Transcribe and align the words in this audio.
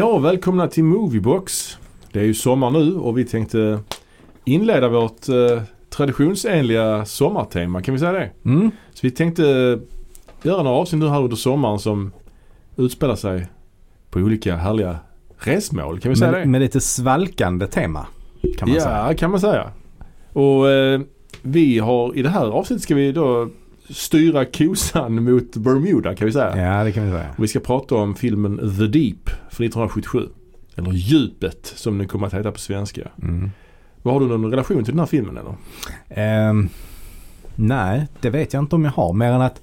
Ja, 0.00 0.18
välkomna 0.18 0.68
till 0.68 0.84
Moviebox. 0.84 1.78
Det 2.12 2.20
är 2.20 2.24
ju 2.24 2.34
sommar 2.34 2.70
nu 2.70 2.94
och 2.94 3.18
vi 3.18 3.24
tänkte 3.24 3.80
inleda 4.44 4.88
vårt 4.88 5.28
eh, 5.28 5.62
traditionsenliga 5.90 7.04
sommartema, 7.04 7.82
kan 7.82 7.94
vi 7.94 8.00
säga 8.00 8.12
det? 8.12 8.30
Mm. 8.44 8.70
Så 8.94 9.00
vi 9.02 9.10
tänkte 9.10 9.42
göra 10.42 10.62
några 10.62 10.76
avsnitt 10.76 11.02
nu 11.02 11.08
här 11.08 11.22
under 11.22 11.36
sommaren 11.36 11.78
som 11.78 12.12
utspelar 12.76 13.16
sig 13.16 13.46
på 14.10 14.18
olika 14.18 14.56
härliga 14.56 14.98
resmål, 15.38 16.00
kan 16.00 16.10
vi 16.10 16.16
säga 16.16 16.30
Med, 16.30 16.40
det? 16.40 16.46
med 16.46 16.60
lite 16.60 16.80
svalkande 16.80 17.66
tema 17.66 18.06
kan 18.58 18.68
man 18.68 18.76
ja, 18.76 18.82
säga. 18.82 19.14
kan 19.14 19.30
man 19.30 19.40
säga. 19.40 19.70
Och 20.32 20.70
eh, 20.70 21.00
vi 21.42 21.78
har, 21.78 22.16
i 22.16 22.22
det 22.22 22.30
här 22.30 22.46
avsnittet 22.46 22.82
ska 22.82 22.94
vi 22.94 23.12
då 23.12 23.48
styra 23.90 24.44
kosan 24.44 25.24
mot 25.24 25.56
Bermuda 25.56 26.14
kan 26.14 26.26
vi 26.26 26.32
säga. 26.32 26.56
Ja, 26.78 26.84
det 26.84 26.92
kan 26.92 27.04
vi 27.04 27.10
säga. 27.10 27.34
Och 27.38 27.44
vi 27.44 27.48
ska 27.48 27.60
prata 27.60 27.94
om 27.94 28.14
filmen 28.14 28.56
The 28.58 28.86
Deep 28.86 29.28
från 29.50 29.66
1977. 29.66 30.26
Eller 30.76 30.92
Djupet 30.92 31.72
som 31.76 31.98
den 31.98 32.08
kommer 32.08 32.26
att 32.26 32.34
heta 32.34 32.52
på 32.52 32.58
svenska. 32.58 33.08
Mm. 33.22 33.50
Vad 34.02 34.14
har 34.14 34.20
du 34.20 34.26
någon 34.28 34.50
relation 34.50 34.84
till 34.84 34.92
den 34.92 34.98
här 34.98 35.06
filmen 35.06 35.36
eller? 35.36 35.54
Ehm, 36.08 36.68
nej, 37.56 38.06
det 38.20 38.30
vet 38.30 38.52
jag 38.52 38.62
inte 38.62 38.76
om 38.76 38.84
jag 38.84 38.92
har. 38.92 39.12
Mer 39.12 39.32
än 39.32 39.40
att 39.40 39.60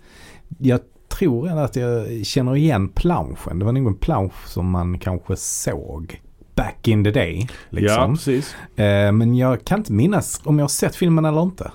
jag 0.59 0.79
tror 1.07 1.47
ändå 1.49 1.61
att 1.61 1.75
jag 1.75 2.25
känner 2.25 2.55
igen 2.55 2.89
planschen. 2.89 3.59
Det 3.59 3.65
var 3.65 3.71
nog 3.71 3.87
en 3.87 3.95
plansch 3.95 4.47
som 4.47 4.69
man 4.69 4.99
kanske 4.99 5.35
såg 5.35 6.21
back 6.55 6.87
in 6.87 7.03
the 7.03 7.11
day. 7.11 7.47
Ja, 7.49 7.55
Liksom. 7.69 8.15
precis. 8.15 8.55
Ehm, 8.75 9.17
men 9.17 9.35
jag 9.35 9.65
kan 9.65 9.77
inte 9.79 9.91
minnas 9.93 10.41
om 10.43 10.59
jag 10.59 10.63
har 10.63 10.69
sett 10.69 10.95
filmen 10.95 11.25
eller 11.25 11.41
inte. 11.41 11.71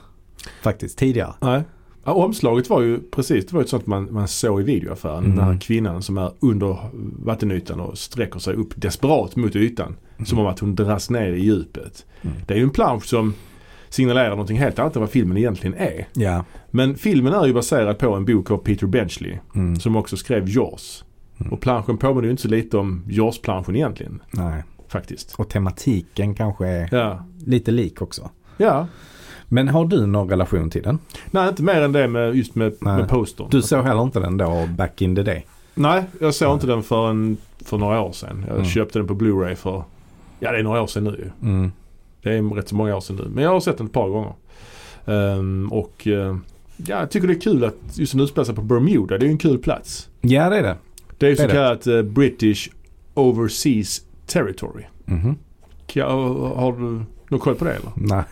Faktiskt, 0.62 0.98
tidigare. 0.98 1.32
Nej. 1.40 1.62
Ja, 2.04 2.12
omslaget 2.12 2.70
var 2.70 2.80
ju 2.80 3.00
precis, 3.10 3.46
det 3.46 3.52
var 3.54 3.62
ju 3.62 3.68
sånt 3.68 3.86
man, 3.86 4.08
man 4.12 4.28
såg 4.28 4.60
i 4.60 4.64
videoaffären. 4.64 5.24
Mm. 5.24 5.36
Den 5.36 5.44
här 5.44 5.60
kvinnan 5.60 6.02
som 6.02 6.18
är 6.18 6.32
under 6.40 6.76
vattenytan 7.24 7.80
och 7.80 7.98
sträcker 7.98 8.38
sig 8.38 8.54
upp 8.54 8.72
desperat 8.76 9.36
mot 9.36 9.56
ytan. 9.56 9.96
Som 10.26 10.38
om 10.38 10.46
att 10.46 10.58
hon 10.58 10.74
dras 10.74 11.10
ner 11.10 11.32
i 11.32 11.40
djupet. 11.44 12.06
Mm. 12.22 12.36
Det 12.46 12.54
är 12.54 12.58
ju 12.58 12.64
en 12.64 12.70
plansch 12.70 13.04
som 13.06 13.34
signalerar 13.88 14.30
någonting 14.30 14.58
helt 14.58 14.78
annat 14.78 14.96
än 14.96 15.00
vad 15.02 15.10
filmen 15.10 15.36
egentligen 15.36 15.76
är. 15.76 16.08
Ja. 16.12 16.44
Men 16.70 16.94
filmen 16.94 17.32
är 17.32 17.46
ju 17.46 17.52
baserad 17.54 17.98
på 17.98 18.14
en 18.14 18.24
bok 18.24 18.50
av 18.50 18.56
Peter 18.56 18.86
Benchley. 18.86 19.38
Mm. 19.54 19.76
Som 19.76 19.96
också 19.96 20.16
skrev 20.16 20.48
Jaws. 20.48 21.04
Mm. 21.40 21.52
Och 21.52 21.60
planschen 21.60 21.98
påminner 21.98 22.24
ju 22.24 22.30
inte 22.30 22.42
så 22.42 22.48
lite 22.48 22.76
om 22.78 23.04
Jaws-planschen 23.08 23.76
egentligen. 23.76 24.22
Nej. 24.30 24.64
Faktiskt. 24.88 25.34
Och 25.38 25.48
tematiken 25.48 26.34
kanske 26.34 26.66
är 26.68 26.88
Ja. 26.92 27.24
lite 27.46 27.70
lik 27.70 28.02
också. 28.02 28.30
Ja. 28.56 28.86
Men 29.52 29.68
har 29.68 29.84
du 29.84 30.06
någon 30.06 30.28
relation 30.30 30.70
till 30.70 30.82
den? 30.82 30.98
Nej, 31.30 31.48
inte 31.48 31.62
mer 31.62 31.82
än 31.82 31.92
det 31.92 32.08
med 32.08 32.34
just 32.36 32.54
med, 32.54 32.74
Nej. 32.80 32.96
med 32.96 33.08
postern. 33.08 33.46
Du 33.50 33.62
såg 33.62 33.84
heller 33.84 34.02
inte 34.02 34.20
den 34.20 34.36
då 34.36 34.68
back 34.78 35.02
in 35.02 35.16
the 35.16 35.22
day? 35.22 35.46
Nej, 35.74 36.04
jag 36.20 36.34
såg 36.34 36.54
inte 36.54 36.66
den 36.66 36.82
för, 36.82 37.10
en, 37.10 37.36
för 37.64 37.78
några 37.78 38.00
år 38.00 38.12
sedan. 38.12 38.44
Jag 38.46 38.54
Mm. 38.56 38.68
köpte 38.68 38.98
den 38.98 39.08
på 39.08 39.14
Blu-ray 39.14 39.54
för, 39.54 39.82
ja 40.40 40.52
det 40.52 40.58
är 40.58 40.62
några 40.62 40.82
år 40.82 40.86
sedan 40.86 41.04
nu 41.04 41.10
ju. 41.10 41.48
Mm. 41.48 41.72
Det 42.22 42.32
är 42.32 42.54
rätt 42.54 42.68
så 42.68 42.74
många 42.74 42.96
år 42.96 43.00
sedan 43.00 43.16
nu. 43.16 43.28
Men 43.34 43.44
jag 43.44 43.50
har 43.50 43.60
sett 43.60 43.78
den 43.78 43.86
ett 43.86 43.92
par 43.92 44.08
gånger. 44.08 44.32
Ehm, 45.06 45.68
och 45.72 46.06
eh, 46.06 46.36
ja, 46.76 46.98
jag 47.00 47.10
tycker 47.10 47.28
det 47.28 47.34
är 47.34 47.40
kul 47.40 47.64
att 47.64 47.74
just 47.98 48.12
den 48.12 48.20
utspelar 48.20 48.44
sig 48.44 48.54
på 48.54 48.62
Bermuda. 48.62 49.18
Det 49.18 49.24
är 49.24 49.26
ju 49.26 49.30
en 49.32 49.38
kul 49.38 49.58
plats. 49.58 50.08
Ja, 50.20 50.50
det 50.50 50.56
är 50.58 50.62
det. 50.62 50.76
Det 51.18 51.26
är 51.26 51.30
ju 51.30 51.36
så 51.36 51.48
kallat 51.48 51.86
eh, 51.86 52.02
British 52.02 52.68
Overseas 53.14 54.02
Territory. 54.26 54.84
Mhm. 55.04 55.36
Ka- 55.86 56.54
Har 56.56 56.72
du 56.72 57.04
någon 57.28 57.40
koll 57.40 57.54
på 57.54 57.64
det 57.64 57.72
eller? 57.72 57.90
Nej. 57.94 58.22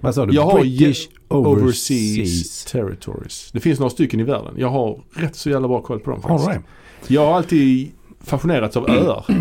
Vad 0.00 0.14
sa 0.14 0.26
du? 0.26 0.34
Jag 0.34 0.42
har 0.42 0.60
British 0.60 1.08
Overseas, 1.28 1.62
Overseas. 1.62 2.64
Territories. 2.64 3.50
Det 3.52 3.60
finns 3.60 3.78
några 3.78 3.90
stycken 3.90 4.20
i 4.20 4.22
världen. 4.22 4.54
Jag 4.56 4.68
har 4.68 5.00
rätt 5.14 5.36
så 5.36 5.50
jävla 5.50 5.68
bra 5.68 5.80
koll 5.82 6.00
på 6.00 6.10
dem 6.10 6.22
faktiskt. 6.22 6.46
du 6.48 6.52
det? 6.54 7.14
Jag 7.14 7.26
har 7.26 7.36
alltid 7.36 7.90
fascinerats 8.20 8.76
av 8.76 8.90
öar. 8.90 9.24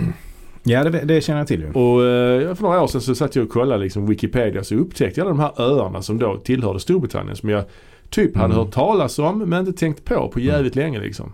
Ja, 0.70 0.84
det, 0.84 1.00
det 1.06 1.22
känner 1.22 1.40
jag 1.40 1.48
till 1.48 1.62
ju. 1.62 1.72
Och 1.72 2.06
eh, 2.06 2.56
för 2.56 2.62
några 2.64 2.82
år 2.84 2.88
sedan 2.88 3.02
så 3.02 3.16
satt 3.16 3.36
jag 3.36 3.46
och 3.46 3.52
kollade 3.52 3.84
liksom 3.84 4.08
Wikipedia 4.08 4.64
så 4.64 4.76
upptäckte 4.76 5.20
jag 5.20 5.26
alla 5.28 5.36
de 5.38 5.40
här 5.40 5.62
öarna 5.78 6.02
som 6.02 6.18
då 6.18 6.38
tillhörde 6.38 6.80
Storbritannien 6.80 7.36
som 7.36 7.50
jag 7.50 7.64
typ 8.10 8.36
hade 8.36 8.46
Mm. 8.54 8.58
hört 8.58 8.72
talas 8.74 9.20
om 9.20 9.40
men 9.40 9.68
inte 9.68 9.80
tänkt 9.80 10.06
på 10.06 10.30
på 10.30 10.40
jävligt 10.40 10.76
länge 10.76 11.00
liksom. 11.00 11.34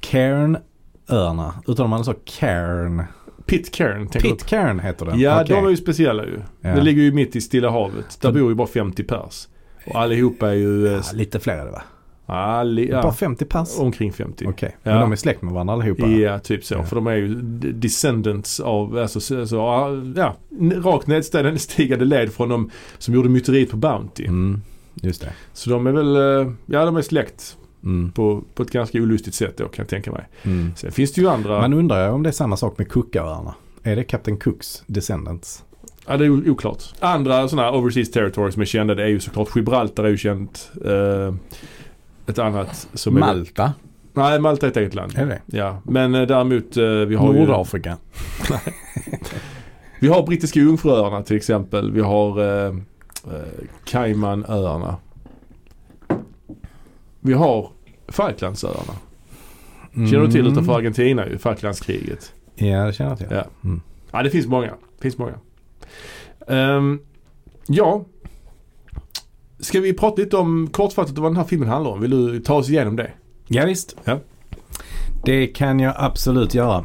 Cairn-öarna. 0.00 1.54
Uttalar 1.66 1.88
man 1.88 2.04
så? 2.04 2.14
Cairn? 2.24 3.02
Pitcairn 3.46 4.08
Pitcairn 4.08 4.80
heter 4.80 5.06
den. 5.06 5.20
Ja, 5.20 5.42
Okej. 5.42 5.56
de 5.56 5.66
är 5.66 5.70
ju 5.70 5.76
speciella 5.76 6.24
ju. 6.24 6.38
Ja. 6.60 6.68
Det 6.74 6.80
ligger 6.80 7.02
ju 7.02 7.12
mitt 7.12 7.36
i 7.36 7.40
Stilla 7.40 7.70
havet. 7.70 8.18
Där 8.20 8.28
Så- 8.28 8.32
bor 8.38 8.48
ju 8.48 8.54
bara 8.54 8.66
50 8.66 9.02
pers. 9.04 9.48
Och 9.86 9.96
allihopa 10.00 10.48
är 10.48 10.54
ju... 10.54 10.86
eh, 10.86 10.92
ja, 10.92 11.00
lite 11.14 11.40
fler 11.40 11.54
är 11.58 11.64
det 11.64 11.70
va? 11.70 11.82
alli, 12.28 12.88
Bara 12.90 13.02
ja, 13.02 13.12
50 13.12 13.44
pass? 13.44 13.78
omkring 13.78 14.12
50. 14.12 14.46
Okej, 14.48 14.76
Ja. 14.82 14.90
men 14.92 15.00
de 15.00 15.12
är 15.12 15.16
släkt 15.16 15.42
med 15.42 15.52
varandra 15.52 15.74
allihopa? 15.74 16.06
Ja, 16.06 16.38
typ 16.38 16.64
så. 16.64 16.74
Ja. 16.74 16.82
För 16.84 16.96
de 16.96 17.06
är 17.06 17.14
ju 17.14 17.34
descendants 17.72 18.60
av, 18.60 18.98
alltså, 18.98 19.20
så, 19.20 19.46
så, 19.46 19.56
ja, 20.16 20.34
rakt 20.82 21.06
nedstigande 21.06 22.04
led 22.04 22.32
från 22.32 22.48
de 22.48 22.70
som 22.98 23.14
gjorde 23.14 23.28
myteriet 23.28 23.70
på 23.70 23.76
Bounty. 23.76 24.26
Mm, 24.26 24.62
just 24.94 25.20
det. 25.20 25.32
Så 25.52 25.70
de 25.70 25.86
är 25.86 25.92
väl, 25.92 26.16
eh, 26.16 26.52
ja 26.66 26.84
de 26.84 26.96
är 26.96 27.02
släkt 27.02 27.56
Mm, 27.84 28.12
på, 28.12 28.44
på 28.54 28.62
ett 28.62 28.70
ganska 28.70 28.98
olustigt 28.98 29.34
sätt 29.34 29.56
då 29.56 29.64
kan 29.64 29.82
jag 29.82 29.88
tänka 29.88 30.12
mig. 30.12 30.28
mm. 30.42 30.72
Sen 30.76 30.92
finns 30.92 31.12
det 31.12 31.20
ju 31.20 31.28
andra, 31.28 31.60
Man 31.60 31.72
undrar 31.72 32.06
ju 32.06 32.12
om 32.12 32.22
det 32.22 32.30
är 32.30 32.32
samma 32.32 32.56
sak 32.56 32.78
med 32.78 32.90
Cooköarna. 32.92 33.54
Är 33.82 33.96
det 33.96 34.04
Captain 34.04 34.36
Cooks 34.38 34.82
Descendants? 34.86 35.64
ja 36.06 36.16
det 36.16 36.24
är 36.24 36.50
oklart. 36.50 36.82
Andra 37.00 37.48
sådana 37.48 37.70
här 37.70 37.78
overseas 37.78 38.10
territories 38.10 38.54
som 38.54 38.60
är 38.62 38.66
kända 38.66 38.94
det 38.94 39.02
är 39.02 39.08
ju 39.08 39.20
såklart 39.20 39.56
Gibraltar 39.56 40.04
är 40.04 40.08
ju 40.08 40.16
känt. 40.16 40.70
Eh, 40.84 41.34
ett 42.26 42.38
annat 42.38 42.88
som 42.94 43.16
är... 43.16 43.20
Malta? 43.20 43.72
Nej, 44.12 44.40
Malta 44.40 44.66
är 44.66 44.70
ett 44.70 44.76
eget 44.76 44.94
land. 44.94 45.12
Är 45.16 45.26
det? 45.26 45.40
Ja, 45.46 45.80
men 45.84 46.14
eh, 46.14 46.26
däremot 46.26 46.76
eh, 46.76 46.84
vi 46.84 47.14
har 47.14 47.34
ju... 47.34 47.40
Nordafrika? 47.40 47.96
Vi 50.00 50.08
har 50.08 50.26
Brittiska 50.26 50.60
Jungfruöarna 50.60 51.22
till 51.22 51.36
exempel. 51.36 51.92
Vi 51.92 52.00
har 52.00 52.40
eh, 52.40 52.74
eh, 53.24 53.42
Caymanöarna. 53.84 54.96
Vi 57.20 57.32
har 57.32 57.70
Falklandsöarna. 58.08 58.94
Känner 59.94 60.26
du 60.26 60.32
till 60.32 60.46
utanför 60.46 60.74
Argentina 60.76 61.28
ju, 61.28 61.38
Falklandskriget. 61.38 62.32
Mm. 62.56 62.72
Ja, 62.72 62.86
det 62.86 62.92
känner 62.92 63.10
jag 63.10 63.18
till. 63.18 63.26
Ja. 63.30 63.44
Mm. 63.64 63.80
Ja, 64.10 64.22
det 64.22 64.30
finns 64.30 64.46
många. 64.46 64.66
Det 64.66 65.02
finns 65.02 65.18
många. 65.18 65.34
Ehm, 66.48 67.00
ja. 67.66 68.04
Ska 69.60 69.80
vi 69.80 69.92
prata 69.92 70.22
lite 70.22 70.36
om 70.36 70.68
kortfattat 70.72 71.18
vad 71.18 71.30
den 71.30 71.36
här 71.36 71.44
filmen 71.44 71.68
handlar 71.68 71.90
om? 71.90 72.00
Vill 72.00 72.10
du 72.10 72.40
ta 72.40 72.54
oss 72.54 72.68
igenom 72.70 72.96
det? 72.96 73.10
Ja, 73.46 73.66
visst. 73.66 73.96
Ja. 74.04 74.18
Det 75.24 75.46
kan 75.46 75.80
jag 75.80 75.94
absolut 75.96 76.54
göra. 76.54 76.84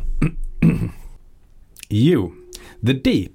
jo, 1.89 2.31
The 2.85 2.93
Deep. 2.93 3.31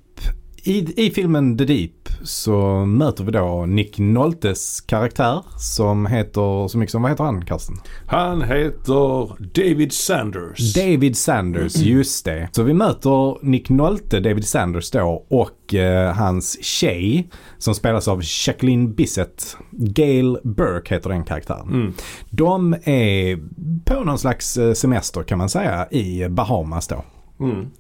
I, 0.67 1.07
I 1.07 1.11
filmen 1.11 1.59
The 1.59 1.65
Deep 1.65 2.09
så 2.23 2.85
möter 2.85 3.25
vi 3.25 3.33
då 3.33 3.67
Nick 3.67 3.99
Noltes 3.99 4.81
karaktär 4.81 5.43
som 5.59 6.07
heter 6.07 6.69
så 6.69 6.79
mycket 6.79 6.91
som, 6.93 7.03
vad 7.03 7.11
heter 7.11 7.25
han 7.25 7.45
Karsten? 7.45 7.77
Han 8.07 8.43
heter 8.43 9.37
David 9.55 9.93
Sanders. 9.93 10.75
David 10.75 11.17
Sanders, 11.17 11.77
just 11.77 12.25
det. 12.25 12.49
Så 12.53 12.63
vi 12.63 12.73
möter 12.73 13.45
Nick 13.45 13.69
Nolte, 13.69 14.21
David 14.21 14.47
Sanders 14.47 14.91
då 14.91 15.25
och 15.29 15.75
eh, 15.75 16.15
hans 16.15 16.65
tjej 16.65 17.31
som 17.59 17.75
spelas 17.75 18.09
av 18.09 18.21
Jacqueline 18.47 18.93
Bissett. 18.93 19.57
Gail 19.71 20.39
Burke 20.45 20.95
heter 20.95 21.11
den 21.11 21.25
karaktären. 21.25 21.69
Mm. 21.69 21.93
De 22.31 22.75
är 22.85 23.39
på 23.85 24.05
någon 24.05 24.19
slags 24.19 24.57
eh, 24.57 24.73
semester 24.73 25.23
kan 25.23 25.39
man 25.39 25.49
säga 25.49 25.89
i 25.91 26.29
Bahamas 26.29 26.89
då. 26.89 27.05
Mm. 27.41 27.71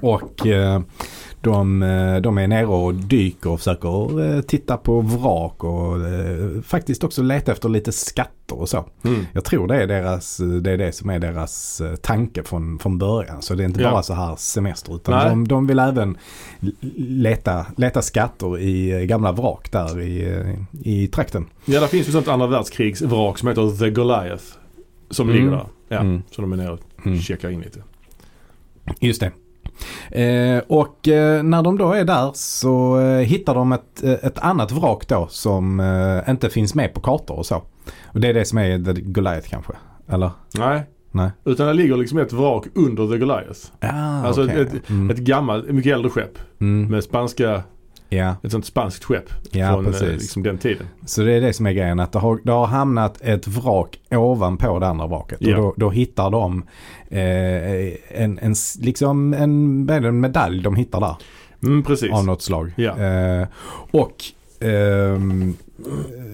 Och 0.00 0.46
eh, 0.46 0.80
de, 1.42 1.82
eh, 1.82 2.16
de 2.16 2.38
är 2.38 2.46
nere 2.46 2.66
och 2.66 2.94
dyker 2.94 3.50
och 3.50 3.58
försöker 3.58 4.34
eh, 4.36 4.40
titta 4.40 4.76
på 4.76 5.00
vrak 5.00 5.64
och 5.64 6.08
eh, 6.08 6.60
faktiskt 6.62 7.04
också 7.04 7.22
leta 7.22 7.52
efter 7.52 7.68
lite 7.68 7.92
skatter 7.92 8.60
och 8.60 8.68
så. 8.68 8.84
Mm. 9.04 9.26
Jag 9.32 9.44
tror 9.44 9.66
det 9.68 9.82
är, 9.82 9.86
deras, 9.86 10.36
det 10.62 10.70
är 10.70 10.78
det 10.78 10.92
som 10.92 11.10
är 11.10 11.18
deras 11.18 11.82
tanke 12.02 12.42
från, 12.42 12.78
från 12.78 12.98
början. 12.98 13.42
Så 13.42 13.54
det 13.54 13.62
är 13.62 13.64
inte 13.64 13.82
Ja. 13.82 13.90
bara 13.90 14.02
så 14.02 14.14
här 14.14 14.36
semester 14.36 14.94
utan 14.96 15.28
de, 15.28 15.48
de 15.48 15.66
vill 15.66 15.78
även 15.78 16.16
leta, 16.96 17.66
leta 17.76 18.02
skatter 18.02 18.58
i 18.58 19.06
gamla 19.06 19.32
vrak 19.32 19.72
där 19.72 20.00
i, 20.00 20.44
i 20.82 21.06
trakten. 21.06 21.46
Ja, 21.64 21.80
det 21.80 21.88
finns 21.88 22.08
ju 22.08 22.12
sånt 22.12 22.28
andra 22.28 22.46
världskrigsvrak 22.46 23.38
som 23.38 23.48
heter 23.48 23.78
The 23.78 23.90
Goliath. 23.90 24.44
Som 25.10 25.28
Mm. 25.30 25.40
ligger 25.40 25.56
där. 25.56 25.66
Ja, 25.88 25.98
Mm. 25.98 26.22
så 26.30 26.42
de 26.42 26.52
är 26.52 26.56
nere 26.56 26.72
och 26.72 26.80
Mm. 27.06 27.18
checkar 27.20 27.50
in 27.50 27.60
lite. 27.60 27.82
Just 29.00 29.20
det. 29.20 29.32
Eh, 30.10 30.62
och 30.68 31.08
eh, 31.08 31.42
när 31.42 31.62
de 31.62 31.78
då 31.78 31.92
är 31.92 32.04
där 32.04 32.30
så 32.34 33.00
eh, 33.00 33.18
hittar 33.18 33.54
de 33.54 33.72
ett, 33.72 34.02
ett 34.02 34.38
annat 34.38 34.72
vrak 34.72 35.08
då 35.08 35.26
som 35.30 35.80
inte 36.28 36.48
finns 36.50 36.74
med 36.74 36.94
på 36.94 37.00
kartor 37.00 37.36
och 37.38 37.46
så. 37.46 37.62
Och 38.04 38.20
det 38.20 38.28
är 38.28 38.34
det 38.34 38.44
som 38.44 38.58
är 38.58 38.94
The 38.94 39.00
Goliath 39.00 39.48
kanske? 39.48 39.72
Eller? 40.08 40.30
Nej. 40.58 40.82
Nej. 41.12 41.30
Utan 41.44 41.66
det 41.66 41.72
ligger 41.72 41.96
liksom 41.96 42.18
ett 42.18 42.32
vrak 42.32 42.66
under 42.74 43.08
The 43.08 43.18
Goliath. 43.18 43.60
Ja, 43.80 43.88
Alltså 44.26 44.44
okej. 44.44 44.60
ett- 44.60 44.90
mm. 44.90 45.10
Ett 45.10 45.18
gammalt, 45.18 45.68
mycket 45.70 45.92
äldre 45.94 46.10
skepp 46.10 46.38
mm. 46.60 46.90
med 46.90 47.04
spanska 47.04 47.62
Ja, 48.12 48.36
Ett 48.42 48.52
sånt 48.52 48.66
spanskt 48.66 49.04
skepp 49.04 49.30
ja 49.50 49.72
från 49.72 49.86
eh, 49.86 49.90
precis. 49.92 50.20
liksom 50.22 50.42
den 50.42 50.58
tiden. 50.58 50.86
Så 51.06 51.22
det 51.22 51.32
är 51.32 51.40
det 51.40 51.52
som 51.52 51.66
är 51.66 51.72
grejen. 51.72 52.00
Att 52.00 52.12
det 52.12 52.18
har, 52.18 52.40
det 52.44 52.52
har 52.52 52.66
hamnat 52.66 53.20
ett 53.20 53.48
vrak 53.48 54.00
ovanpå 54.10 54.78
det 54.78 54.86
andra 54.86 55.06
vraket. 55.06 55.38
Ja. 55.40 55.56
Och 55.56 55.62
då, 55.62 55.74
då 55.76 55.90
hittar 55.90 56.30
de 56.30 56.62
eh, 57.08 58.22
en, 58.22 58.38
en, 58.38 58.54
liksom 58.80 59.34
en, 59.34 59.90
en 59.90 60.20
medalj 60.20 60.62
de 60.62 60.76
hittar 60.76 61.00
där. 61.00 61.16
Mm, 61.62 61.82
precis. 61.82 62.12
Av 62.12 62.24
något 62.26 62.42
slag. 62.42 62.72
Ja. 62.76 62.98
Eh, 62.98 63.46
och 63.90 64.24
ehm, 64.60 65.54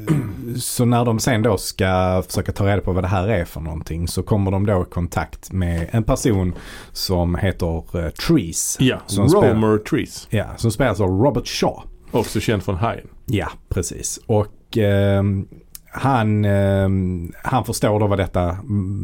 så 0.56 0.84
när 0.84 1.04
de 1.04 1.18
sen 1.18 1.42
då 1.42 1.56
ska 1.58 2.22
försöka 2.26 2.52
ta 2.52 2.66
reda 2.66 2.80
på 2.80 2.92
vad 2.92 3.04
det 3.04 3.08
här 3.08 3.28
är 3.28 3.44
för 3.44 3.60
någonting 3.60 4.08
så 4.08 4.22
kommer 4.22 4.50
de 4.50 4.66
då 4.66 4.82
i 4.82 4.92
kontakt 4.92 5.52
med 5.52 5.88
en 5.90 6.02
person 6.04 6.54
som 6.92 7.34
heter 7.34 7.96
uh, 7.98 8.08
Trees. 8.10 8.76
Ja, 8.80 8.98
Som 9.06 9.26
Romer 9.28 9.78
Trees. 9.78 10.26
Ja, 10.30 10.46
som 10.56 10.70
spelas 10.70 11.00
av 11.00 11.08
Robert 11.08 11.46
Shaw. 11.48 11.82
Också 12.10 12.40
känd 12.40 12.62
från 12.62 12.76
Hajen. 12.76 13.06
Ja, 13.26 13.48
precis. 13.68 14.20
Och 14.26 14.76
ehm, 14.78 15.48
han, 15.92 16.44
ehm, 16.44 17.32
han 17.44 17.64
förstår 17.64 18.00
då 18.00 18.06
vad 18.06 18.18
detta, 18.18 18.56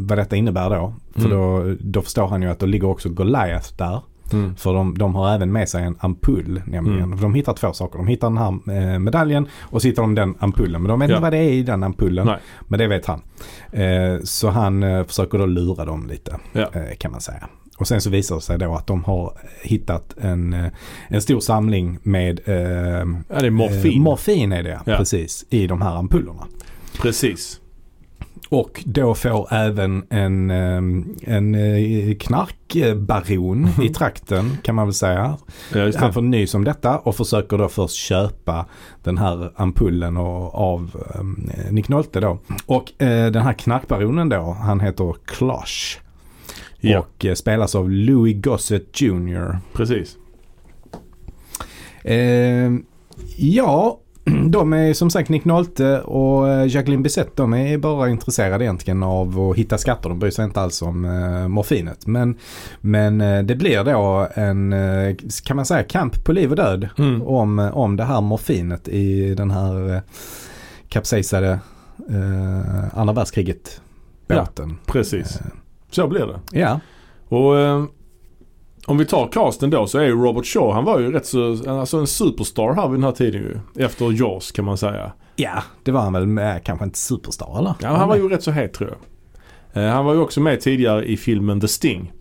vad 0.08 0.18
detta 0.18 0.36
innebär 0.36 0.70
då. 0.70 0.94
För 1.14 1.20
Mm. 1.26 1.30
då, 1.30 1.74
då 1.80 2.02
förstår 2.02 2.26
han 2.26 2.42
ju 2.42 2.48
att 2.48 2.58
då 2.58 2.66
ligger 2.66 2.88
också 2.88 3.08
Goliath 3.08 3.76
där. 3.76 4.00
Mm. 4.32 4.56
För 4.56 4.74
de, 4.74 4.98
de 4.98 5.14
har 5.14 5.34
även 5.34 5.52
med 5.52 5.68
sig 5.68 5.84
en 5.84 5.96
ampull 6.00 6.62
nämligen. 6.66 7.02
Mm. 7.02 7.18
För 7.18 7.22
de 7.22 7.34
hittar 7.34 7.52
två 7.52 7.72
saker. 7.72 7.98
De 7.98 8.06
hittar 8.06 8.28
den 8.30 8.38
här 8.38 8.92
eh, 8.92 8.98
medaljen 8.98 9.46
och 9.60 9.82
så 9.82 9.88
hittar 9.88 10.02
de 10.02 10.14
den 10.14 10.34
ampullen. 10.38 10.82
Men 10.82 10.88
de 10.88 11.00
vet 11.00 11.10
Ja. 11.10 11.14
inte 11.16 11.22
vad 11.22 11.32
det 11.32 11.38
är 11.38 11.52
i 11.52 11.62
den 11.62 11.82
ampullen. 11.82 12.26
Nej. 12.26 12.38
Men 12.68 12.78
det 12.78 12.86
vet 12.86 13.06
han. 13.06 13.20
Eh, 13.72 14.20
så 14.24 14.48
han 14.50 14.82
eh, 14.82 15.04
försöker 15.04 15.38
då 15.38 15.46
lura 15.46 15.84
dem 15.84 16.06
lite 16.06 16.36
Ja. 16.52 16.70
eh, 16.74 16.96
kan 16.98 17.10
man 17.12 17.20
säga. 17.20 17.48
Och 17.78 17.88
sen 17.88 18.00
så 18.00 18.10
visar 18.10 18.34
det 18.34 18.40
sig 18.42 18.58
då 18.58 18.74
att 18.74 18.86
de 18.86 19.04
har 19.04 19.32
hittat 19.62 20.14
en, 20.20 20.52
eh, 20.52 20.66
en 21.08 21.22
stor 21.22 21.40
samling 21.40 21.98
med 22.02 22.40
Ja, 22.46 22.52
det 23.40 23.46
är 23.46 23.50
morfin. 23.50 24.02
Morfin 24.02 24.52
är 24.52 24.62
det 24.62 24.80
Ja. 24.86 24.96
precis. 24.96 25.44
I 25.50 25.66
de 25.66 25.82
här 25.82 25.96
ampullerna. 25.96 26.44
Precis. 27.02 27.60
Och 28.52 28.82
då 28.86 29.14
får 29.14 29.54
även 29.54 30.02
en, 30.10 30.50
ehm, 30.50 31.16
en 31.22 31.54
eh, 31.54 32.14
knarkbaron 32.14 33.68
i 33.82 33.88
trakten 33.88 34.50
kan 34.62 34.74
man 34.74 34.86
väl 34.86 34.94
säga. 34.94 35.36
Ja, 35.74 35.90
Han 35.96 36.12
får 36.12 36.22
nys 36.22 36.54
om 36.54 36.64
detta 36.64 36.98
och 36.98 37.16
försöker 37.16 37.58
då 37.58 37.68
först 37.68 37.94
köpa 37.94 38.66
den 39.02 39.18
här 39.18 39.52
ampullen 39.56 40.16
och, 40.16 40.54
av 40.54 41.04
um, 41.20 41.50
Nick 41.70 41.88
Nolte 41.88 42.20
då. 42.20 42.38
Och 42.66 43.02
eh, 43.02 43.30
den 43.30 43.42
här 43.42 43.52
knarkbaronen 43.52 44.28
då, 44.28 44.56
han 44.60 44.80
heter 44.80 45.14
Klosh. 45.24 45.98
Ja, 46.80 46.98
Och 46.98 47.24
eh, 47.24 47.34
spelas 47.34 47.74
av 47.74 47.90
Louis 47.90 48.42
Gossett 48.44 49.00
Jr. 49.00 49.58
precis. 49.72 50.16
Eh, 52.04 52.72
ja, 53.36 54.00
de 54.50 54.72
är 54.72 54.92
som 54.94 55.10
sagt 55.10 55.28
Nick 55.28 55.44
Nolte 55.44 56.00
och 56.00 56.48
eh, 56.48 56.66
Jacqueline 56.74 57.02
Bisset. 57.02 57.36
De 57.36 57.54
är 57.54 57.78
bara 57.78 58.08
intresserade 58.10 58.64
egentligen 58.64 59.02
av 59.02 59.40
att 59.40 59.56
hitta 59.56 59.78
skatter. 59.78 60.08
De 60.08 60.18
bryr 60.18 60.30
sig 60.30 60.44
inte 60.44 60.60
alls 60.60 60.82
om 60.82 61.04
eh, 61.04 61.48
morfinet. 61.48 62.06
Men, 62.06 62.36
men 62.80 63.20
eh, 63.20 63.42
det 63.42 63.54
blir 63.54 63.84
då 63.84 64.28
en, 64.34 64.72
eh, 64.72 65.16
kan 65.44 65.56
man 65.56 65.66
säga, 65.66 65.82
kamp 65.82 66.24
på 66.24 66.32
liv 66.32 66.50
och 66.50 66.56
död 66.56 66.88
Mm. 66.98 67.22
om, 67.22 67.58
om 67.58 67.96
det 67.96 68.04
här 68.04 68.20
morfinet 68.20 68.88
i 68.88 69.34
den 69.34 69.50
här 69.50 69.94
eh, 69.94 70.00
kapsejsade 70.88 71.58
eh, 72.10 72.98
andra 72.98 73.14
världskriget 73.14 73.80
båten. 74.28 74.76
Precis. 74.86 75.36
Eh, 75.36 75.46
Så 75.90 76.06
blir 76.08 76.26
det. 76.26 76.58
ja. 76.60 76.80
Och 77.28 77.54
om 78.86 78.98
vi 78.98 79.04
tar 79.04 79.28
casten 79.32 79.70
då 79.70 79.86
så 79.86 79.98
är 79.98 80.04
ju 80.04 80.12
Robert 80.12 80.46
Shaw, 80.46 80.72
han 80.72 80.84
var 80.84 80.98
ju 80.98 81.12
rätt 81.12 81.26
så, 81.26 81.70
alltså 81.70 81.96
en 81.96 82.06
superstar 82.06 82.74
här 82.74 82.88
vid 82.88 82.98
den 83.00 83.04
här 83.04 83.12
tiden 83.12 83.42
ju. 83.42 83.84
Efter 83.84 84.12
Jaws 84.12 84.52
kan 84.52 84.64
man 84.64 84.76
säga. 84.78 85.12
ja, 85.36 85.62
det 85.82 85.90
var 85.90 86.00
han 86.00 86.12
väl 86.12 86.26
med, 86.26 86.64
kanske 86.64 86.84
inte 86.84 86.98
superstar 86.98 87.58
eller? 87.58 87.74
Ja, 87.80 87.88
han 87.88 88.08
var 88.08 88.16
ju 88.16 88.28
rätt 88.28 88.42
så 88.42 88.50
het 88.50 88.72
tror 88.72 88.90
jag. 88.90 88.98
Eh, 89.84 89.90
han 89.90 90.04
var 90.04 90.14
ju 90.14 90.20
också 90.20 90.40
med 90.40 90.60
tidigare 90.60 91.04
i 91.04 91.16
filmen 91.16 91.60
The 91.60 91.68
Sting. 91.68 92.12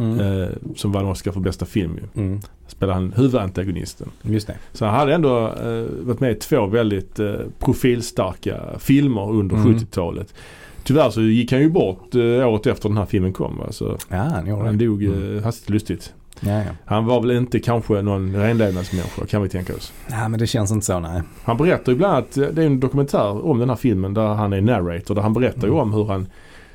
Mm. 0.00 0.20
Eh, 0.42 0.48
som 0.76 0.92
vann 0.92 1.06
Oscar 1.06 1.32
för 1.32 1.40
bästa 1.40 1.66
film 1.66 1.98
ju. 2.14 2.22
Mm. 2.22 2.40
Spelade 2.66 2.94
han 2.98 3.12
huvudantagonisten. 3.12 4.08
Just 4.22 4.46
det. 4.46 4.54
Så 4.72 4.84
han 4.84 4.94
hade 4.94 5.14
ändå 5.14 5.38
eh, 5.48 5.84
varit 6.06 6.20
med 6.20 6.32
i 6.32 6.34
två 6.34 6.66
väldigt 6.66 7.18
eh, 7.18 7.34
profilstarka 7.58 8.60
filmer 8.78 9.30
under 9.30 9.56
Mm. 9.56 9.74
70-talet. 9.76 10.34
Tyvärr 10.84 11.10
så 11.10 11.20
gick 11.22 11.52
han 11.52 11.60
ju 11.60 11.70
bort 11.70 12.14
eh, 12.14 12.20
året 12.48 12.66
efter 12.66 12.88
den 12.88 12.98
här 12.98 13.06
filmen 13.06 13.32
kom. 13.32 13.58
Va? 13.58 13.66
Så 13.72 13.96
Ja, 14.08 14.16
han 14.16 14.46
gjorde 14.46 14.64
han 14.64 14.78
dog 14.78 15.02
Mm. 15.04 15.36
eh, 15.38 15.42
hastigt 15.44 15.70
lustigt. 15.70 16.14
Ja, 16.40 16.50
ja. 16.58 16.62
Han 16.84 17.04
var 17.06 17.20
väl 17.20 17.30
inte 17.30 17.60
kanske 17.60 18.02
någon 18.02 18.36
renlevnadsmänniska 18.36 19.26
kan 19.26 19.42
vi 19.42 19.48
tänka 19.48 19.74
oss. 19.74 19.92
Nej 20.10 20.28
men 20.28 20.40
det 20.40 20.46
känns 20.46 20.70
inte 20.72 20.86
så 20.86 21.00
nej. 21.00 21.22
Han 21.44 21.56
berättar 21.56 21.92
ju 21.92 21.98
bland 21.98 22.14
annat, 22.14 22.32
det 22.34 22.62
är 22.62 22.66
en 22.66 22.80
dokumentär 22.80 23.46
om 23.46 23.58
den 23.58 23.68
här 23.68 23.76
filmen 23.76 24.14
där 24.14 24.26
han 24.26 24.52
är 24.52 24.60
narrator. 24.60 25.14
Där 25.14 25.22
han 25.22 25.32
berättar 25.32 25.62
ju 25.68 25.72
Mm. 25.72 25.78
om 25.78 25.92
hur 25.94 26.04
han 26.04 26.26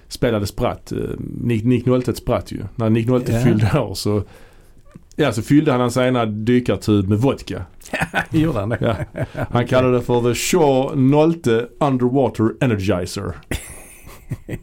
spelade 0.08 0.46
spratt. 0.48 0.92
eh, 0.92 0.98
Nick, 1.42 1.64
Nick 1.64 1.86
Nolte 1.86 2.14
spratt 2.16 2.52
ju. 2.52 2.60
När 2.76 2.90
Nick 2.90 3.08
Nolte 3.08 3.32
Ja. 3.32 3.40
fyllde 3.42 3.80
år 3.80 3.94
så 3.94 4.24
Ja, 5.20 5.32
så 5.32 5.42
fyllde 5.42 5.72
han 5.72 5.82
hans 5.82 5.98
ena 5.98 6.26
dykartub 6.26 7.10
med 7.10 7.18
vodka. 7.20 7.66
Gjorde 8.32 8.60
han 8.60 8.70
det? 8.70 8.78
Ja. 9.12 9.26
Han 9.52 9.68
kallade 9.68 9.94
det 9.96 10.02
för 10.02 10.22
The 10.22 10.34
Shaw 10.36 10.96
Nolte 10.96 11.68
Underwater 11.80 12.52
Energizer. 12.62 13.32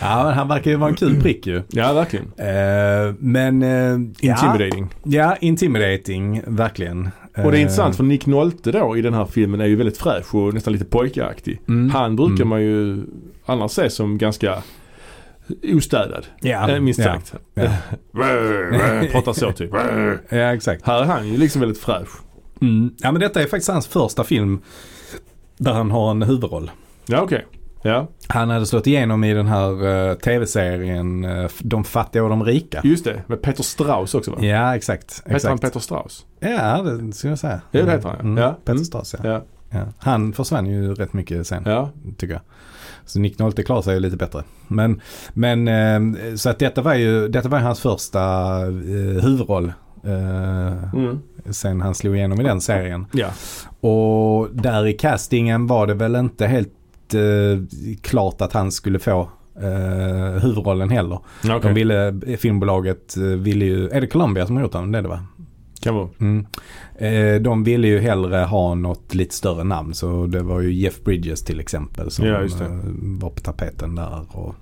Ja 0.00 0.24
men 0.24 0.32
han 0.34 0.48
verkar 0.48 0.70
ju 0.70 0.76
vara 0.76 0.90
en 0.90 0.96
kul 0.96 1.20
prick 1.20 1.46
ju. 1.46 1.62
Ja, 1.68 1.92
verkligen. 1.92 2.26
Eh, 2.36 3.14
men... 3.18 3.62
eh, 3.62 3.92
Intimidating. 4.30 4.88
Ja, 5.04 5.10
ja, 5.20 5.36
intimidating. 5.40 6.42
Verkligen. 6.46 7.10
Och 7.36 7.42
det 7.42 7.42
är 7.42 7.52
Eh, 7.54 7.60
intressant 7.60 7.96
för 7.96 8.04
Nick 8.04 8.26
Nolte 8.26 8.72
då 8.72 8.96
i 8.96 9.02
den 9.02 9.14
här 9.14 9.24
filmen 9.24 9.60
är 9.60 9.64
ju 9.66 9.76
väldigt 9.76 9.98
fräsch 9.98 10.34
och 10.34 10.54
nästan 10.54 10.72
lite 10.72 10.84
pojkaktig. 10.84 11.60
mm, 11.68 11.90
Han 11.90 12.16
brukar 12.16 12.34
mm. 12.34 12.48
man 12.48 12.62
ju 12.62 13.04
annars 13.46 13.70
se 13.72 13.90
som 13.90 14.18
ganska 14.18 14.62
ostädad. 15.74 16.26
Ja, 16.40 16.70
eh, 16.70 16.80
minst 16.80 17.02
sagt. 17.02 17.34
ja. 17.54 17.68
Pratar 19.12 19.32
så 19.32 19.52
typ. 19.52 19.70
Ja 20.28 20.54
exakt. 20.54 20.86
Här 20.86 21.00
är 21.02 21.04
han 21.04 21.28
ju 21.28 21.36
liksom 21.36 21.60
väldigt 21.60 21.78
fräsch. 21.78 22.08
Mm. 22.60 22.90
Ja 22.98 23.12
men 23.12 23.20
detta 23.20 23.42
är 23.42 23.46
faktiskt 23.46 23.70
hans 23.70 23.86
första 23.86 24.24
film 24.24 24.60
där 25.58 25.72
han 25.72 25.90
har 25.90 26.10
en 26.10 26.22
huvudroll. 26.22 26.70
Ja 27.06 27.20
okej. 27.20 27.46
Ja, 27.86 28.08
Han 28.28 28.50
hade 28.50 28.66
slått 28.66 28.86
igenom 28.86 29.24
i 29.24 29.34
den 29.34 29.46
här 29.46 29.86
eh, 30.10 30.14
tv-serien 30.14 31.24
eh, 31.24 31.50
De 31.58 31.84
fattiga 31.84 32.22
och 32.24 32.28
de 32.30 32.44
rika. 32.44 32.80
just 32.84 33.04
det. 33.04 33.22
Med 33.26 33.42
Peter 33.42 33.62
Strauss 33.62 34.14
också 34.14 34.30
va? 34.30 34.36
Ja 34.40 34.76
exakt. 34.76 35.22
Heter 35.26 35.30
han 35.30 35.36
exakt. 35.36 35.60
Peter 35.62 35.80
Strauss? 35.80 36.26
Ja 36.40 36.82
det 36.82 37.12
skulle 37.12 37.30
jag 37.30 37.38
säga. 37.38 37.60
Ja, 37.70 37.82
det 37.84 37.90
heter 37.92 38.08
han. 38.08 38.20
Mm. 38.20 38.36
Ja. 38.36 38.52
Peter 38.52 38.72
Mm. 38.72 38.84
Strauss 38.84 39.14
ja. 39.22 39.28
Ja. 39.30 39.42
ja. 39.70 39.84
Han 39.98 40.32
försvann 40.32 40.66
ju 40.66 40.94
rätt 40.94 41.12
mycket 41.12 41.46
sen. 41.46 41.62
Ja. 41.66 41.90
tycker 42.18 42.34
jag. 42.34 42.42
Så 43.04 43.18
Nick 43.20 43.38
Nolte 43.38 43.62
klarar 43.62 43.82
sig 43.82 43.94
ju 43.94 44.00
lite 44.00 44.16
bättre. 44.16 44.42
Men, 44.68 45.00
men 45.32 45.68
eh, 45.68 46.34
så 46.36 46.50
att 46.50 46.58
detta 46.58 46.82
var 46.82 46.94
ju 46.94 47.28
detta 47.28 47.48
var 47.48 47.58
hans 47.58 47.80
första 47.80 48.20
huvudroll. 49.22 49.72
Mm. 50.94 51.20
sen 51.50 51.80
han 51.80 51.94
slog 51.94 52.16
igenom 52.16 52.40
i 52.40 52.44
den 52.44 52.60
serien. 52.60 53.06
Ja. 53.12 53.28
Och 53.88 54.48
där 54.52 54.86
i 54.86 54.92
castingen 54.92 55.66
var 55.66 55.86
det 55.86 55.94
väl 55.94 56.16
inte 56.16 56.46
helt 56.46 56.68
klart 58.02 58.40
att 58.40 58.52
han 58.52 58.72
skulle 58.72 58.98
få 58.98 59.30
eh, 59.62 60.42
huvudrollen 60.42 60.90
heller. 60.90 61.18
Okej. 61.44 61.60
De 61.62 61.74
ville, 61.74 62.20
filmbolaget 62.38 63.16
eh, 63.16 63.22
ville 63.22 63.64
ju, 63.64 63.88
är 63.88 64.00
det 64.00 64.06
Columbia 64.06 64.46
som 64.46 64.56
har 64.56 64.62
gjort 64.62 64.72
den? 64.72 64.92
Det 64.92 64.98
är 64.98 65.02
det 65.02 65.08
va? 65.08 65.26
Kan 65.80 65.94
vara. 65.94 66.08
Mm. 66.20 66.46
Eh, 66.98 67.42
de 67.42 67.64
ville 67.64 67.88
ju 67.88 67.98
hellre 67.98 68.36
ha 68.36 68.74
något 68.74 69.14
lite 69.14 69.34
större 69.34 69.64
namn 69.64 69.94
så 69.94 70.26
det 70.26 70.42
var 70.42 70.60
ju 70.60 70.72
Jeff 70.72 71.04
Bridges 71.04 71.44
till 71.44 71.60
exempel 71.60 72.10
som 72.10 72.26
Ja, 72.26 72.42
eh, 72.42 72.48
var 73.20 73.30
på 73.30 73.40
tapeten 73.40 73.94
där. 73.94 74.26
Och, 74.36 74.54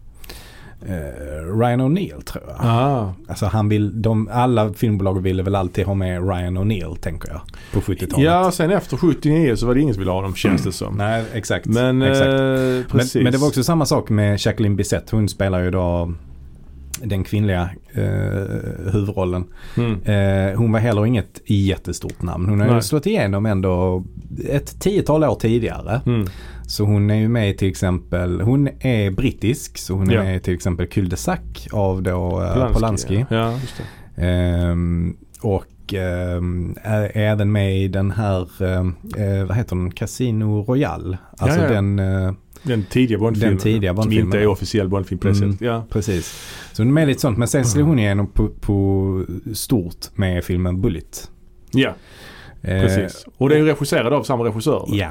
eh, 0.88 1.58
Ryan 1.58 1.80
O'Neill 1.80 2.22
tror 2.22 2.44
jag. 2.48 2.56
Ah. 2.60 3.12
Alltså 3.28 3.46
han 3.46 3.68
vill, 3.68 4.02
de, 4.02 4.28
alla 4.32 4.72
filmbolag 4.72 5.22
ville 5.22 5.42
väl 5.42 5.54
alltid 5.54 5.86
ha 5.86 5.94
med 5.94 6.28
Ryan 6.28 6.58
O'Neill 6.58 6.96
tänker 6.96 7.28
jag. 7.28 7.40
På 7.72 7.80
70-talet. 7.80 8.24
Ja, 8.24 8.50
sen 8.50 8.70
efter 8.70 8.96
79 8.96 9.56
så 9.56 9.66
var 9.66 9.74
det 9.74 9.80
ingen 9.80 9.94
som 9.94 10.00
ville 10.00 10.12
ha 10.12 10.22
dem 10.22 10.34
känns 10.34 10.62
det 10.64 10.72
som. 10.72 10.94
Nej 10.96 11.24
exakt. 11.32 11.66
Men, 11.66 12.02
exakt. 12.02 12.26
eh, 12.28 12.96
Men, 13.14 13.24
men 13.24 13.32
det 13.32 13.38
var 13.38 13.48
också 13.48 13.64
samma 13.64 13.86
sak 13.86 14.10
med 14.10 14.38
Jacqueline 14.40 14.76
Bisset. 14.76 15.10
Hon 15.10 15.28
spelar 15.28 15.60
ju 15.64 15.70
då 15.70 16.12
den 17.02 17.24
kvinnliga 17.24 17.70
eh, 17.92 18.02
huvudrollen. 18.92 19.44
Mm. 19.76 20.02
Eh, 20.02 20.58
hon 20.58 20.72
var 20.72 20.80
heller 20.80 21.06
inget 21.06 21.40
jättestort 21.46 22.22
namn. 22.22 22.48
Hon 22.48 22.60
har 22.60 22.74
ju 22.74 22.82
slått 22.82 23.06
igenom 23.06 23.46
ändå 23.46 24.04
ett 24.48 24.80
tiotal 24.80 25.24
år 25.24 25.34
tidigare. 25.34 26.00
Mm. 26.06 26.26
Så 26.66 26.84
hon 26.84 27.10
är 27.10 27.14
ju 27.14 27.28
med 27.28 27.58
till 27.58 27.68
exempel, 27.68 28.40
hon 28.40 28.68
är 28.80 29.10
brittisk 29.10 29.78
så 29.78 29.94
hon 29.94 30.10
är 30.10 30.14
Ja. 30.14 30.22
med 30.22 30.42
till 30.42 30.54
exempel 30.54 30.86
Cul 30.86 31.08
de 31.08 31.16
Sac 31.16 31.40
av 31.72 32.02
då 32.02 32.42
eh, 32.42 32.72
Polanski. 32.72 33.26
Ja, 33.30 33.52
just 33.52 33.74
det. 34.16 34.22
Ehm, 34.22 35.16
och 35.40 35.94
ehm, 35.94 36.74
är 36.82 37.16
även 37.16 37.52
med 37.52 37.78
i 37.82 37.88
den 37.88 38.10
här, 38.10 38.62
ehm, 38.64 38.94
eh, 39.16 39.44
vad 39.46 39.56
heter 39.56 39.76
den, 39.76 39.90
Casino 39.90 40.64
Royale. 40.64 41.18
Alltså 41.38 41.58
Ja, 41.60 41.66
ja. 41.66 41.72
den, 41.72 41.98
eh, 41.98 42.32
Den 42.62 42.84
tidiga 42.84 43.18
Bondfilmen. 43.18 43.50
Den 43.54 43.62
tidiga 43.62 43.90
Som 43.90 43.96
Bondfilmen. 43.96 44.26
inte 44.26 44.38
är 44.38 44.46
officiell 44.46 44.88
Bondfilm 44.88 45.18
på 45.18 45.28
det 45.28 45.36
Mm. 45.42 45.56
Ja. 45.60 45.84
precis. 45.90 46.26
Så 46.72 46.82
hon 46.82 46.88
är 46.88 46.92
med 46.92 47.08
lite 47.08 47.20
sånt. 47.20 47.38
Men 47.38 47.48
sen 47.48 47.64
slog 47.64 47.88
hon 47.88 47.98
igenom 47.98 48.26
på, 48.26 48.48
på 48.60 49.24
stort 49.54 50.06
med 50.14 50.44
filmen 50.44 50.80
Bullet. 50.80 51.30
ja. 51.72 51.94
Eh, 52.64 52.80
Precis. 52.80 53.26
Och 53.38 53.48
det 53.48 53.58
är 53.58 53.62
regisserad 53.62 54.12
av 54.12 54.22
samma 54.22 54.44
regissör. 54.44 54.84
Ja. 54.88 55.10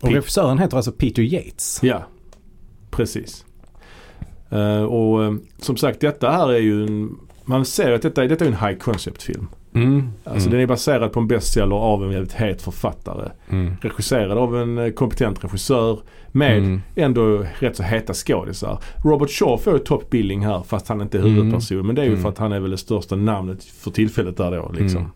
Och 0.00 0.08
Pete- 0.08 0.14
regissören 0.14 0.58
heter 0.58 0.76
alltså 0.76 0.92
Peter 0.92 1.22
Yates. 1.22 1.80
Ja, 1.82 2.04
precis. 2.90 3.44
Eh, 4.50 4.82
och 4.84 5.24
eh, 5.24 5.32
som 5.58 5.76
sagt 5.76 6.00
detta 6.00 6.30
här 6.30 6.52
är 6.52 6.58
ju 6.58 6.84
en, 6.86 7.16
man 7.44 7.64
ser 7.64 7.92
att 7.92 8.02
detta, 8.02 8.26
detta 8.26 8.44
är 8.44 8.48
en 8.48 8.68
high 8.68 8.78
concept 8.78 9.22
film. 9.22 9.48
Mm. 9.74 10.08
Alltså 10.24 10.48
mm. 10.48 10.50
den 10.50 10.60
är 10.60 10.66
baserad 10.66 11.12
på 11.12 11.20
en 11.20 11.28
bestseller 11.28 11.76
av 11.76 12.02
en 12.04 12.10
väldigt 12.10 12.32
het 12.32 12.62
författare. 12.62 13.30
Mm. 13.50 13.76
Regisserad 13.82 14.38
av 14.38 14.56
en 14.60 14.92
kompetent 14.92 15.44
regissör 15.44 15.98
med 16.32 16.58
Mm. 16.58 16.80
ändå 16.94 17.44
rätt 17.58 17.76
så 17.76 17.82
heta 17.82 18.14
skådisar. 18.14 18.78
Robert 19.04 19.30
Shaw 19.30 19.56
får 19.58 19.72
ju 19.72 19.78
top 19.78 20.10
billing 20.10 20.46
här 20.46 20.62
fast 20.62 20.88
han 20.88 21.00
inte 21.00 21.18
är 21.18 21.22
huvudperson. 21.22 21.86
Men 21.86 21.94
det 21.96 22.02
är 22.02 22.06
ju 22.06 22.10
Mm. 22.10 22.22
för 22.22 22.28
att 22.28 22.38
han 22.38 22.52
är 22.52 22.60
väl 22.60 22.70
det 22.70 22.76
största 22.78 23.16
namnet 23.16 23.64
för 23.64 23.90
tillfället 23.90 24.36
där 24.36 24.50
då 24.50 24.72
liksom. 24.78 25.10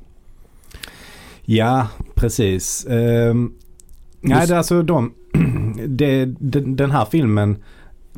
Ja, 1.50 1.88
precis. 2.14 2.87
Ehm, 2.90 3.52
nej, 4.21 4.47
det 4.47 4.55
är 4.55 4.59
alltså 4.59 4.83
de, 4.83 5.12
det, 5.87 6.25
den, 6.38 6.76
den 6.76 6.90
här 6.90 7.05
filmen, 7.05 7.57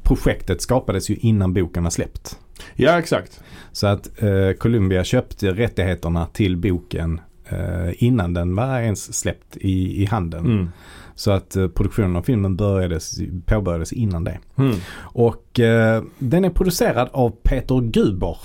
projektet 0.02 0.62
skapades 0.62 1.10
ju 1.10 1.14
innan 1.16 1.54
boken 1.54 1.82
var 1.82 1.90
släppt. 1.90 2.38
Ja 2.74 2.98
exakt. 2.98 3.40
Så 3.72 3.86
att 3.86 4.22
eh, 4.22 4.52
Columbia 4.58 5.04
köpte 5.04 5.50
rättigheterna 5.50 6.26
till 6.26 6.56
boken 6.56 7.20
eh, 7.48 8.04
innan 8.04 8.34
den 8.34 8.54
var 8.54 8.80
ens 8.80 9.18
släppt 9.18 9.56
i, 9.56 10.02
i 10.02 10.06
handeln. 10.06 10.46
Mm. 10.46 10.68
Så 11.14 11.30
att 11.30 11.56
eh, 11.56 11.68
produktionen 11.68 12.16
av 12.16 12.22
filmen 12.22 12.56
börjades, 12.56 13.18
påbörjades 13.46 13.92
innan 13.92 14.24
det. 14.24 14.38
Mm. 14.56 14.76
Och 14.98 15.60
eh, 15.60 16.02
den 16.18 16.44
är 16.44 16.50
producerad 16.50 17.08
av 17.12 17.30
Peter 17.30 17.80
Guber. 17.80 18.36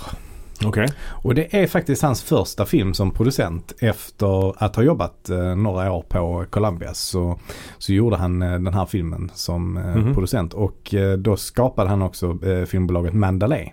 Okej. 0.64 0.88
Och 1.08 1.34
det 1.34 1.54
är 1.62 1.66
faktiskt 1.66 2.02
hans 2.02 2.22
första 2.22 2.66
film 2.66 2.94
som 2.94 3.10
producent 3.10 3.72
efter 3.80 4.64
att 4.64 4.76
ha 4.76 4.82
jobbat 4.82 5.28
eh, 5.30 5.54
några 5.56 5.92
år 5.92 6.02
på 6.08 6.44
Columbia. 6.50 6.94
Så, 6.94 7.38
så 7.78 7.92
gjorde 7.92 8.16
han 8.16 8.42
eh, 8.42 8.50
den 8.52 8.74
här 8.74 8.86
filmen 8.86 9.30
som 9.34 9.76
eh, 9.76 9.96
Mhm. 9.96 10.14
producent. 10.14 10.54
Och 10.54 10.94
eh, 10.94 11.12
då 11.18 11.36
skapade 11.36 11.88
han 11.90 12.02
också 12.02 12.38
eh, 12.48 12.64
filmbolaget 12.64 13.14
Mandalay. 13.14 13.72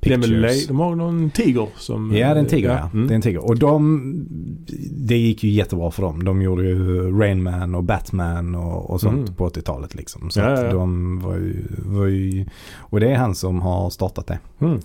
Det 0.00 0.12
är 0.12 0.18
Pictures. 0.18 0.66
de 0.66 0.78
har 0.80 0.94
någon 0.94 1.30
tiger 1.30 1.68
som... 1.76 2.16
Ja, 2.16 2.26
det 2.28 2.34
är 2.34 2.36
en 2.36 2.46
tiger 2.46 2.68
ja. 2.68 2.90
Mm. 2.92 3.06
Det 3.08 3.12
är 3.12 3.16
en 3.16 3.22
tiger. 3.22 3.44
Och 3.44 3.58
de, 3.58 4.12
det 4.90 5.16
gick 5.16 5.44
ju 5.44 5.50
jättebra 5.50 5.90
för 5.90 6.02
dem. 6.02 6.24
De 6.24 6.42
gjorde 6.42 6.62
ju 6.62 7.10
Rain 7.18 7.42
Man 7.42 7.74
och 7.74 7.84
Batman 7.84 8.54
och, 8.54 8.90
och 8.90 9.00
sånt 9.00 9.14
Mm. 9.18 9.34
på 9.34 9.48
80-talet 9.48 9.94
liksom. 9.94 10.30
Så 10.30 10.40
Ja, 10.40 10.46
att 10.46 10.58
ja, 10.60 10.66
ja. 10.66 10.72
de 10.72 11.20
var 11.20 11.34
ju, 11.34 11.64
var 11.78 12.06
ju, 12.06 12.46
och 12.76 13.00
det 13.00 13.08
är 13.10 13.16
han 13.16 13.34
som 13.34 13.60
har 13.62 13.90
startat 13.90 14.26
det. 14.26 14.38
Mm. 14.60 14.78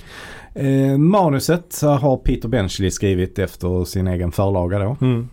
Eh, 0.55 0.97
manuset 0.97 1.81
har 1.81 2.17
Peter 2.17 2.47
Benchley 2.49 2.91
skrivit 2.91 3.39
efter 3.39 3.85
sin 3.85 4.07
egen 4.07 4.31
förlaga 4.31 4.79
då. 4.79 4.97
Mm. 5.01 5.27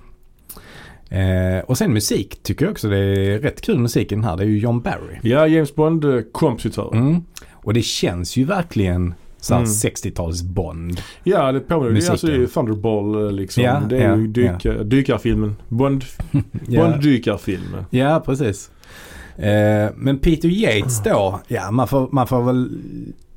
Eh, 1.09 1.65
och 1.65 1.79
sen 1.79 1.93
musik 1.93 2.43
tycker 2.43 2.65
jag 2.65 2.73
också 2.73 2.89
det 2.89 2.99
är 2.99 3.39
rätt 3.39 3.61
kul 3.61 3.79
musik 3.79 4.13
i 4.13 4.15
den 4.15 4.25
här. 4.25 4.37
Det 4.37 4.43
är 4.43 4.47
ju 4.47 4.59
John 4.59 4.81
Barry. 4.81 5.19
Ja, 5.23 5.47
James 5.47 5.75
Bond-kompositör. 5.75 6.91
Mm. 6.95 7.23
Och 7.53 7.75
det 7.75 7.83
känns 7.83 8.37
ju 8.37 8.45
verkligen 8.45 9.15
så 9.41 9.55
Mm. 9.55 9.65
60-tals 9.67 10.43
Bond. 10.43 11.01
Ja, 11.25 11.53
det 11.53 11.61
påminner. 11.61 11.85
Det 11.85 11.91
är 11.91 11.95
Musiken. 11.95 12.13
alltså 12.13 12.27
ju 12.33 12.47
Thunderball 12.47 13.25
eh, 13.27 13.33
liksom. 13.33 13.63
Ja, 13.63 13.83
det 13.89 13.99
är 13.99 14.17
ju 14.17 14.23
ja, 14.23 14.29
dyka, 14.53 14.73
dykarfilmen. 14.83 15.57
Bond, 15.69 16.05
Ja. 16.69 16.81
Bond-dykarfilmen. 16.83 17.85
Ja, 17.91 18.23
precis. 18.27 18.71
Eh, 19.37 19.91
men 19.97 20.19
Peter 20.19 20.49
Yates 20.49 21.03
då, 21.03 21.41
ja 21.49 21.71
man 21.71 21.89
får, 21.89 22.09
man 22.13 22.27
får 22.27 22.43
väl 22.43 22.71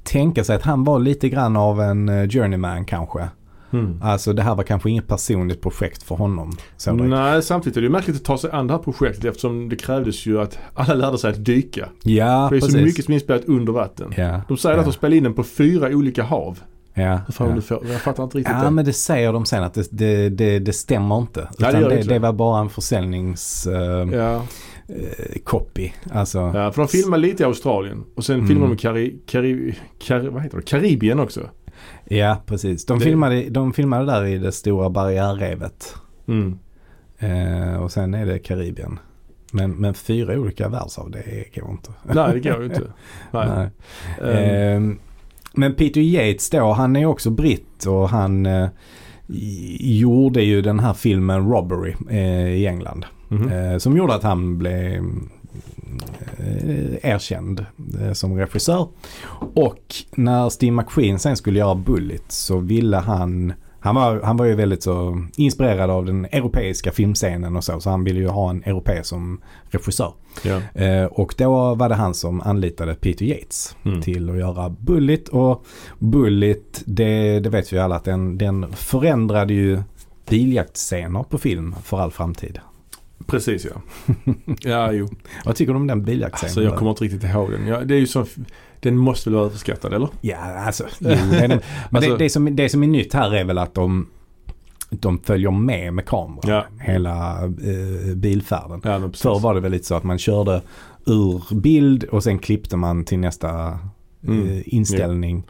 tänka 0.04 0.44
sig 0.44 0.56
att 0.56 0.62
han 0.64 0.84
var 0.84 1.00
lite 1.00 1.30
grann 1.30 1.56
av 1.58 1.82
en 1.82 2.10
eh, 2.10 2.30
journeyman 2.30 2.86
kanske. 2.86 3.28
Mm. 3.74 4.00
Alltså 4.04 4.34
det 4.34 4.42
här 4.42 4.56
var 4.56 4.64
kanske 4.64 4.90
inget 4.90 5.08
personligt 5.08 5.62
projekt 5.62 6.04
för 6.04 6.16
honom. 6.16 6.52
Nej, 6.94 7.44
samtidigt 7.44 7.78
är 7.78 7.82
det 7.82 7.86
ju 7.86 7.92
märkligt 7.92 8.16
att 8.16 8.24
ta 8.26 8.38
sig 8.38 8.52
an 8.52 8.68
det 8.68 8.74
här 8.74 8.80
projektet 8.80 9.26
eftersom 9.26 9.70
det 9.70 9.76
krävdes 9.76 10.26
ju 10.26 10.42
att 10.42 10.58
alla 10.74 10.94
lärde 10.94 11.18
sig 11.18 11.30
att 11.30 11.46
dyka. 11.46 11.90
Ja, 12.04 12.50
För 12.50 12.56
det 12.56 12.60
är 12.60 12.62
precis. 12.62 12.72
så 12.80 12.86
mycket 12.86 13.06
som 13.06 13.12
är 13.12 13.16
inspelat 13.16 13.46
under 13.46 13.74
vatten. 13.74 14.14
Ja, 14.18 14.42
De 14.48 14.58
säger 14.58 14.76
ja, 14.76 14.80
att 14.80 14.86
de 14.88 14.94
spelar 14.94 15.18
in 15.18 15.24
den 15.24 15.34
på 15.34 15.44
fyra 15.44 15.88
olika 15.90 16.24
hav. 16.24 16.60
ja, 16.94 17.20
ja. 17.40 17.62
får, 17.62 17.88
jag 17.88 18.02
fattar 18.02 18.24
inte 18.24 18.38
riktigt 18.38 18.56
Ja 18.58 18.64
det. 18.64 18.70
men 18.72 18.86
det 18.86 18.94
säger 18.94 19.34
de 19.34 19.46
sen 19.46 19.64
att 19.64 19.74
det, 19.74 19.88
det, 19.92 20.30
det, 20.30 20.60
det 20.60 20.74
stämmer 20.74 21.18
inte. 21.18 21.48
gör 21.60 21.72
det, 21.72 21.90
det, 21.96 22.04
det. 22.04 22.20
var 22.20 22.34
bara 22.34 22.60
en 22.62 22.70
försäljnings 22.70 23.68
eh, 23.68 24.08
Ja. 24.14 24.36
eh, 24.88 25.40
copy. 25.44 25.92
Alltså, 26.12 26.38
ja, 26.40 26.72
för 26.72 26.82
de 26.82 26.88
filmar 26.88 27.18
lite 27.18 27.44
i 27.44 27.46
Australien 27.46 28.04
och 28.16 28.26
sen 28.26 28.36
Mm. 28.36 28.48
filmar 28.48 28.68
de 28.68 28.74
i 28.74 28.78
Kari, 28.78 29.16
Kari, 29.28 29.76
Kari, 30.00 30.28
vad 30.30 30.42
heter 30.44 30.58
det? 30.58 30.64
Karibien 30.64 31.20
också. 31.20 31.42
Ja 32.06 32.38
precis. 32.46 32.86
De, 32.86 33.00
Det- 33.00 33.06
filmade, 33.06 33.50
de 33.50 33.74
filmade 33.74 34.06
där 34.06 34.26
i 34.26 34.38
det 34.38 34.52
stora 34.52 34.90
barriärrevet. 34.90 35.96
Mm. 36.28 36.58
Eh, 37.20 37.76
och 37.84 37.92
sen 37.92 38.14
är 38.14 38.26
det 38.26 38.40
Karibien. 38.40 39.00
Men, 39.52 39.72
men 39.72 39.94
fyra 39.94 40.40
olika 40.40 40.70
världshav, 40.70 41.12
det 41.12 41.46
går 41.62 41.72
inte. 41.72 41.92
Nej, 42.04 42.34
det 42.34 42.50
går 42.50 42.60
ju 42.60 42.66
inte. 42.66 42.82
Nej. 43.32 43.48
Nej. 43.48 43.70
Ehm, 44.76 44.92
Eh, 44.92 44.98
men 45.56 45.76
Peter 45.76 46.02
Yates 46.02 46.50
då, 46.50 46.72
han 46.72 46.96
är 46.96 47.06
också 47.06 47.30
britt 47.30 47.86
och 47.86 48.10
han 48.10 48.46
eh, 48.46 48.68
gjorde 49.80 50.42
ju 50.44 50.62
den 50.62 50.80
här 50.80 50.94
filmen 50.94 51.50
Robbery 51.52 51.94
eh, 52.10 52.48
i 52.50 52.68
England. 52.68 53.06
mhm. 53.30 53.52
Eh, 53.52 53.78
som 53.78 53.98
gjorde 53.98 54.14
att 54.16 54.24
han 54.24 54.58
blev 54.58 55.04
erkänd 57.02 57.66
eh, 58.02 58.14
som 58.14 58.38
regissör. 58.38 58.88
Och 59.56 59.96
när 60.16 60.50
Steve 60.50 60.72
McQueen 60.72 61.20
sen 61.20 61.38
skulle 61.38 61.60
göra 61.60 61.76
Bullet 61.76 62.32
så 62.32 62.58
ville 62.58 62.98
han 62.98 63.54
han 63.80 63.96
var, 63.96 64.22
han 64.22 64.38
var 64.38 64.46
ju 64.46 64.56
väldigt 64.56 64.84
så 64.84 65.26
inspirerad 65.38 65.90
av 65.90 66.06
den 66.06 66.26
europeiska 66.26 66.92
filmscenen 66.92 67.56
och 67.56 67.64
så. 67.64 67.80
Så 67.80 67.90
han 67.90 68.04
ville 68.04 68.20
ju 68.20 68.28
ha 68.28 68.50
en 68.50 68.64
europé 68.64 69.04
som 69.04 69.42
regissör. 69.70 70.14
ja. 70.44 70.82
Eh, 70.82 71.06
och 71.06 71.36
då 71.38 71.76
var 71.76 71.90
det 71.90 71.96
han 71.96 72.14
som 72.14 72.42
anlitade 72.42 72.96
Peter 72.96 73.26
Yates 73.26 73.76
Mm. 73.84 74.02
till 74.02 74.30
att 74.30 74.38
göra 74.38 74.70
Bullet. 74.70 75.30
Och 75.30 75.66
Bullet, 76.00 76.84
det, 76.86 77.40
det 77.40 77.50
vet 77.50 77.74
vi 77.74 77.80
alla 77.80 77.96
att 77.96 78.04
den, 78.06 78.38
den 78.38 78.74
förändrade 78.74 79.54
ju 79.54 79.80
biljaktscener 80.30 81.24
på 81.24 81.38
film 81.38 81.76
för 81.84 82.00
all 82.00 82.12
framtid. 82.12 82.60
Precis 83.28 83.66
ja. 83.66 83.82
Ja, 84.62 84.92
jo. 84.92 85.08
Vad 85.46 85.56
tycker 85.56 85.74
du 85.74 85.80
om 85.80 85.88
den 85.88 86.04
biljaktscenen? 86.06 86.50
Alltså 86.50 86.64
jag 86.64 86.76
kommer 86.76 86.92
inte 86.92 87.04
riktigt 87.04 87.24
ihåg 87.24 87.52
den. 87.52 87.68
Ja, 87.68 87.80
det 87.82 87.96
är 87.96 88.00
ju 88.00 88.08
så, 88.08 88.26
den 88.80 88.98
måste 88.98 89.30
väl 89.30 89.36
vara 89.38 89.46
överskattad 89.46 89.94
eller? 89.94 90.10
Ja, 90.22 90.38
alltså. 90.38 90.84
Jo, 91.00 91.10
den. 91.10 91.50
Men 91.50 91.60
Alltså- 91.92 92.12
det, 92.12 92.18
det, 92.18 92.30
som, 92.30 92.56
det 92.56 92.70
som 92.70 92.84
är 92.84 92.88
nytt 92.88 93.14
här 93.14 93.36
är 93.36 93.44
väl 93.44 93.58
att 93.58 93.74
de, 93.74 94.08
de 94.90 95.20
följer 95.20 95.52
med 95.52 95.94
med 95.94 96.06
kameran 96.06 96.40
Ja. 96.48 96.66
hela 96.80 97.44
eh, 97.44 98.16
bilfärden. 98.16 98.82
Ja. 98.84 99.10
Förr 99.14 99.40
var 99.40 99.54
det 99.54 99.60
väl 99.60 99.72
lite 99.72 99.86
så 99.86 99.96
att 99.96 100.04
man 100.04 100.18
körde 100.18 100.62
ur 101.06 101.56
bild 101.56 102.04
och 102.04 102.24
sen 102.24 102.40
klippte 102.40 102.78
man 102.78 103.06
till 103.06 103.20
nästa 103.20 103.80
Mm. 104.28 104.50
eh, 104.50 104.62
inställning. 104.66 105.44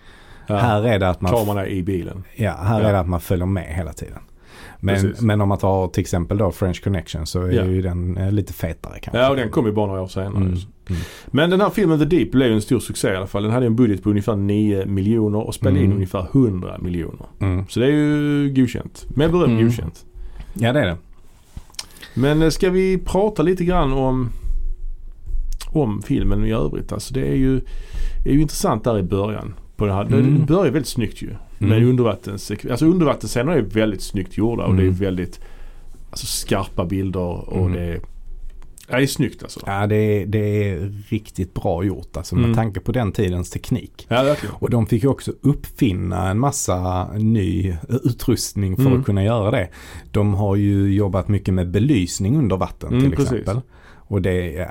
ja. 0.47 0.57
Här 0.57 0.83
är 0.87 0.99
det 0.99 1.09
att 1.09 1.21
man 1.21 1.31
Kameran 1.31 1.57
är 1.57 1.65
i 1.67 1.83
bilen. 1.83 2.23
Ja, 2.35 2.51
här 2.63 2.81
är 2.81 2.93
det 2.93 2.99
att 2.99 3.07
man 3.07 3.21
följer 3.21 3.45
med 3.45 3.63
hela 3.75 3.93
tiden. 3.93 4.19
Men, 4.85 5.13
men 5.21 5.41
om 5.41 5.49
man 5.49 5.57
tar 5.57 5.87
till 5.87 6.01
exempel 6.01 6.37
då 6.37 6.51
French 6.51 6.83
Connection 6.83 7.25
så 7.25 7.41
är 7.41 7.51
Ja. 7.51 7.63
ju 7.65 7.81
den 7.81 8.17
eh, 8.17 8.31
lite 8.31 8.53
fetare 8.53 8.99
kanske. 8.99 9.21
Ja, 9.21 9.29
och 9.29 9.35
den 9.35 9.49
kom 9.49 9.65
ju 9.65 9.71
bara 9.71 9.87
några 9.87 10.01
år 10.01 10.07
senare. 10.07 10.29
Mm. 10.37 10.47
Mm. 10.89 11.01
Men 11.27 11.49
den 11.49 11.61
här 11.61 11.69
filmen 11.69 11.99
The 11.99 12.05
Deep 12.05 12.31
blev 12.31 12.47
ju 12.49 12.53
en 12.55 12.61
stor 12.61 12.79
succé 12.79 13.07
i 13.13 13.15
alla 13.15 13.27
fall. 13.27 13.43
Den 13.43 13.51
hade 13.51 13.65
en 13.65 13.75
budget 13.75 14.03
på 14.03 14.09
ungefär 14.09 14.35
9 14.35 14.85
miljoner 14.85 15.39
och 15.47 15.55
spelade 15.55 15.79
in 15.79 15.85
Mm. 15.85 15.95
ungefär 15.95 16.27
100 16.31 16.77
miljoner. 16.81 17.25
Mm. 17.39 17.65
Så 17.69 17.79
det 17.79 17.85
är 17.85 17.89
ju 17.91 18.53
godkänt. 18.55 19.05
Med 19.15 19.31
beröm 19.31 19.51
Mm. 19.51 19.63
godkänt. 19.65 20.05
Ja, 20.53 20.73
det 20.73 20.79
är 20.79 20.85
det. 20.85 20.97
Men 22.13 22.41
eh, 22.41 22.49
ska 22.49 22.69
vi 22.69 22.97
prata 22.97 23.43
lite 23.43 23.65
grann 23.65 23.93
om, 23.93 24.29
om 25.67 26.01
filmen 26.01 26.45
i 26.45 26.51
övrigt. 26.51 26.91
Alltså 26.91 27.13
det 27.13 27.21
är 27.27 27.35
ju, 27.35 27.57
är 28.25 28.31
ju 28.31 28.41
intressant 28.41 28.83
där 28.83 28.99
i 28.99 29.03
början. 29.03 29.53
På 29.75 29.85
det 29.85 29.93
här. 29.93 30.05
Mm. 30.05 30.39
Det 30.39 30.45
börjar 30.45 30.71
väldigt 30.71 30.87
snyggt 30.87 31.21
ju. 31.21 31.29
Med 31.67 31.77
Mm. 31.77 31.89
undervattens, 31.89 32.51
alltså 32.71 32.85
undervattensscenerna 32.85 33.53
är 33.57 33.61
väldigt 33.61 34.01
snyggt 34.01 34.37
gjorda 34.37 34.63
och 34.65 34.75
det 34.75 34.81
är 34.81 34.87
Mm. 34.87 34.95
väldigt 34.95 35.39
alltså, 36.09 36.25
skarpa 36.25 36.85
bilder 36.85 37.49
och 37.49 37.57
Mm. 37.67 37.73
det 37.73 37.79
är, 37.81 37.99
ja, 38.89 38.97
det 38.97 39.03
är 39.03 39.07
snyggt 39.07 39.43
alltså. 39.43 39.59
Ja, 39.65 39.87
det 39.87 39.95
är, 39.95 40.25
det 40.25 40.69
är 40.69 41.03
riktigt 41.09 41.53
bra 41.53 41.83
gjort 41.83 42.17
alltså 42.17 42.35
med 42.35 42.43
Mm. 42.45 42.55
tanke 42.55 42.79
på 42.79 42.91
den 42.91 43.11
tidens 43.11 43.49
teknik. 43.49 44.05
Ja, 44.09 44.23
verkligen. 44.23 44.55
Och 44.55 44.69
de 44.69 44.87
fick 44.87 45.05
också 45.05 45.31
uppfinna 45.41 46.29
en 46.29 46.39
massa 46.39 47.07
ny 47.13 47.75
utrustning 48.03 48.75
för 48.75 48.85
Mm. 48.85 48.99
att 48.99 49.05
kunna 49.05 49.23
göra 49.23 49.51
det. 49.51 49.69
De 50.11 50.33
har 50.33 50.55
ju 50.55 50.93
jobbat 50.93 51.27
mycket 51.27 51.53
med 51.53 51.71
belysning 51.71 52.37
under 52.37 52.57
vatten 52.57 52.89
Mm, 52.89 53.01
till 53.01 53.11
precis. 53.11 53.31
exempel. 53.31 53.61
Och 54.07 54.21
det, 54.21 54.51
ja, 54.51 54.67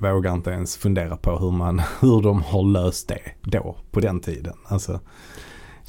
jag 0.00 0.14
vågar 0.14 0.34
inte 0.34 0.50
ens 0.50 0.76
fundera 0.76 1.16
på 1.16 1.38
hur, 1.38 1.50
man, 1.50 1.78
hur 2.00 2.22
de 2.22 2.42
har 2.42 2.62
löst 2.64 3.08
det 3.08 3.20
då, 3.42 3.76
på 3.90 4.00
den 4.00 4.20
tiden. 4.20 4.54
Alltså, 4.64 5.00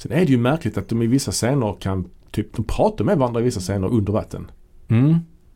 Sen 0.04 0.12
är 0.12 0.16
det 0.20 0.32
ju 0.32 0.38
märkligt 0.38 0.78
att 0.78 0.88
de 0.88 1.02
i 1.02 1.06
vissa 1.06 1.30
scener 1.32 1.76
kan, 1.80 2.08
typ, 2.30 2.56
de 2.56 2.64
pratar 2.64 3.04
med 3.04 3.18
varandra 3.18 3.40
i 3.40 3.44
vissa 3.44 3.60
scener 3.60 3.88
under 3.88 4.12
vatten. 4.12 4.50
mm, 4.88 5.04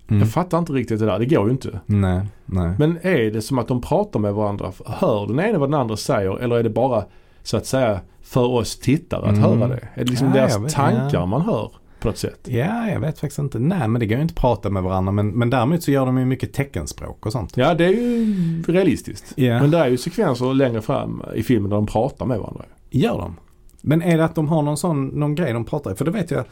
mm. 0.09 0.21
Jag 0.23 0.31
fattar 0.31 0.59
inte 0.59 0.73
riktigt 0.73 0.99
det 1.01 1.07
där, 1.07 1.19
det 1.19 1.27
går 1.27 1.45
ju 1.47 1.51
inte. 1.51 1.81
Nej, 1.87 2.21
nej. 2.47 2.75
Men 2.79 2.99
är 3.03 3.31
det 3.31 3.43
som 3.43 3.59
att 3.59 3.69
de 3.69 3.81
pratar 3.81 4.21
med 4.21 4.35
varandra, 4.35 4.73
hör 4.87 5.27
den 5.27 5.41
ena 5.41 5.59
vad 5.59 5.71
den 5.71 5.81
andra 5.81 5.97
säger 5.97 6.39
eller 6.39 6.57
är 6.57 6.63
det 6.63 6.71
bara 6.71 7.05
så 7.43 7.57
att 7.57 7.67
säga 7.67 8.01
för 8.23 8.45
oss 8.47 8.79
tittare 8.79 9.23
att 9.27 9.37
Mm. 9.37 9.43
höra 9.43 9.69
det? 9.69 9.89
Är 9.95 10.05
det 10.05 10.11
liksom 10.11 10.27
Ja, 10.29 10.35
deras 10.35 10.59
vet- 10.61 10.73
tankar 10.73 11.11
ja. 11.13 11.27
man 11.27 11.41
hör? 11.41 11.71
på 12.01 12.09
något 12.09 12.19
sätt. 12.19 12.41
Ja, 12.45 12.89
jag 12.91 13.01
vet 13.01 13.19
faktiskt 13.19 13.39
inte. 13.39 13.59
Nej, 13.59 13.89
men 13.89 14.01
det 14.01 14.07
går 14.07 14.17
ju 14.17 14.23
inte 14.23 14.33
att 14.33 14.41
prata 14.41 14.71
med 14.71 14.83
varandra. 14.83 15.13
Men, 15.13 15.29
men 15.31 15.51
däremot 15.51 15.83
så 15.83 15.91
gör 15.91 16.07
de 16.07 16.19
ju 16.19 16.25
mycket 16.25 16.53
teckenspråk 16.53 17.27
och 17.27 17.33
sånt. 17.33 17.57
Ja, 17.57 17.75
det 17.75 17.85
är 17.85 17.89
ju 17.89 18.63
realistiskt. 18.69 19.33
Ja. 19.37 19.61
Men 19.61 19.71
det 19.71 19.79
är 19.79 19.89
ju 19.89 19.97
sekvenser 19.97 20.55
längre 20.55 20.81
fram 20.83 21.23
i 21.35 21.43
filmen 21.43 21.71
där 21.71 21.77
de 21.77 21.87
pratar 21.87 22.27
med 22.27 22.39
varandra. 22.39 22.65
Gör 22.91 23.19
de? 23.19 23.37
Men 23.83 24.03
är 24.03 24.19
det 24.19 24.25
att 24.25 24.35
de 24.35 24.49
har 24.49 24.63
någon 24.63 24.77
sån, 24.77 25.07
någon 25.07 25.35
grej 25.35 25.53
de 25.53 25.65
pratar 25.65 25.93
i? 25.93 25.95
För 25.95 26.05
det 26.05 26.11
vet 26.11 26.31
jag. 26.31 26.45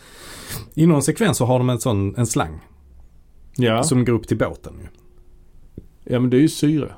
I 0.75 0.87
någon 0.87 1.03
sekvens 1.03 1.37
så 1.39 1.45
har 1.45 1.59
de 1.59 1.71
en 1.71 1.81
sån, 1.81 2.15
en 2.17 2.27
slang. 2.27 2.61
Ja, 3.57 3.83
Som 3.83 4.05
går 4.05 4.13
upp 4.13 4.29
till 4.29 4.39
båten 4.39 4.73
ju. 4.83 4.87
ja 6.13 6.21
men 6.21 6.31
det 6.31 6.37
är 6.37 6.41
ju 6.41 6.49
syre. 6.49 6.93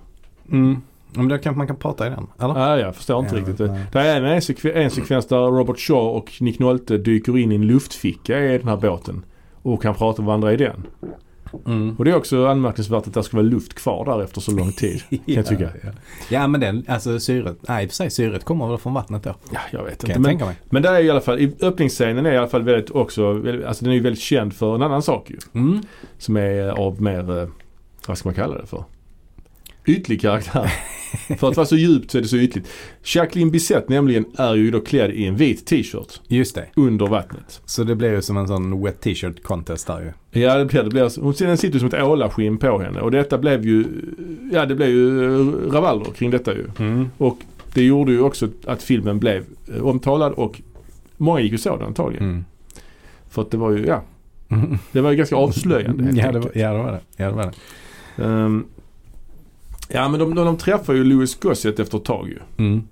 Mm. 0.51 0.77
Men 1.15 1.29
då 1.29 1.39
kanske 1.39 1.59
man 1.59 1.67
kan 1.67 1.77
prata 1.77 2.07
i 2.07 2.11
den, 2.11 2.27
eller? 2.41 2.59
Ja, 2.61 2.79
jag 2.79 2.97
förstår 2.97 3.19
inte 3.21 3.35
Ja, 3.37 3.41
riktigt. 3.41 3.71
nej. 3.71 3.85
Det 3.93 4.01
är 4.01 4.23
en, 4.23 4.41
sekven- 4.41 4.73
en 4.75 4.91
sekvens 4.91 5.27
där 5.27 5.37
Robert 5.37 5.79
Shaw 5.79 6.17
och 6.19 6.33
Nick 6.41 6.59
Nolte 6.59 6.99
dyker 6.99 7.39
in 7.39 7.53
i 7.53 7.55
en 7.55 7.67
luftficka 7.67 8.41
i 8.41 8.59
den 8.59 8.69
här 8.69 8.77
båten. 8.77 9.25
Och 9.63 9.83
kan 9.83 9.95
prata 9.95 10.23
med 10.23 10.27
varandra 10.27 10.53
i 10.53 10.57
den. 10.57 10.87
Mm. 11.67 11.97
Och 11.99 12.05
det 12.05 12.11
är 12.11 12.17
också 12.17 12.47
anmärkningsvärt 12.47 13.07
att 13.07 13.14
det 13.14 13.23
ska 13.23 13.37
vara 13.37 13.47
luft 13.47 13.75
kvar 13.75 14.05
där 14.05 14.23
efter 14.25 14.40
så 14.40 14.52
lång 14.52 14.73
tid. 14.73 15.02
Kan 15.09 15.19
jag 15.25 15.47
tycka. 15.47 15.71
Ja, 15.83 15.90
ja 16.31 16.47
men 16.47 16.61
den, 16.61 16.85
alltså 16.88 17.21
syret, 17.21 17.57
nej 17.69 17.85
i 17.85 17.87
och 17.87 17.90
för 17.90 17.95
sig 17.97 18.11
syret 18.11 18.45
kommer 18.45 18.69
väl 18.69 18.78
från 18.78 18.95
vattnet 18.95 19.23
då. 19.23 19.35
Ja, 19.52 19.61
jag 19.71 19.85
vet 19.85 20.00
Kan 20.00 20.11
inte. 20.11 20.12
jag 20.12 20.21
Men, 20.21 20.31
tänka 20.31 20.45
mig. 20.45 20.57
men 20.71 20.83
där 20.83 20.95
är 20.95 21.00
i 21.05 21.11
alla 21.11 21.21
fall, 21.21 21.50
öppningsscenen 21.61 22.26
är 22.26 22.33
i 22.33 22.37
alla 22.37 22.49
fall 22.49 22.62
väldigt 22.62 22.90
också, 22.90 23.31
alltså 23.67 23.85
den 23.85 23.93
är 23.93 23.97
ju 23.97 24.02
väldigt 24.02 24.23
känd 24.23 24.55
för 24.55 24.75
en 24.75 24.83
annan 24.83 25.02
sak 25.02 25.31
ju. 25.31 25.38
Mm. 25.61 25.81
Som 26.19 26.37
är 26.37 26.69
av 26.69 27.02
mer, 27.02 27.38
eh, 27.43 27.49
vad 28.07 28.19
ska 28.19 28.28
man 28.28 28.35
kalla 28.35 28.59
det 28.59 28.67
för? 28.67 28.85
Ytlig 29.88 30.21
karaktär. 30.21 30.73
för 31.38 31.49
att 31.49 31.57
vara 31.57 31.66
så 31.66 31.76
djupt 31.76 32.11
så 32.11 32.18
är 32.18 32.23
det 32.23 32.28
så 32.28 32.37
ytligt. 32.37 32.68
Jacqueline 33.02 33.50
Bisset 33.50 33.88
nämligen 33.88 34.25
är 34.37 34.54
ju 34.54 34.71
då 34.71 34.80
klädd 34.80 35.11
i 35.11 35.26
en 35.26 35.37
vit 35.37 35.66
t-shirt 35.66 36.21
Just 36.28 36.54
det. 36.54 36.66
under 36.76 37.07
vattnet. 37.07 37.61
Så 37.64 37.85
det 37.85 37.95
blir 37.95 38.11
ju 38.11 38.23
som 38.23 38.37
en 38.37 38.49
sån 38.49 38.85
wet 38.85 39.00
t-shirt 39.00 39.42
contest 39.42 39.87
där 39.87 40.00
ju. 40.00 40.40
Ja 40.42 40.57
det 40.57 40.64
blir 40.64 40.83
det. 40.83 40.90
Blir, 40.90 41.21
hon 41.21 41.35
den 41.38 41.59
sitter 41.59 41.75
ju 41.75 41.78
som 41.78 41.88
ett 41.88 42.02
ålaskinn 42.04 42.59
på 42.59 42.78
henne 42.78 43.00
och 43.00 43.11
detta 43.11 43.38
blev 43.38 43.66
ju, 43.66 43.85
ja 44.52 44.66
det 44.66 44.75
blev 44.75 44.88
ju 44.88 45.25
eh, 45.25 45.73
rabalder 45.73 46.11
kring 46.11 46.30
detta 46.30 46.54
ju. 46.54 46.64
Mm. 46.78 47.11
Och 47.18 47.38
det 47.75 47.83
gjorde 47.83 48.12
ju 48.12 48.21
också 48.21 48.49
att 48.66 48.83
filmen 48.83 49.18
blev 49.18 49.45
eh, 49.75 49.87
omtalad 49.87 50.33
och 50.33 50.61
många 51.16 51.40
gick 51.40 51.52
ju 51.52 51.59
så 51.59 51.85
antagligen. 51.85 52.25
Mm. 52.30 52.45
För 53.30 53.42
att 53.42 53.50
det 53.50 53.57
var 53.57 53.71
ju, 53.71 53.87
ja, 53.87 54.02
det 54.92 55.00
var 55.00 55.11
ju 55.11 55.16
ganska 55.16 55.37
avslöjande 55.37 56.04
helt 56.04 56.18
ja, 56.18 56.33
det 56.33 56.38
var, 56.38 56.50
ja, 56.54 56.73
det 56.73 56.78
var 56.78 56.92
det. 56.92 57.00
Ja, 57.16 57.26
det 57.26 57.37
var 57.37 57.52
det. 58.16 58.25
Ehm, 58.25 58.64
ja 59.88 60.09
men 60.09 60.21
de, 60.21 60.35
de, 60.35 60.45
de 60.45 60.57
träffar 60.57 60.92
ju 60.92 61.04
Louis 61.04 61.40
Gossett 61.40 61.78
efter 61.78 61.99
ett 61.99 62.04
tag 62.04 62.28
ju. 62.28 62.38
Mm. 62.64 62.83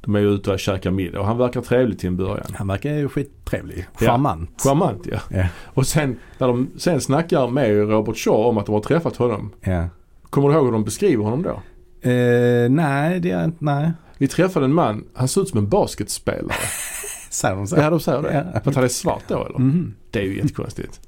De 0.00 0.14
är 0.14 0.20
ju 0.20 0.28
ute 0.28 0.52
och 0.52 0.58
käkar 0.58 0.90
middag 0.90 1.20
och 1.20 1.26
han 1.26 1.38
verkar 1.38 1.60
trevlig 1.60 1.98
till 1.98 2.08
en 2.08 2.16
början. 2.16 2.46
Han 2.54 2.66
verkar 2.66 2.90
ju 2.90 3.08
skittrevlig. 3.08 3.86
Ja. 3.98 4.06
Charmant. 4.06 4.62
Charmant 4.62 5.06
ja. 5.10 5.18
Ja. 5.28 5.46
Och 5.64 5.86
sen 5.86 6.16
när 6.38 6.48
de 6.48 6.70
sen 6.76 7.00
snackar 7.00 7.48
med 7.48 7.88
Robert 7.88 8.16
Shaw 8.16 8.48
om 8.48 8.58
att 8.58 8.66
de 8.66 8.72
har 8.72 8.82
träffat 8.82 9.16
honom. 9.16 9.50
Ja. 9.60 9.88
Kommer 10.30 10.48
du 10.48 10.54
ihåg 10.54 10.64
hur 10.64 10.72
de 10.72 10.84
beskriver 10.84 11.24
honom 11.24 11.42
då? 11.42 11.62
Eh, 12.10 12.70
nej, 12.70 13.20
det 13.20 13.30
är 13.30 13.44
inte, 13.44 13.58
nej. 13.64 13.92
Vi 14.18 14.28
träffade 14.28 14.64
en 14.64 14.72
man, 14.74 15.04
han 15.14 15.28
ser 15.28 15.40
ut 15.40 15.48
som 15.48 15.58
en 15.58 15.68
basketspelare. 15.68 16.56
Säger 17.30 17.56
de 17.56 17.66
så? 17.66 17.76
ja 17.76 17.90
de 17.90 18.00
säger 18.00 18.22
det. 18.22 18.50
Ja. 18.54 18.60
För 18.60 18.70
att 18.70 18.76
han 18.76 18.84
är 18.84 18.88
svart 18.88 19.22
då 19.28 19.46
eller? 19.46 19.58
Mhm. 19.58 19.94
Det 20.10 20.18
är 20.18 20.22
ju 20.22 20.36
jättekonstigt. 20.36 21.00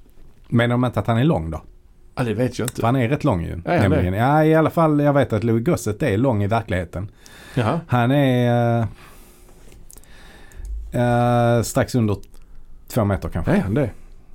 Menar 0.48 0.74
de 0.74 0.84
inte 0.84 1.00
att 1.00 1.06
han 1.06 1.18
är 1.18 1.24
lång 1.24 1.50
då? 1.50 1.60
Ja 2.16 2.25
det 2.25 2.35
vet 2.35 2.58
jag 2.58 2.66
inte. 2.66 2.80
För 2.80 2.87
han 2.87 2.96
är 2.96 3.08
rätt 3.08 3.25
lång 3.25 3.44
ju. 3.44 3.52
Är 3.64 3.78
han 3.78 3.90
nämligen. 3.90 4.14
Ja, 4.14 4.44
i 4.44 4.54
alla 4.54 4.70
fall. 4.70 5.00
Jag 5.00 5.12
vet 5.12 5.32
att 5.32 5.44
Louis 5.44 5.64
Gossett 5.64 6.02
är 6.02 6.18
lång 6.18 6.42
i 6.42 6.46
verkligheten. 6.46 7.11
Jaha. 7.54 7.80
Han 7.87 8.11
är 8.11 8.87
eh, 10.92 11.56
eh, 11.56 11.62
strax 11.62 11.94
under 11.94 12.16
två 12.88 13.05
meter 13.05 13.29
kanske. 13.29 13.52
Är 13.52 13.61
han 13.61 13.74
det? 13.74 13.90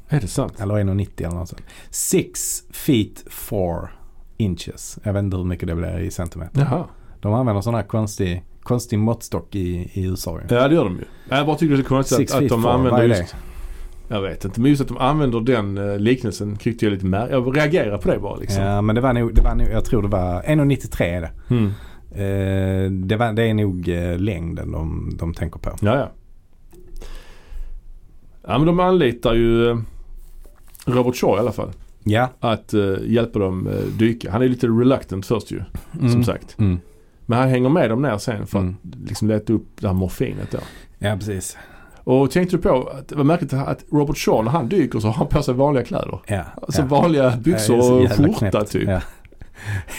Är 0.09 0.21
det 0.21 0.27
sant? 0.27 0.59
Eller 0.59 0.75
1,90 0.75 1.25
eller 1.27 1.35
något 1.35 1.49
sånt. 1.49 1.61
Six 1.89 2.63
feet 2.71 3.23
four 3.29 3.89
inches. 4.37 4.99
Jag 5.03 5.13
vet 5.13 5.23
inte 5.23 5.37
hur 5.37 5.43
mycket 5.43 5.67
det 5.67 5.75
blir 5.75 5.99
i 5.99 6.11
centimeter. 6.11 6.61
Jaha. 6.61 6.85
De 7.19 7.33
använder 7.33 7.61
sån 7.61 7.75
här 7.75 7.83
konstig, 7.83 8.43
konstig 8.63 8.99
måttstock 8.99 9.55
i, 9.55 9.89
i 9.93 10.05
USA 10.05 10.39
ju. 10.39 10.55
Ja 10.55 10.67
det 10.67 10.75
gör 10.75 10.83
de 10.83 10.95
ju. 10.95 11.05
Jag 11.29 11.45
bara 11.45 11.55
tycker 11.57 11.75
det 11.75 11.81
är 11.81 11.83
så 11.83 11.89
konstigt 11.89 12.17
Six 12.17 12.33
att, 12.33 12.43
att 12.43 12.49
de 12.49 12.65
använder 12.65 13.03
just... 13.03 13.35
Jag 14.11 14.21
vet 14.21 14.45
inte. 14.45 14.61
Men 14.61 14.69
just 14.69 14.81
att 14.81 14.87
de 14.87 14.97
använder 14.97 15.39
den 15.39 15.77
uh, 15.77 15.99
liknelsen 15.99 16.55
tyckte 16.55 16.85
jag 16.85 16.91
lite 16.93 17.05
mär... 17.05 17.29
Jag 17.29 17.57
reagerar 17.57 17.97
på 17.97 18.11
det 18.11 18.19
bara 18.19 18.35
liksom. 18.35 18.63
Ja 18.63 18.81
men 18.81 18.95
det 18.95 19.01
var 19.01 19.13
nog, 19.13 19.35
det 19.35 19.41
var 19.41 19.55
nog 19.55 19.67
jag 19.71 19.85
tror 19.85 20.01
det 20.01 20.07
var 20.07 20.41
1,93 20.41 21.03
är 21.03 21.21
det. 21.21 21.31
Mm. 21.49 21.65
Eh, 22.11 22.91
det, 22.91 23.15
var, 23.15 23.33
det 23.33 23.43
är 23.43 23.53
nog 23.53 23.89
eh, 23.89 24.17
längden 24.19 24.71
de, 24.71 25.11
de 25.19 25.33
tänker 25.33 25.59
på. 25.59 25.69
Ja, 25.81 25.95
ja. 25.97 26.11
Ja 28.47 28.57
men 28.57 28.67
de 28.67 28.79
anlitar 28.79 29.33
ju 29.33 29.69
eh, 29.69 29.77
Robert 30.85 31.15
Shaw 31.15 31.35
i 31.37 31.39
alla 31.39 31.51
fall. 31.51 31.71
Ja. 32.03 32.29
Att 32.39 32.73
eh, 32.73 32.93
hjälpa 33.03 33.39
dem 33.39 33.67
eh, 33.67 33.73
dyka. 33.97 34.31
Han 34.31 34.41
är 34.41 34.47
lite 34.47 34.67
reluctant 34.67 35.25
först 35.25 35.51
ju. 35.51 35.61
Mm. 35.99 36.11
Som 36.11 36.23
sagt. 36.23 36.59
Mm. 36.59 36.79
Men 37.25 37.39
han 37.39 37.49
hänger 37.49 37.69
med 37.69 37.89
dem 37.89 38.01
ner 38.01 38.17
sen 38.17 38.47
för 38.47 38.59
Mm. 38.59 38.75
att 38.83 39.09
liksom 39.09 39.27
leta 39.27 39.53
upp 39.53 39.67
det 39.81 39.87
här 39.87 39.93
morfinet 39.93 40.51
då. 40.51 40.57
Ja 40.99 41.15
precis. 41.15 41.57
Och 42.03 42.31
tänkte 42.31 42.55
du 42.55 42.61
på 42.61 42.89
att 42.97 43.07
det 43.07 43.15
var 43.15 43.23
märkligt 43.23 43.53
att 43.53 43.83
Robert 43.91 44.17
Shaw 44.17 44.43
när 44.43 44.51
han 44.51 44.69
dyker 44.69 44.99
så 44.99 45.07
har 45.07 45.13
han 45.13 45.27
på 45.27 45.43
sig 45.43 45.53
vanliga 45.53 45.83
kläder. 45.83 46.19
Ja. 46.27 46.43
Alltså 46.61 46.81
ja. 46.81 46.87
vanliga 46.87 47.37
byxor 47.37 47.77
och 47.77 48.11
skjorta 48.11 48.49
knäppt. 48.49 48.71
typ. 48.71 48.89
Ja. 48.89 49.01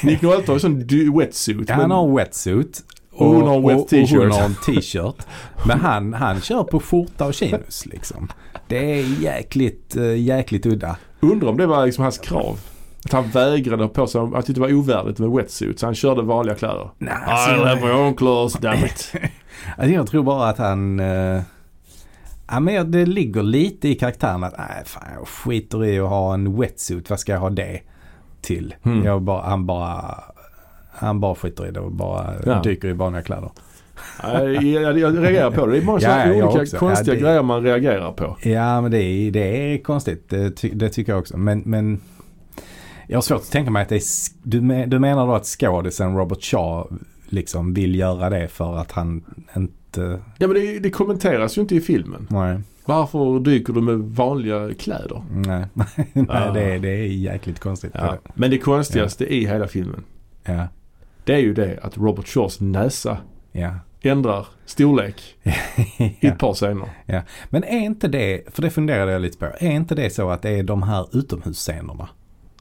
Nick 0.03 0.23
Nolte 0.23 0.51
har 0.51 0.55
ju 0.55 0.61
sån 0.61 1.19
wetsuit. 1.19 1.69
Ja, 1.69 1.75
han 1.75 1.91
har 1.91 2.17
wetsuit. 2.17 2.83
Och 3.13 3.27
hon 3.27 3.49
har 3.49 3.61
wet 3.61 3.77
och, 3.77 3.83
och 3.83 3.89
t-shirt. 3.89 4.41
en 4.41 4.55
t-shirt. 4.55 5.27
Men 5.67 5.81
han, 5.81 6.15
han 6.15 6.41
kör 6.41 6.65
på 6.65 6.81
skjorta 6.81 7.27
och 7.27 7.35
chinos 7.35 7.87
liksom. 7.87 8.29
Det 8.69 9.01
är 9.01 9.23
jäkligt, 9.23 9.97
eh, 9.97 10.17
jäkligt 10.17 10.67
udda. 10.67 10.97
Undrar 11.21 11.49
om 11.49 11.57
det 11.57 11.67
var 11.67 11.87
liksom 11.87 12.03
hans 12.03 12.19
krav. 12.19 12.59
Att 13.05 13.13
han 13.13 13.31
vägrade 13.31 13.89
på 13.89 14.07
sig, 14.07 14.21
tyckte 14.35 14.53
det 14.53 14.61
var 14.61 14.73
ovärdigt 14.73 15.19
med 15.19 15.31
wetsuit 15.31 15.79
så 15.79 15.87
han 15.87 15.95
körde 15.95 16.23
vanliga 16.23 16.55
kläder. 16.55 16.91
Nej, 16.99 17.13
I 17.13 17.31
alltså, 17.31 17.65
have 17.65 17.81
my 17.81 17.91
own 17.91 18.15
clothes, 18.15 18.53
damn 18.61 18.85
it. 18.85 19.13
alltså, 19.77 19.95
jag 19.95 20.07
tror 20.07 20.23
bara 20.23 20.49
att 20.49 20.59
han... 20.59 21.01
Ja, 22.53 22.61
men 22.61 22.91
det 22.91 23.07
ligger 23.07 23.43
lite 23.43 23.89
i 23.89 23.95
karaktären 23.95 24.45
att 24.45 24.55
nej 24.59 24.83
fan 24.85 25.09
jag 25.19 25.29
skiter 25.29 25.85
i 25.85 25.99
att 26.01 26.09
ha 26.09 26.35
en 26.35 26.61
wetsuit. 26.61 27.11
Vad 27.11 27.21
ska 27.21 27.33
jag 27.33 27.41
ha 27.41 27.51
det 27.51 27.81
till? 28.41 28.75
Mm. 28.83 29.25
Bara, 29.25 29.43
han 29.43 29.67
bara... 29.67 30.15
Han 30.95 31.21
bara 31.21 31.35
skiter 31.35 31.67
i 31.69 31.71
det 31.71 31.81
och 31.81 31.93
bara 31.93 32.35
Ja. 32.47 32.61
dyker 32.63 32.89
i 32.89 32.93
vanliga 32.93 33.23
kläder. 33.23 33.51
jag, 34.23 34.63
jag, 34.65 34.99
jag 34.99 35.23
reagerar 35.23 35.51
på 35.51 35.67
det. 35.67 35.73
Det 35.73 35.79
är 35.79 35.83
många 35.85 36.01
Ja, 36.37 36.47
olika 36.55 36.79
konstiga 36.79 37.15
Ja, 37.15 37.21
det- 37.21 37.27
grejer 37.27 37.43
man 37.43 37.63
reagerar 37.63 38.13
på. 38.13 38.37
Ja 38.43 38.81
men 38.81 38.91
det 38.91 39.03
är, 39.03 39.31
det 39.31 39.75
är 39.75 39.79
konstigt. 39.83 40.29
Det, 40.29 40.51
ty, 40.51 40.71
det 40.75 40.89
tycker 40.89 41.13
jag 41.13 41.19
också. 41.21 41.37
Men, 41.37 41.63
men 41.67 42.01
jag 43.07 43.17
har 43.17 43.23
svårt 43.23 43.41
att 43.41 43.51
tänka 43.51 43.71
mig 43.71 43.83
att 43.83 43.89
det 43.89 43.95
är, 43.97 44.03
du, 44.43 44.61
me- 44.61 44.87
du 44.87 44.99
menar 44.99 45.27
då 45.27 45.35
att 45.35 45.45
skådisen 45.47 46.17
Robert 46.17 46.43
Shaw 46.45 46.87
liksom 47.27 47.75
vill 47.75 47.95
göra 47.95 48.31
det 48.31 48.49
för 48.49 48.77
att 48.77 48.93
han 48.93 49.25
inte... 49.57 49.75
Ja 49.97 50.47
men 50.47 50.55
det, 50.55 50.79
det 50.79 50.91
kommenteras 50.91 51.59
ju 51.59 51.63
inte 51.63 51.75
i 51.75 51.81
filmen. 51.81 52.27
Nej, 52.31 52.61
Varför 52.85 53.41
dyker 53.41 53.73
du 53.73 53.81
med 53.81 53.99
vanliga 53.99 54.75
kläder? 54.75 55.23
nej, 55.31 55.67
nej 56.13 56.27
Ah. 56.29 56.53
det, 56.53 56.63
är, 56.75 56.79
det 56.79 56.89
är 56.89 57.07
jäkligt 57.07 57.61
konstigt. 57.61 57.91
Ja. 57.95 58.19
Men 58.35 58.51
det 58.51 58.59
konstigaste 58.59 59.35
i 59.35 59.47
hela 59.47 59.69
filmen 59.69 60.05
Ja, 60.45 60.67
det 61.25 61.35
är 61.35 61.39
ju 61.39 61.55
det 61.55 61.79
att 61.83 61.99
Robert 61.99 62.27
Shaws 62.29 62.61
näsa 62.61 63.19
ja. 63.53 63.75
ändrar 64.03 64.47
storlek 64.65 65.23
i 65.43 66.17
ja. 66.21 66.29
ett 66.33 66.39
par 66.39 66.55
scener. 66.55 66.89
Men 67.51 67.65
är 67.65 67.79
inte 67.81 68.09
det, 68.09 68.43
för 68.55 68.63
det 68.63 68.71
funderade 68.71 69.13
jag 69.13 69.23
lite 69.23 69.39
på, 69.39 69.45
är 69.59 69.71
inte 69.71 69.95
det 69.95 70.11
så 70.11 70.31
att 70.31 70.43
det 70.43 70.51
är 70.51 70.63
de 70.63 70.83
här 70.83 71.07
utomhusscenerna 71.13 72.09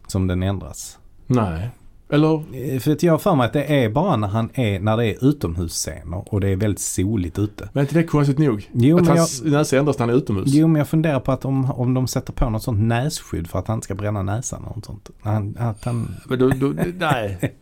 som 0.08 0.28
den 0.28 0.44
ändras? 0.44 1.00
Nej. 1.28 1.70
Eller? 2.12 2.44
Eh, 2.74 2.80
För 2.80 2.92
att 2.92 3.04
jag 3.04 3.14
har 3.14 3.18
för 3.18 3.36
mig 3.36 3.46
att 3.46 3.54
det 3.54 3.64
är 3.84 3.90
bara 3.90 4.16
när, 4.16 4.28
han 4.28 4.50
är, 4.54 4.80
när 4.80 4.98
det 4.98 5.06
är 5.06 5.26
utomhusscener 5.26 6.34
och 6.34 6.42
det 6.42 6.50
är 6.50 6.56
väldigt 6.56 6.80
soligt 6.80 7.40
ute. 7.40 7.70
Men 7.74 7.82
är 7.82 7.86
inte 7.86 7.96
det 7.96 8.04
konstigt 8.04 8.38
nog? 8.38 8.70
Jo, 8.74 8.98
att 8.98 9.08
jag, 9.08 9.16
hans 9.16 9.44
näsa 9.44 9.78
ändras 9.78 10.00
när 10.00 10.06
han 10.06 10.16
är 10.16 10.18
utomhus? 10.20 10.46
jo 10.48 10.68
men 10.68 10.80
jag 10.80 10.88
funderar 10.88 11.20
på 11.20 11.32
att 11.32 11.46
om, 11.46 11.72
om 11.72 11.94
de 11.94 12.08
sätter 12.08 12.34
på 12.34 12.50
något 12.50 12.64
sånt 12.64 12.80
nässkydd 12.80 13.48
för 13.48 13.60
att 13.60 13.68
han 13.68 13.78
inte 13.78 13.86
ska 13.86 13.96
bränna 13.96 14.22
näsan 14.24 14.64
och 14.64 14.76
något 14.78 14.86
sånt. 14.86 15.10
Han, 15.22 15.56
att 15.60 15.86
han, 15.86 16.16
Men 16.30 16.40
då, 16.40 16.50
då, 16.50 16.68
nej. 17.00 17.56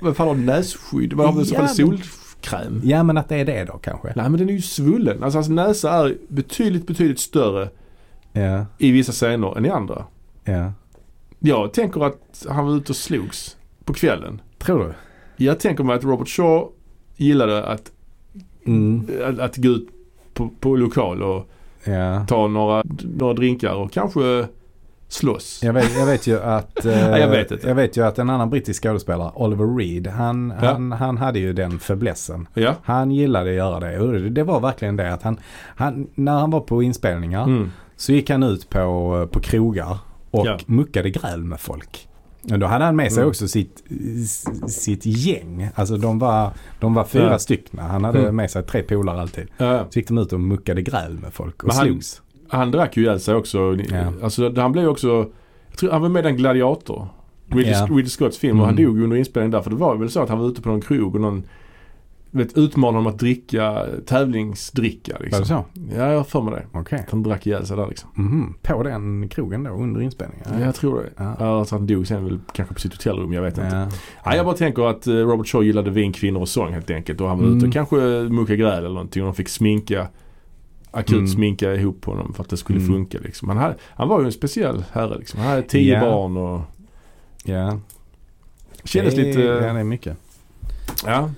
Vem 0.00 0.14
fan 0.14 0.28
har 0.28 0.34
nässkydd? 0.34 1.12
Vad 1.12 1.26
har 1.26 1.32
vi 1.34 1.42
i 1.42 1.44
så 1.44 1.54
fall 1.54 1.68
solkräm? 1.68 2.80
ja 2.84 3.02
men 3.02 3.16
att 3.16 3.28
det 3.28 3.36
är 3.36 3.44
det 3.44 3.64
då 3.64 3.78
kanske. 3.78 4.12
Nej 4.16 4.30
men 4.30 4.38
den 4.38 4.48
är 4.48 4.52
ju 4.52 4.62
svullen. 4.62 5.22
Alltså 5.22 5.36
hans 5.36 5.48
näsa 5.48 5.92
är 5.92 6.16
betydligt, 6.28 6.86
betydligt 6.86 7.20
större 7.20 7.68
Ja, 8.32 8.66
i 8.78 8.90
vissa 8.90 9.12
scener 9.12 9.56
än 9.58 9.64
i 9.64 9.68
andra. 9.70 10.04
ja. 10.44 10.72
Jag 11.38 11.72
tänker 11.72 12.04
att 12.06 12.46
han 12.48 12.66
var 12.66 12.76
ute 12.76 12.92
och 12.92 12.96
slogs 12.96 13.55
på 13.86 13.92
kvällen. 13.94 14.40
Tror 14.58 14.78
du? 14.84 14.94
Jag 15.44 15.60
tänker 15.60 15.84
mig 15.84 15.96
att 15.96 16.04
Robert 16.04 16.28
Shaw 16.28 16.68
gillade 17.16 17.64
att, 17.64 17.92
Mm. 18.66 19.06
att, 19.24 19.38
att 19.38 19.56
gå 19.56 19.68
ut 19.68 19.88
på, 20.34 20.50
på 20.60 20.76
lokal 20.76 21.22
och 21.22 21.48
Ja. 21.84 22.24
ta 22.28 22.46
några, 22.48 22.82
några 23.18 23.34
drinkar 23.34 23.74
och 23.74 23.92
kanske 23.92 24.46
slåss. 25.08 25.60
Jag 25.62 25.72
vet, 25.72 25.94
jag 25.98 26.06
vet 26.06 26.26
ju 26.26 26.40
att 26.40 26.84
eh, 26.86 27.00
jag 27.18 27.28
vet 27.28 27.50
inte. 27.50 27.68
jag 27.68 27.74
vet 27.74 27.96
ju 27.96 28.04
att 28.06 28.18
en 28.18 28.30
annan 28.30 28.50
brittisk 28.50 28.82
skådespelare, 28.82 29.32
Oliver 29.34 29.76
Reed, 29.76 30.06
han, 30.06 30.54
Ja. 30.62 30.66
han, 30.72 30.92
han 30.92 31.16
hade 31.18 31.38
ju 31.38 31.52
den 31.52 31.78
förblessen. 31.78 32.48
Ja. 32.54 32.74
Han 32.82 33.10
gillade 33.10 33.50
att 33.50 33.56
göra 33.56 33.80
det 33.80 34.28
det 34.30 34.42
var 34.42 34.60
verkligen 34.60 34.96
det 34.96 35.12
att 35.14 35.22
han, 35.22 35.40
han 35.76 36.06
när 36.14 36.32
han 36.38 36.50
var 36.50 36.60
på 36.60 36.82
inspelningar 36.82 37.44
Mm. 37.44 37.70
så 37.96 38.12
gick 38.12 38.30
han 38.30 38.42
ut 38.42 38.70
på, 38.70 39.28
på 39.32 39.40
krogar 39.40 39.98
och 40.30 40.46
Ja. 40.46 40.58
muckade 40.66 41.10
gräl 41.10 41.42
med 41.44 41.60
folk. 41.60 42.08
Och 42.52 42.58
då 42.58 42.66
hade 42.66 42.84
han 42.84 42.96
med 42.96 43.12
sig 43.12 43.20
Mm. 43.20 43.28
också 43.28 43.48
sitt, 43.48 43.82
sitt 44.68 45.06
gäng. 45.06 45.68
Alltså 45.74 45.96
de 45.96 46.18
var, 46.18 46.50
de 46.80 46.94
var 46.94 47.04
fyra 47.04 47.30
Ja. 47.30 47.38
stycken. 47.38 47.78
Han 47.80 48.04
hade 48.04 48.18
Mm. 48.18 48.36
med 48.36 48.50
sig 48.50 48.62
tre 48.62 48.82
polare 48.82 49.20
alltid. 49.20 49.46
Ja. 49.58 49.86
Så 49.90 49.98
gick 49.98 50.08
de 50.08 50.18
ut 50.18 50.32
och 50.32 50.40
muckade 50.40 50.82
gräl 50.82 51.18
med 51.18 51.32
folk 51.32 51.62
och 51.62 51.66
Men 51.68 51.76
han- 51.76 51.86
slogs. 51.86 52.22
Han 52.48 52.70
drack 52.70 52.96
ju 52.96 53.02
ihjäl 53.02 53.20
sig 53.20 53.34
också. 53.34 53.76
Ja. 53.90 54.12
Alltså 54.22 54.52
han 54.60 54.72
blev 54.72 54.88
också, 54.88 55.08
jag 55.70 55.78
tror 55.78 55.90
han 55.90 56.02
var 56.02 56.08
med 56.08 56.20
i 56.20 56.28
den 56.28 56.36
Gladiator. 56.36 57.08
Ridley, 57.48 57.72
Ja. 57.72 57.86
Ridley 57.90 58.06
Scotts 58.08 58.38
film 58.38 58.60
och 58.60 58.66
han 58.66 58.74
Mm. 58.78 58.84
dog 58.86 59.02
under 59.02 59.16
inspelningen 59.16 59.50
där. 59.50 59.60
För 59.62 59.70
det 59.70 59.76
var 59.76 59.96
väl 59.96 60.10
så 60.10 60.20
att 60.22 60.28
han 60.28 60.38
var 60.38 60.46
ute 60.48 60.62
på 60.62 60.68
någon 60.68 60.80
krog 60.80 61.14
och 61.14 61.20
någon 61.20 61.42
vet, 62.30 62.58
utmanade 62.58 62.98
honom 62.98 63.12
att 63.12 63.18
dricka 63.18 63.86
tävlingsdricka. 64.06 65.12
Var 65.18 65.24
Liksom. 65.24 65.40
det 65.40 65.46
så? 65.46 65.64
Ja, 65.96 66.10
jag 66.10 66.16
har 66.16 66.24
för 66.24 66.40
mig 66.42 66.54
det. 66.54 66.78
Okej. 66.78 66.98
Att 66.98 67.10
han 67.10 67.22
drack 67.22 67.46
ihjäl 67.46 67.66
sig 67.66 67.76
där 67.76 67.86
liksom. 67.86 68.10
Mhm. 68.14 68.54
På 68.62 68.82
den 68.82 69.28
krogen 69.28 69.64
då 69.64 69.70
under 69.70 70.00
inspelningen? 70.00 70.46
Ja. 70.52 70.64
Jag 70.64 70.74
tror 70.74 71.02
det. 71.02 71.10
Ja. 71.24 71.36
Ja. 71.40 71.58
Alltså 71.58 71.74
han 71.74 71.86
dog 71.86 72.06
sen 72.06 72.24
väl 72.24 72.38
kanske 72.52 72.74
på 72.74 72.80
sitt 72.80 72.92
hotellrum, 72.92 73.32
jag 73.32 73.42
vet 73.42 73.58
inte. 73.58 73.76
Ja. 73.76 73.88
Ja, 74.24 74.36
jag 74.36 74.46
bara 74.46 74.56
tänker 74.56 74.82
att 74.90 75.06
eh, 75.06 75.12
Robert 75.12 75.46
Shaw 75.48 75.64
gillade 75.64 75.90
vin, 75.90 76.12
kvinnor 76.12 76.40
och 76.40 76.48
sång 76.48 76.72
helt 76.72 76.90
enkelt. 76.90 77.20
Och 77.20 77.28
han 77.28 77.38
var 77.38 77.44
ute 77.46 77.52
Mm. 77.56 77.68
och 77.68 77.72
kanske 77.72 77.96
muckade 78.30 78.56
gräl 78.56 78.78
eller 78.78 78.88
någonting. 78.88 79.22
Och 79.22 79.26
de 79.26 79.34
fick 79.34 79.48
sminka, 79.48 80.08
akut 80.90 81.12
Mm. 81.16 81.28
sminka 81.28 81.74
ihop 81.74 82.04
honom 82.04 82.34
för 82.34 82.42
att 82.42 82.50
det 82.50 82.56
skulle 82.56 82.78
Mm. 82.78 82.92
funka 82.92 83.18
liksom. 83.22 83.48
Han, 83.48 83.56
hade, 83.58 83.74
han 83.82 84.08
var 84.08 84.20
ju 84.20 84.26
en 84.26 84.32
speciell 84.32 84.84
herre 84.92 85.18
liksom. 85.18 85.40
Han 85.40 85.48
hade 85.48 85.62
tio 85.62 85.94
Ja. 85.94 86.00
barn 86.00 86.36
och 86.36 86.60
ja. 87.44 87.78
kändes 88.84 89.14
det 89.14 89.20
är, 89.20 89.24
lite... 89.26 89.40
Ja, 89.40 89.72
det 89.72 89.80
är 89.80 89.84
mycket. 89.84 90.16
Ja. 91.06 91.30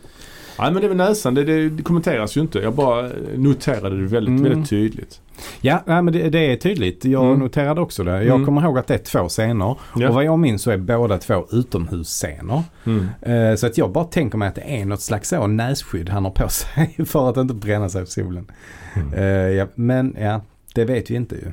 Nej 0.59 0.73
men 0.73 0.83
det 0.83 0.89
med 0.89 0.97
näsan, 0.97 1.35
det, 1.35 1.45
det, 1.45 1.69
det 1.69 1.83
kommenteras 1.83 2.37
ju 2.37 2.41
inte. 2.41 2.59
Jag 2.59 2.75
bara 2.75 3.11
noterade 3.37 4.01
det 4.01 4.07
väldigt, 4.07 4.29
Mm. 4.41 4.43
väldigt 4.43 4.71
tydligt. 4.71 5.21
Ja, 5.61 5.83
nej, 5.87 6.03
men 6.03 6.13
det, 6.15 6.31
det 6.31 6.53
är 6.53 6.57
tydligt. 6.57 7.05
Jag 7.05 7.27
Mm. 7.27 7.39
noterade 7.39 7.81
också 7.81 8.05
det. 8.05 8.11
Jag 8.11 8.35
Mm. 8.35 8.45
kommer 8.45 8.63
ihåg 8.63 8.79
att 8.79 8.87
det 8.87 8.95
är 8.95 8.99
två 8.99 9.29
scener. 9.29 9.77
Ja. 9.97 10.09
Och 10.09 10.15
vad 10.15 10.25
jag 10.25 10.39
minns 10.39 10.63
så 10.63 10.71
är 10.71 10.77
båda 10.77 11.19
två 11.19 11.47
utomhusscener. 11.53 12.63
Mm. 12.87 13.07
Eh, 13.23 13.55
så 13.57 13.67
att 13.67 13.79
jag 13.79 13.93
bara 13.93 14.05
tänker 14.05 14.39
mig 14.39 14.49
att 14.49 14.55
det 14.55 14.81
är 14.81 14.85
något 14.85 15.01
slags 15.01 15.29
så 15.29 15.47
nässkydd 15.47 16.09
han 16.09 16.25
har 16.25 16.31
på 16.33 16.49
sig 16.49 16.97
för 17.07 17.31
att 17.31 17.37
inte 17.37 17.55
bränna 17.55 17.89
sig 17.89 18.01
på 18.05 18.11
solen. 18.11 18.51
Mm. 18.97 19.13
Eh, 19.15 19.25
ja, 19.57 19.67
men 19.75 20.17
ja, 20.21 20.41
det 20.75 20.85
vet 20.85 21.11
vi 21.11 21.15
inte 21.15 21.35
ju. 21.35 21.53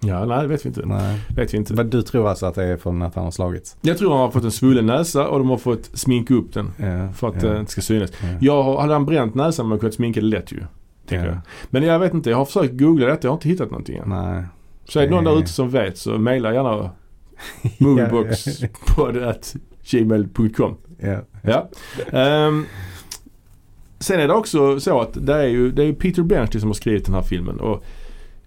Ja, 0.00 0.24
nej 0.24 0.42
det 0.42 0.48
vet 0.48 0.64
vi 0.64 0.68
inte. 0.68 0.82
Nej. 0.86 1.20
Vet 1.36 1.54
vi 1.54 1.58
inte. 1.58 1.74
Vad 1.74 1.86
du 1.86 2.02
tror 2.02 2.28
alltså 2.28 2.46
att 2.46 2.54
det 2.54 2.64
är 2.64 2.76
från 2.76 3.02
att 3.02 3.14
han 3.14 3.24
har 3.24 3.30
slagits? 3.30 3.76
Jag 3.80 3.98
tror 3.98 4.10
han 4.10 4.20
har 4.20 4.30
fått 4.30 4.44
en 4.44 4.50
svullen 4.50 4.86
näsa 4.86 5.28
och 5.28 5.38
de 5.38 5.50
har 5.50 5.58
fått 5.58 5.90
sminka 5.94 6.34
upp 6.34 6.52
den. 6.54 6.70
Ja, 6.76 7.12
För 7.12 7.28
att 7.28 7.42
ja, 7.42 7.48
det 7.48 7.60
inte 7.60 7.72
ska 7.72 7.80
synas. 7.80 8.10
ja. 8.22 8.28
Jag 8.40 8.62
har, 8.62 8.80
hade 8.80 8.92
han 8.92 9.06
bränt 9.06 9.34
näsan 9.34 9.66
man 9.68 9.78
kunnat 9.78 9.94
sminka 9.94 10.20
det 10.20 10.26
lätt 10.26 10.52
ju. 10.52 10.60
Tänker 11.08 11.26
Ja. 11.26 11.32
jag. 11.32 11.40
Men 11.70 11.82
jag 11.82 11.98
vet 11.98 12.14
inte, 12.14 12.30
jag 12.30 12.36
har 12.36 12.44
försökt 12.44 12.78
googla 12.78 13.06
detta. 13.06 13.26
Jag 13.26 13.30
har 13.32 13.36
inte 13.36 13.48
hittat 13.48 13.70
någonting 13.70 13.96
än. 13.96 14.08
Nej. 14.08 14.44
Så 14.84 15.00
är 15.00 15.04
det 15.04 15.10
någon 15.10 15.24
där 15.24 15.38
ute 15.38 15.48
som 15.48 15.70
vet 15.70 15.98
så 15.98 16.18
mejla 16.18 16.54
gärna 16.54 16.90
movieboxpodd.gmail.com 17.78 20.76
Ja. 20.98 21.18
Ja. 21.42 21.68
Ehm, 22.18 22.66
sen 23.98 24.20
är 24.20 24.28
det 24.28 24.34
också 24.34 24.80
så 24.80 25.00
att 25.00 25.26
det 25.26 25.34
är 25.34 25.46
ju, 25.46 25.70
det 25.72 25.84
är 25.84 25.92
Peter 25.92 26.22
Benchley 26.22 26.60
som 26.60 26.68
har 26.68 26.74
skrivit 26.74 27.04
den 27.06 27.14
här 27.14 27.22
filmen. 27.22 27.60
Och 27.60 27.84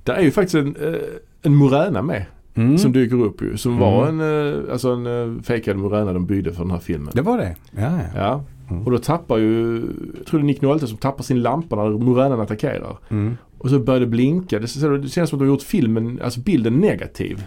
det 0.04 0.12
är 0.12 0.22
ju 0.22 0.32
faktiskt 0.32 0.56
en, 0.56 0.76
eh, 0.76 1.00
en 1.42 1.56
Morena 1.56 2.02
med 2.02 2.26
Mm. 2.56 2.78
som 2.78 2.92
dyker 2.92 3.16
upp 3.16 3.42
ju. 3.42 3.58
Som 3.58 3.78
var 3.78 4.08
en, 4.08 4.22
Mm. 4.22 4.66
eh, 4.66 4.72
alltså 4.74 4.90
en 4.92 5.08
uh, 5.08 5.42
fejkad 5.42 5.78
Morena 5.78 6.14
de 6.14 6.26
byggde 6.26 6.54
för 6.54 6.62
den 6.64 6.72
här 6.72 6.80
filmen. 6.80 7.10
Det 7.14 7.22
var 7.22 7.38
det? 7.38 7.56
Ja, 7.72 7.82
ja. 7.82 8.04
Ja. 8.16 8.44
Mm. 8.70 8.84
Och 8.86 8.92
då 8.92 8.98
tappar 8.98 9.38
ju, 9.38 9.76
jag 10.18 10.26
tror 10.26 10.40
det 10.40 10.44
är 10.44 10.46
Nick 10.46 10.62
Nolte 10.62 10.88
som 10.88 10.98
tappar 10.98 11.24
sin 11.24 11.42
lampa 11.42 11.76
när 11.76 11.90
Morenan 11.90 12.42
attackerar. 12.42 12.98
Mm. 13.10 13.38
Och 13.58 13.70
så 13.70 13.80
börjar 13.80 14.00
det 14.00 14.06
blinka. 14.06 14.60
Det, 14.60 14.68
ser- 14.68 14.90
det 14.98 15.10
känns 15.10 15.30
som 15.30 15.38
att 15.38 15.40
de 15.40 15.46
har 15.46 15.54
gjort 15.54 15.62
filmen, 15.62 16.20
alltså 16.24 16.40
bilden 16.40 16.74
negativ. 16.74 17.44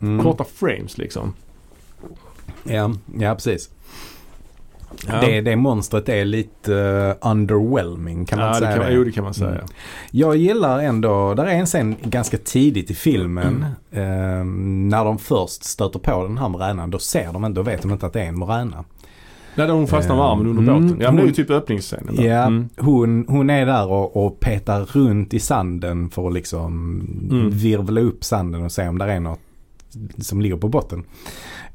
Mm. 0.00 0.24
Korta 0.24 0.44
frames 0.44 0.98
liksom. 0.98 1.32
Ja, 2.64 2.92
ja 3.18 3.34
precis. 3.34 3.70
Ja. 5.06 5.20
Det, 5.20 5.40
det 5.40 5.56
monstret 5.56 6.08
är 6.08 6.24
lite 6.24 6.74
eh, 7.20 7.28
underwhelming 7.30 8.24
kan 8.24 8.38
man 8.38 8.48
ja, 8.48 8.54
inte 8.54 8.66
det 8.66 8.72
säga 8.72 8.84
kan? 8.84 8.94
Jo, 8.94 9.04
det 9.04 9.12
kan 9.12 9.24
man 9.24 9.34
säga. 9.34 9.50
Mm. 9.50 9.64
Jag 10.10 10.36
gillar 10.36 10.78
ändå, 10.78 11.34
där 11.34 11.44
är 11.46 11.50
en 11.54 11.66
scen 11.66 11.96
ganska 12.02 12.38
tidigt 12.38 12.90
i 12.90 12.94
filmen 12.94 13.64
Mm. 13.92 14.10
eh, 14.40 14.44
när 14.98 15.04
de 15.04 15.18
först 15.18 15.64
stöter 15.64 15.98
på 15.98 16.22
den 16.22 16.38
här 16.38 16.48
moränan. 16.48 16.90
Då 16.90 16.98
ser 16.98 17.32
de 17.32 17.44
inte, 17.44 17.58
då 17.60 17.62
vet 17.62 17.82
de 17.82 17.92
inte 17.92 18.06
att 18.06 18.12
det 18.12 18.20
är 18.22 18.26
en 18.28 18.38
moräna. 18.38 18.84
När 19.54 19.68
de 19.68 19.86
fastnar 19.86 20.16
med 20.16 20.24
armen 20.24 20.46
under 20.46 20.62
mm, 20.72 20.74
båten. 20.88 21.00
Ja 21.00 21.06
men 21.12 21.16
det 21.16 21.22
är 21.22 21.24
ju 21.24 21.28
hon- 21.28 21.34
typ 21.34 21.50
öppningsscenen 21.50 22.16
där. 22.16 22.24
Ja, 22.24 22.42
Mm. 22.46 22.68
hon, 22.76 23.24
hon 23.28 23.50
är 23.50 23.66
där 23.66 23.88
och, 23.90 24.26
och 24.26 24.40
petar 24.40 24.80
runt 24.84 25.34
i 25.34 25.38
sanden 25.40 26.10
för 26.10 26.26
att 26.28 26.34
liksom 26.34 27.00
Mm. 27.30 27.50
virvla 27.50 28.00
upp 28.00 28.24
sanden 28.24 28.64
och 28.64 28.72
se 28.72 28.88
om 28.88 28.98
det 28.98 29.04
är 29.12 29.20
något 29.20 29.38
som 30.18 30.40
ligger 30.40 30.56
på 30.56 30.68
botten. 30.68 31.04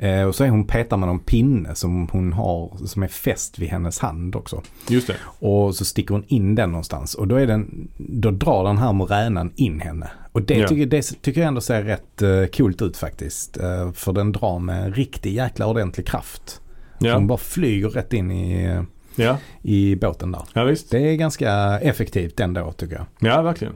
Eh, 0.04 0.24
och 0.24 0.36
så 0.36 0.44
är 0.44 0.50
hon 0.50 0.68
petar 0.68 0.98
med 0.98 1.08
någon 1.08 1.20
pinne 1.20 1.76
som 1.76 2.08
hon 2.12 2.34
har 2.34 2.78
som 2.86 3.04
är 3.04 3.08
fäst 3.08 3.60
vid 3.60 3.70
hennes 3.70 4.00
hand 4.00 4.36
också. 4.36 4.62
Just 4.90 5.08
det. 5.08 5.16
Och 5.24 5.76
så 5.76 5.86
sticker 5.86 6.14
hon 6.14 6.24
in 6.28 6.56
den 6.56 6.70
någonstans 6.72 7.14
och 7.16 7.28
då, 7.28 7.36
är 7.36 7.48
den, 7.48 7.88
då 7.98 8.32
drar 8.32 8.64
den 8.64 8.78
här 8.78 8.94
moränan 8.94 9.52
in 9.56 9.80
henne. 9.82 10.10
Och 10.32 10.42
det, 10.42 10.54
Ja. 10.58 10.68
tycker, 10.68 10.86
det 10.86 11.02
tycker 11.22 11.42
jag 11.42 11.48
ändå 11.48 11.62
ser 11.62 11.84
rätt 11.84 12.22
uh, 12.22 12.46
coolt 12.46 12.82
ut 12.82 12.98
faktiskt. 12.98 13.58
Eh, 13.58 13.92
för 13.92 14.14
den 14.14 14.32
drar 14.32 14.60
med 14.60 14.84
en 14.86 14.94
riktig 14.94 15.34
jäkla 15.34 15.68
ordentlig 15.68 16.08
kraft. 16.08 16.62
Ja. 17.00 17.16
hon 17.16 17.28
bara 17.28 17.38
flyger 17.38 17.90
rätt 17.90 18.14
in 18.14 18.32
i, 18.32 18.64
eh, 18.66 18.82
Ja. 19.16 19.38
i 19.62 19.96
båten 19.96 20.32
där. 20.32 20.42
ja, 20.54 20.64
visst. 20.64 20.92
Det 20.92 21.00
är 21.00 21.16
ganska 21.16 21.52
effektivt 21.80 22.40
ändå 22.40 22.72
tycker 22.72 22.96
jag. 22.96 23.06
Ja, 23.32 23.42
verkligen. 23.42 23.74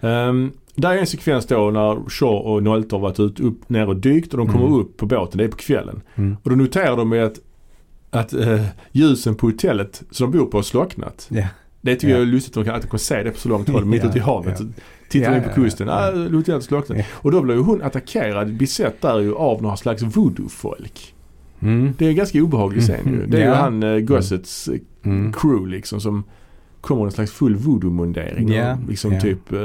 Um, 0.00 0.52
där 0.76 0.90
är 0.90 0.98
en 0.98 1.06
sekvens 1.06 1.46
då 1.46 1.70
när 1.70 2.10
Shaw 2.10 2.36
och 2.52 2.62
Nolte 2.62 2.94
har 2.94 3.00
varit 3.00 3.20
ut, 3.20 3.40
upp, 3.40 3.68
ner 3.68 3.88
och 3.88 3.96
dykt 3.96 4.32
och 4.32 4.38
de 4.38 4.46
kommer 4.46 4.66
Mm. 4.66 4.78
upp 4.80 4.96
på 4.96 5.06
båten. 5.06 5.38
Det 5.38 5.44
är 5.44 5.48
på 5.48 5.56
kvällen. 5.56 6.00
Mm. 6.14 6.36
Och 6.42 6.50
då 6.50 6.56
noterar 6.56 6.96
de 6.96 7.08
med 7.08 7.24
att, 7.24 7.38
att 8.10 8.32
eh, 8.32 8.64
ljusen 8.92 9.34
på 9.34 9.46
hotellet 9.46 10.02
som 10.10 10.30
de 10.30 10.38
bor 10.38 10.46
på 10.46 10.58
har 10.58 10.62
slocknat. 10.62 11.26
Ja. 11.30 11.44
Det 11.80 11.94
tycker 11.94 12.08
Ja. 12.08 12.14
jag 12.14 12.22
är 12.22 12.26
lustigt 12.26 12.56
att 12.56 12.64
de 12.64 12.68
kan, 12.68 12.74
att 12.74 12.82
de 12.82 12.88
kan 12.88 12.98
se 12.98 13.22
det 13.22 13.30
på 13.30 13.38
så 13.38 13.48
långt 13.48 13.68
håll, 13.68 13.84
mitt 13.84 14.02
Ja, 14.02 14.08
ute 14.08 14.18
i 14.18 14.20
havet. 14.20 14.58
Så 14.58 14.64
Tittar 15.08 15.30
Ja, 15.32 15.36
in 15.36 15.42
på 15.42 15.48
kusten. 15.54 15.88
ja. 15.88 15.94
Ah, 15.94 16.12
hotellet 16.12 16.48
har 16.48 16.60
slocknat. 16.60 16.98
Ja. 16.98 17.04
Och 17.12 17.30
då 17.32 17.42
blir 17.42 17.54
ju 17.54 17.60
hon 17.60 17.82
attackerad, 17.82 18.56
besett 18.56 19.02
där 19.02 19.18
ju 19.20 19.34
av 19.34 19.62
några 19.62 19.76
slags 19.76 20.02
voodoo-folk. 20.02 21.14
Mm. 21.60 21.92
Det 21.98 22.04
är 22.06 22.10
en 22.10 22.16
ganska 22.16 22.42
obehaglig 22.42 22.82
scen 22.82 23.00
ju. 23.06 23.14
Mm. 23.14 23.30
Det 23.30 23.42
är 23.42 23.46
ju 23.46 23.52
han 23.54 23.82
eh, 23.82 23.98
Gossets 23.98 24.68
eh, 24.68 24.74
Mm. 25.04 25.32
crew 25.32 25.70
liksom 25.76 26.00
som 26.00 26.24
kommer 26.80 27.02
i 27.02 27.04
en 27.04 27.10
slags 27.10 27.32
full 27.32 27.56
voodoo-mundering. 27.56 28.76
Liksom 28.88 29.20
typ 29.20 29.52
eh, 29.52 29.58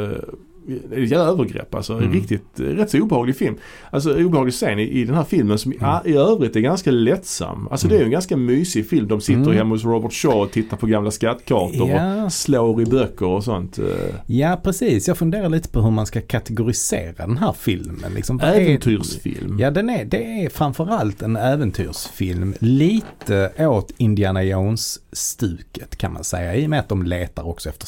ett 0.91 1.11
övergrepp 1.11 1.75
alltså. 1.75 1.93
Mm. 1.93 2.13
Riktigt, 2.13 2.59
eh, 2.59 2.63
rätt 2.63 2.89
så 2.89 2.99
obehaglig 2.99 3.35
film. 3.35 3.55
Alltså 3.89 4.13
obehaglig 4.23 4.53
scen 4.53 4.79
i, 4.79 4.83
i 4.83 5.05
den 5.05 5.15
här 5.15 5.23
filmen 5.23 5.57
som 5.57 5.71
Mm. 5.71 5.95
i 6.05 6.13
övrigt 6.13 6.55
är 6.55 6.59
ganska 6.59 6.91
lättsam. 6.91 7.67
Alltså 7.71 7.87
det 7.87 7.97
är 7.97 8.03
en 8.03 8.11
ganska 8.11 8.37
mysig 8.37 8.89
film. 8.89 9.07
De 9.07 9.21
sitter 9.21 9.41
Mm. 9.41 9.55
hemma 9.57 9.75
hos 9.75 9.85
Robert 9.85 10.13
Shaw 10.13 10.35
och 10.41 10.51
tittar 10.51 10.77
på 10.77 10.87
gamla 10.87 11.11
skattkartor 11.11 11.81
och 11.81 11.89
Ja, 11.89 12.29
slår 12.29 12.81
i 12.81 12.85
böcker 12.85 13.25
och 13.25 13.43
sånt. 13.43 13.79
eh. 13.79 13.85
ja, 14.25 14.59
precis. 14.63 15.07
Jag 15.07 15.17
funderar 15.17 15.49
lite 15.49 15.69
på 15.69 15.81
hur 15.81 15.91
man 15.91 16.05
ska 16.05 16.21
kategorisera 16.21 17.13
den 17.27 17.37
här 17.37 17.53
filmen. 17.53 18.11
Liksom, 18.15 18.37
vad 18.37 18.49
är- 18.49 18.59
Äventyrsfilm. 18.61 19.59
Ja, 19.59 19.71
den 19.71 19.89
är, 19.89 20.05
det 20.05 20.23
är 20.45 20.49
framförallt 20.49 21.21
en 21.21 21.35
äventyrsfilm. 21.35 22.53
Lite 22.59 23.51
åt 23.67 23.91
Indiana 23.97 24.43
Jones-stuket 24.43 25.95
kan 25.97 26.13
man 26.13 26.23
säga. 26.23 26.55
I 26.55 26.65
och 26.65 26.69
med 26.69 26.79
att 26.79 26.89
de 26.89 27.03
letar 27.03 27.47
också 27.47 27.69
efter 27.69 27.87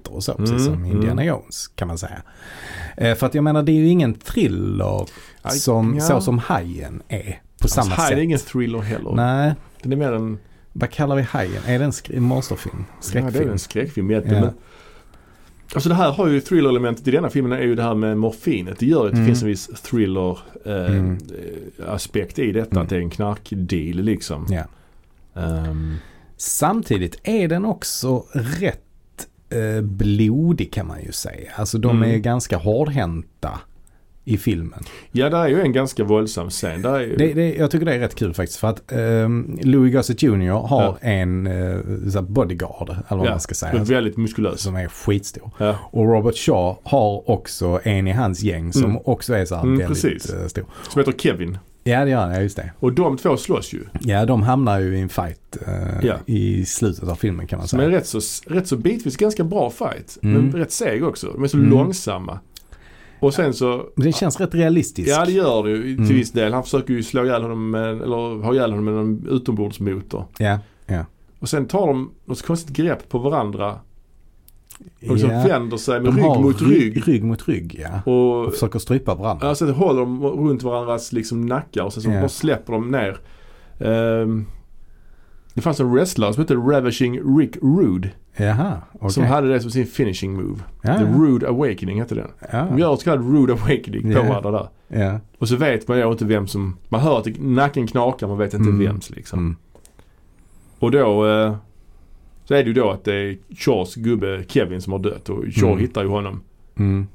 skatter 0.00 0.14
och 0.16 0.24
så. 0.24 0.34
Precis 0.34 0.66
Mm, 0.66 0.74
som 0.74 0.84
Indiana 0.84 1.24
Jones 1.24 1.68
kan 1.68 1.88
man 1.88 1.98
säga. 1.98 2.22
Eh, 2.96 3.14
för 3.14 3.26
att 3.26 3.34
jag 3.34 3.44
menar 3.44 3.62
det 3.62 3.72
är 3.72 3.76
ju 3.76 3.88
ingen 3.88 4.14
thriller 4.14 5.06
Aj, 5.42 5.58
som, 5.58 5.94
ja. 5.94 6.00
så 6.00 6.20
som 6.20 6.38
Hajen 6.38 7.02
är. 7.08 7.40
På 7.60 7.68
samma 7.68 7.82
alltså, 7.84 8.00
här 8.00 8.04
sätt. 8.06 8.12
är 8.12 8.16
det 8.16 8.24
ingen 8.24 8.38
thriller 8.38 8.78
heller. 8.80 9.12
Nej, 9.12 9.54
Den 9.82 9.92
är 9.92 9.96
mer 9.96 10.12
en, 10.12 10.38
vad 10.72 10.90
kallar 10.90 11.16
vi 11.16 11.22
Hajen? 11.22 11.62
Är 11.66 11.78
det 11.78 11.84
en 11.84 11.92
skri- 11.92 12.20
monsterfilm? 12.20 12.84
ja, 12.88 12.94
det 13.12 13.18
är 13.18 13.22
Skräckfilm? 13.22 13.50
en 13.52 13.58
skräckfilm 13.58 14.10
egentligen. 14.10 14.44
Ja. 14.44 14.50
Alltså 15.74 15.88
det 15.88 15.94
här 15.94 16.12
har 16.12 16.28
ju 16.28 16.40
thriller-elementet 16.40 17.08
i 17.08 17.10
denna 17.10 17.30
filmen 17.30 17.52
är 17.52 17.62
ju 17.62 17.74
det 17.74 17.82
här 17.82 17.94
med 17.94 18.18
morfinet. 18.18 18.78
Det 18.78 18.86
gör 18.86 19.04
att 19.06 19.10
det 19.12 19.16
Mm. 19.16 19.26
finns 19.26 19.42
en 19.42 19.48
viss 19.48 19.66
thriller 19.66 20.38
eh, 20.66 20.72
Mm. 20.96 21.18
eh, 21.84 22.44
i 22.44 22.52
detta. 22.52 22.70
Mm. 22.70 22.82
Att 22.82 22.88
det 22.88 22.96
är 22.96 23.00
en 23.00 23.10
knarkdeal 23.10 23.96
liksom. 24.04 24.46
Ja. 24.50 24.64
Ehm, 25.40 25.96
Samtidigt 26.36 27.18
är 27.22 27.48
den 27.48 27.64
också 27.64 28.24
rätt 28.32 28.89
eh, 29.50 29.80
blodig 29.82 30.72
kan 30.72 30.86
man 30.86 31.02
ju 31.02 31.12
säga. 31.12 31.50
Alltså 31.56 31.78
de 31.78 31.96
Mm. 31.96 32.10
är 32.10 32.18
ganska 32.18 32.56
hårdhänta 32.56 33.60
i 34.24 34.36
filmen. 34.38 34.84
ja, 35.12 35.30
det 35.30 35.36
är 35.36 35.48
ju 35.48 35.60
en 35.60 35.72
ganska 35.72 36.04
våldsam 36.04 36.50
scen. 36.50 36.84
Är 36.84 37.00
ju, 37.00 37.16
Det, 37.16 37.32
det, 37.34 37.54
jag 37.54 37.70
tycker 37.70 37.86
det 37.86 37.94
är 37.94 37.98
rätt 37.98 38.14
kul 38.14 38.34
faktiskt 38.34 38.58
för 38.60 38.68
att 38.68 38.92
ehm, 38.92 39.58
Louis 39.62 39.94
Gossett 39.94 40.22
Jr. 40.22 40.50
har 40.50 40.82
Ja. 40.82 40.98
en 41.00 41.46
uh, 41.46 42.20
bodyguard 42.22 42.90
eller 42.90 43.18
vad 43.18 43.26
Ja, 43.26 43.30
man 43.30 43.40
ska 43.40 43.54
säga. 43.54 43.84
väldigt 43.84 44.16
muskulös. 44.16 44.60
Som 44.60 44.76
är 44.76 44.88
skitstor. 44.88 45.50
Ja. 45.58 45.76
Och 45.90 46.04
Robert 46.06 46.36
Shaw 46.36 46.76
har 46.82 47.30
också 47.30 47.80
en 47.84 48.06
i 48.08 48.12
hans 48.12 48.42
gäng 48.42 48.72
som 48.72 48.84
Mm. 48.84 48.98
också 49.04 49.34
är 49.34 49.44
så 49.44 49.54
här 49.54 49.62
Mm, 49.62 49.78
väldigt 49.78 50.02
precis. 50.02 50.30
eh, 50.34 50.46
stor. 50.46 50.64
Som 50.88 50.98
heter 50.98 51.12
Kevin. 51.12 51.58
Ja 51.84 52.04
det 52.04 52.10
gör 52.10 52.20
han, 52.20 52.34
ja 52.34 52.40
just 52.40 52.56
det. 52.56 52.72
Och 52.78 52.92
de 52.92 53.16
två 53.16 53.36
slåss 53.36 53.72
ju. 53.72 53.84
Ja 54.00 54.24
de 54.26 54.42
hamnar 54.42 54.78
ju 54.80 54.96
i 54.96 55.00
en 55.00 55.08
fight 55.08 55.56
eh, 55.66 56.06
Ja. 56.06 56.14
i 56.26 56.64
slutet 56.64 57.08
av 57.08 57.14
filmen 57.14 57.46
kan 57.46 57.58
man 57.58 57.68
säga. 57.68 57.90
rätt 57.90 58.06
så, 58.06 58.20
rätt 58.46 58.66
så 58.68 58.76
bitvis 58.76 59.16
ganska 59.16 59.44
bra 59.44 59.70
fight. 59.70 60.18
Mm. 60.22 60.42
Men 60.42 60.52
rätt 60.60 60.72
seg 60.72 61.04
också. 61.04 61.26
De 61.32 61.44
är 61.44 61.48
så 61.48 61.56
Mm. 61.56 61.70
långsamma. 61.70 62.38
Och 63.20 63.34
sen 63.34 63.54
så 63.54 63.86
Det 63.96 64.12
känns 64.12 64.40
rätt 64.40 64.54
realistiskt. 64.54 65.08
Ja 65.10 65.24
det 65.24 65.32
gör 65.32 65.62
det 65.64 65.70
ju 65.70 65.82
till 65.82 66.04
Mm. 66.04 66.16
viss 66.16 66.32
del. 66.32 66.52
Han 66.52 66.62
försöker 66.62 66.94
ju 66.94 67.02
slå 67.02 67.24
ihjäl 67.24 67.42
honom 67.42 67.70
med, 67.70 68.02
eller 68.02 68.42
ha 68.42 68.52
ihjäl 68.54 68.70
honom 68.72 68.84
med 68.84 68.94
en 68.94 69.26
utombordsmotor. 69.30 70.24
Ja. 70.38 70.58
Och 71.38 71.48
sen 71.48 71.66
tar 71.66 71.86
de 71.86 72.10
något 72.24 72.42
konstigt 72.46 72.76
grepp 72.76 73.08
på 73.08 73.18
varandra. 73.18 73.78
Och 75.08 75.14
liksom 75.14 75.30
Ja. 75.30 75.42
vänder 75.46 75.76
sig 75.76 76.00
med 76.00 76.12
De 76.12 76.16
rygg 76.16 76.40
mot 76.40 76.62
rygg. 76.62 77.08
Rygg 77.08 77.24
mot 77.24 77.48
rygg, 77.48 77.80
ja. 77.82 78.12
Och 78.12 78.44
Och 78.46 78.52
försöker 78.52 78.78
strypa 78.78 79.14
varandra. 79.14 79.46
ja, 79.48 79.54
sen 79.54 79.70
håller 79.70 80.00
de 80.00 80.22
runt 80.22 80.62
varandras 80.62 81.12
liksom 81.12 81.46
nackar 81.46 81.82
och 81.84 81.92
sen 81.92 82.02
så 82.02 82.10
Ja. 82.10 82.20
bara 82.20 82.28
släpper 82.28 82.72
de 82.72 82.90
ner. 82.90 83.18
Ehm, 83.78 84.46
det 85.54 85.60
fanns 85.60 85.80
en 85.80 85.92
wrestlare 85.92 86.32
som 86.34 86.40
hette 86.40 86.54
Ravishing 86.54 87.38
Rick 87.38 87.56
Rude. 87.62 88.10
Jaha, 88.36 88.76
okej. 88.92 89.10
Som 89.10 89.24
hade 89.24 89.48
det 89.52 89.60
som 89.60 89.70
sin 89.70 89.86
finishing 89.86 90.32
move. 90.32 90.58
ja, 90.82 90.98
The 90.98 91.04
ja. 91.04 91.10
Rude 91.18 91.48
Awakening 91.48 92.00
hette 92.00 92.14
den. 92.14 92.28
ja. 92.52 92.64
De 92.70 92.78
gör 92.78 92.94
ett 92.94 93.00
så 93.00 93.04
kallat 93.04 93.24
Rude 93.24 93.52
Awakening 93.52 94.14
på 94.14 94.22
varandra 94.22 94.50
där. 94.50 94.68
ja. 95.00 95.20
Och 95.38 95.48
så 95.48 95.56
vet 95.56 95.88
man 95.88 95.98
ju 95.98 96.10
inte 96.12 96.24
vem 96.24 96.46
som, 96.46 96.76
man 96.88 97.00
hör 97.00 97.18
att 97.18 97.24
det- 97.24 97.40
nacken 97.42 97.86
knakar, 97.86 98.26
man 98.28 98.38
vet 98.38 98.54
inte 98.54 98.68
Mm. 98.70 98.86
vems 98.86 99.10
liksom. 99.10 99.38
Mm. 99.38 99.56
Och 100.78 100.90
då 100.90 101.26
eh, 101.26 101.54
så 102.50 102.54
är 102.54 102.62
det 102.62 102.68
ju 102.68 102.72
då 102.74 102.90
att 102.90 103.04
det 103.04 103.14
är 103.14 103.38
Shaws 103.56 103.94
gubbe 103.94 104.44
Kevin 104.48 104.80
som 104.82 104.92
har 104.92 105.00
dött 105.00 105.28
och 105.28 105.44
Shaw 105.50 105.68
Mm. 105.68 105.78
hittar 105.78 106.02
ju 106.02 106.08
honom. 106.08 106.40
Mm. 106.78 107.06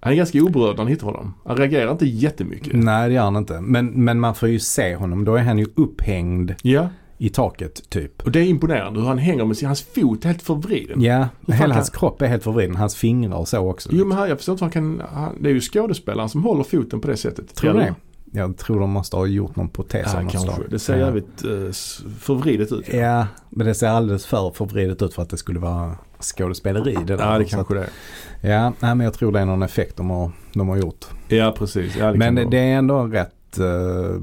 Han 0.00 0.12
är 0.12 0.16
ganska 0.16 0.42
oberörd 0.42 0.70
när 0.76 0.78
han 0.78 0.86
hittar 0.86 1.06
honom. 1.06 1.34
Han 1.44 1.56
reagerar 1.56 1.92
inte 1.92 2.06
jättemycket. 2.06 2.72
Nej, 2.74 3.08
det 3.08 3.14
gör 3.14 3.22
han 3.22 3.36
inte. 3.36 3.60
Men, 3.60 3.86
men 4.04 4.20
man 4.20 4.34
får 4.34 4.48
ju 4.48 4.58
se 4.58 4.94
honom. 4.96 5.24
Då 5.24 5.34
är 5.36 5.42
han 5.42 5.58
ju 5.58 5.66
upphängd 5.74 6.52
Ja, 6.62 6.88
i 7.18 7.28
taket, 7.28 7.90
typ. 7.90 8.22
och 8.22 8.30
det 8.32 8.40
är 8.40 8.44
imponerande 8.44 9.00
hur 9.00 9.06
han 9.06 9.18
hänger 9.18 9.44
med 9.44 9.56
sin, 9.56 9.66
hans 9.66 9.82
fot 9.82 10.24
är 10.24 10.28
helt 10.28 10.42
förvriden. 10.42 11.02
Ja, 11.02 11.28
hela 11.46 11.58
kan- 11.58 11.70
hans 11.70 11.90
kropp 11.90 12.22
är 12.22 12.26
helt 12.26 12.42
förvriden. 12.44 12.76
Hans 12.76 12.96
fingrar 12.96 13.36
och 13.36 13.48
så 13.48 13.58
också. 13.70 13.88
Jo 13.92 14.04
men 14.04 14.18
han, 14.18 14.28
jag 14.28 14.36
förstår 14.38 14.52
inte 14.52 14.64
han 14.64 14.70
kan, 14.72 15.02
han, 15.12 15.36
det 15.42 15.48
är 15.48 15.54
ju 15.54 15.60
skådespelaren 15.60 16.28
som 16.28 16.42
håller 16.44 16.64
foten 16.64 17.00
på 17.00 17.08
det 17.08 17.16
sättet. 17.16 17.54
Tror 17.54 17.72
du 17.72 17.78
det? 17.78 17.94
Jag 18.32 18.56
tror 18.56 18.80
de 18.80 18.90
måste 18.90 19.16
ha 19.16 19.26
gjort 19.26 19.56
någon 19.56 19.68
protes 19.68 20.06
av 20.14 20.20
Ja, 20.20 20.22
något 20.22 20.32
kanske. 20.32 20.54
slag. 20.54 20.66
Det 20.70 20.78
ser 20.78 20.96
ja. 20.96 21.04
jävligt 21.06 21.44
eh, 21.44 21.50
förvridet 22.18 22.72
ut. 22.72 22.92
Ja, 22.94 23.26
men 23.50 23.66
det 23.66 23.74
ser 23.74 23.88
alldeles 23.88 24.26
för 24.26 24.50
förvridet 24.50 25.02
ut 25.02 25.14
för 25.14 25.22
att 25.22 25.30
det 25.30 25.36
skulle 25.36 25.58
vara 25.58 25.92
skådespeleri 26.20 26.94
det 27.06 27.16
där. 27.16 27.32
Ja, 27.32 27.38
det 27.38 27.44
kanske 27.44 27.74
det 27.74 27.80
är. 27.80 28.50
ja, 28.50 28.72
nej, 28.80 28.94
men 28.94 29.00
jag 29.00 29.14
tror 29.14 29.32
det 29.32 29.40
är 29.40 29.44
någon 29.46 29.62
effekt 29.62 29.96
de 29.96 30.10
har, 30.10 30.30
de 30.52 30.68
har 30.68 30.76
gjort. 30.76 31.04
Ja, 31.28 31.54
precis. 31.58 31.96
Ja, 31.96 32.12
det 32.12 32.18
men 32.18 32.34
det, 32.34 32.44
det 32.50 32.58
är 32.58 32.76
ändå 32.78 33.02
rätt, 33.06 33.58
eh, 33.58 34.20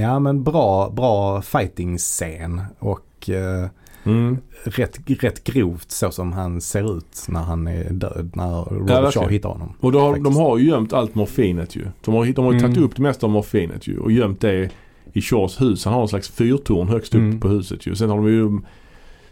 ja 0.00 0.18
men 0.18 0.42
bra, 0.44 0.90
bra 0.90 1.42
fighting-scen. 1.42 2.62
Och 2.78 3.30
eh, 3.30 3.66
Mm. 4.04 4.38
rätt, 4.64 4.98
rätt 5.06 5.44
grovt 5.44 5.90
så 5.90 6.10
som 6.10 6.32
han 6.32 6.60
ser 6.60 6.96
ut 6.98 7.24
när 7.28 7.42
han 7.42 7.66
är 7.66 7.90
död. 7.92 8.30
När 8.34 8.64
Robert. 8.64 9.14
Shaw 9.14 9.28
hittar 9.30 9.48
honom. 9.48 9.72
Och 9.80 9.92
då 9.92 10.00
har, 10.00 10.16
de 10.18 10.36
har 10.36 10.58
ju 10.58 10.66
gömt 10.68 10.92
allt 10.92 11.14
morfinet 11.14 11.76
ju. 11.76 11.86
De 12.04 12.14
har, 12.14 12.26
de 12.26 12.44
har 12.44 12.52
ju 12.52 12.60
tagit 12.60 12.76
Mm. 12.76 12.88
upp 12.88 12.96
det 12.96 13.02
mesta 13.02 13.26
av 13.26 13.32
morfinet 13.32 13.86
ju 13.88 13.98
och 13.98 14.12
gömt 14.12 14.40
det 14.40 14.70
i 15.12 15.20
Shaws 15.20 15.60
hus. 15.60 15.84
Han 15.84 15.94
har 15.94 16.02
en 16.02 16.08
slags 16.08 16.28
fyrtorn 16.28 16.88
högst 16.88 17.14
upp 17.14 17.18
Mm. 17.20 17.40
på 17.40 17.48
huset 17.48 17.86
ju. 17.86 17.94
Sen 17.96 18.10
har 18.10 18.16
de 18.16 18.28
ju 18.28 18.60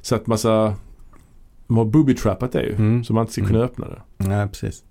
satt 0.00 0.26
massa, 0.26 0.74
de 1.66 1.76
har 1.76 1.84
booby-trappat 1.84 2.52
det 2.52 2.62
ju. 2.62 2.74
Mm. 2.74 3.04
Så 3.04 3.12
man 3.12 3.20
inte 3.22 3.32
ska 3.32 3.44
kunna 3.44 3.60
öppna 3.60 3.86
det. 3.88 4.30
Ja, 4.30 4.46
precis. 4.46 4.82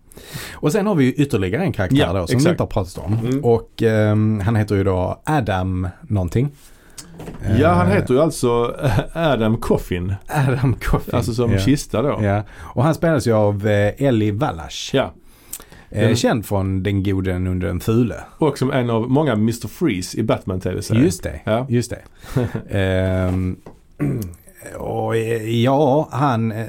Och 0.53 0.71
sen 0.71 0.87
har 0.87 0.95
vi 0.95 1.05
ju 1.05 1.11
ytterligare 1.13 1.63
en 1.63 1.73
karaktär 1.73 1.97
Ja, 1.97 2.13
då 2.13 2.27
som 2.27 2.35
exakt. 2.35 2.45
vi 2.45 2.49
inte 2.49 2.63
har 2.63 2.67
pratat 2.67 2.97
om. 3.05 3.13
Mm. 3.13 3.43
Och 3.45 3.83
ehm, 3.83 4.39
han 4.45 4.55
heter 4.55 4.75
ju 4.75 4.83
då 4.83 5.21
Adam 5.25 5.87
någonting. 6.01 6.49
Ja, 7.59 7.69
han 7.69 7.87
Eh, 7.87 7.93
heter 7.93 8.13
ju 8.13 8.21
alltså 8.21 8.75
Adam 9.13 9.57
Coffin. 9.57 10.15
Adam 10.27 10.73
Coffin. 10.73 11.15
Alltså 11.15 11.33
som 11.33 11.51
ja. 11.51 11.59
kista 11.59 12.01
då. 12.01 12.19
Ja, 12.23 12.43
och 12.59 12.83
han 12.83 12.95
spelas 12.95 13.27
ju 13.27 13.33
av 13.33 13.67
eh, 13.67 13.93
Ellie 14.07 14.31
Wallash. 14.31 14.89
Ja. 14.95 15.13
Eh, 15.89 16.07
Den- 16.07 16.15
känd 16.15 16.45
från 16.45 16.83
Den 16.83 17.03
goden 17.03 17.47
under 17.47 17.67
den 17.67 17.79
fule. 17.79 18.15
Och 18.37 18.57
som 18.57 18.71
en 18.71 18.89
av 18.89 19.09
många 19.09 19.33
Mr. 19.33 19.67
Freeze 19.67 20.17
i 20.19 20.23
Batman-tv-serien. 20.23 21.03
Just 21.05 21.23
det, 21.23 21.39
Ja. 21.43 21.65
just 21.69 21.91
det. 21.91 22.01
Ehm, 22.79 23.57
och 24.77 25.15
eh, 25.15 25.61
ja, 25.63 26.07
han, 26.11 26.51
eh, 26.51 26.65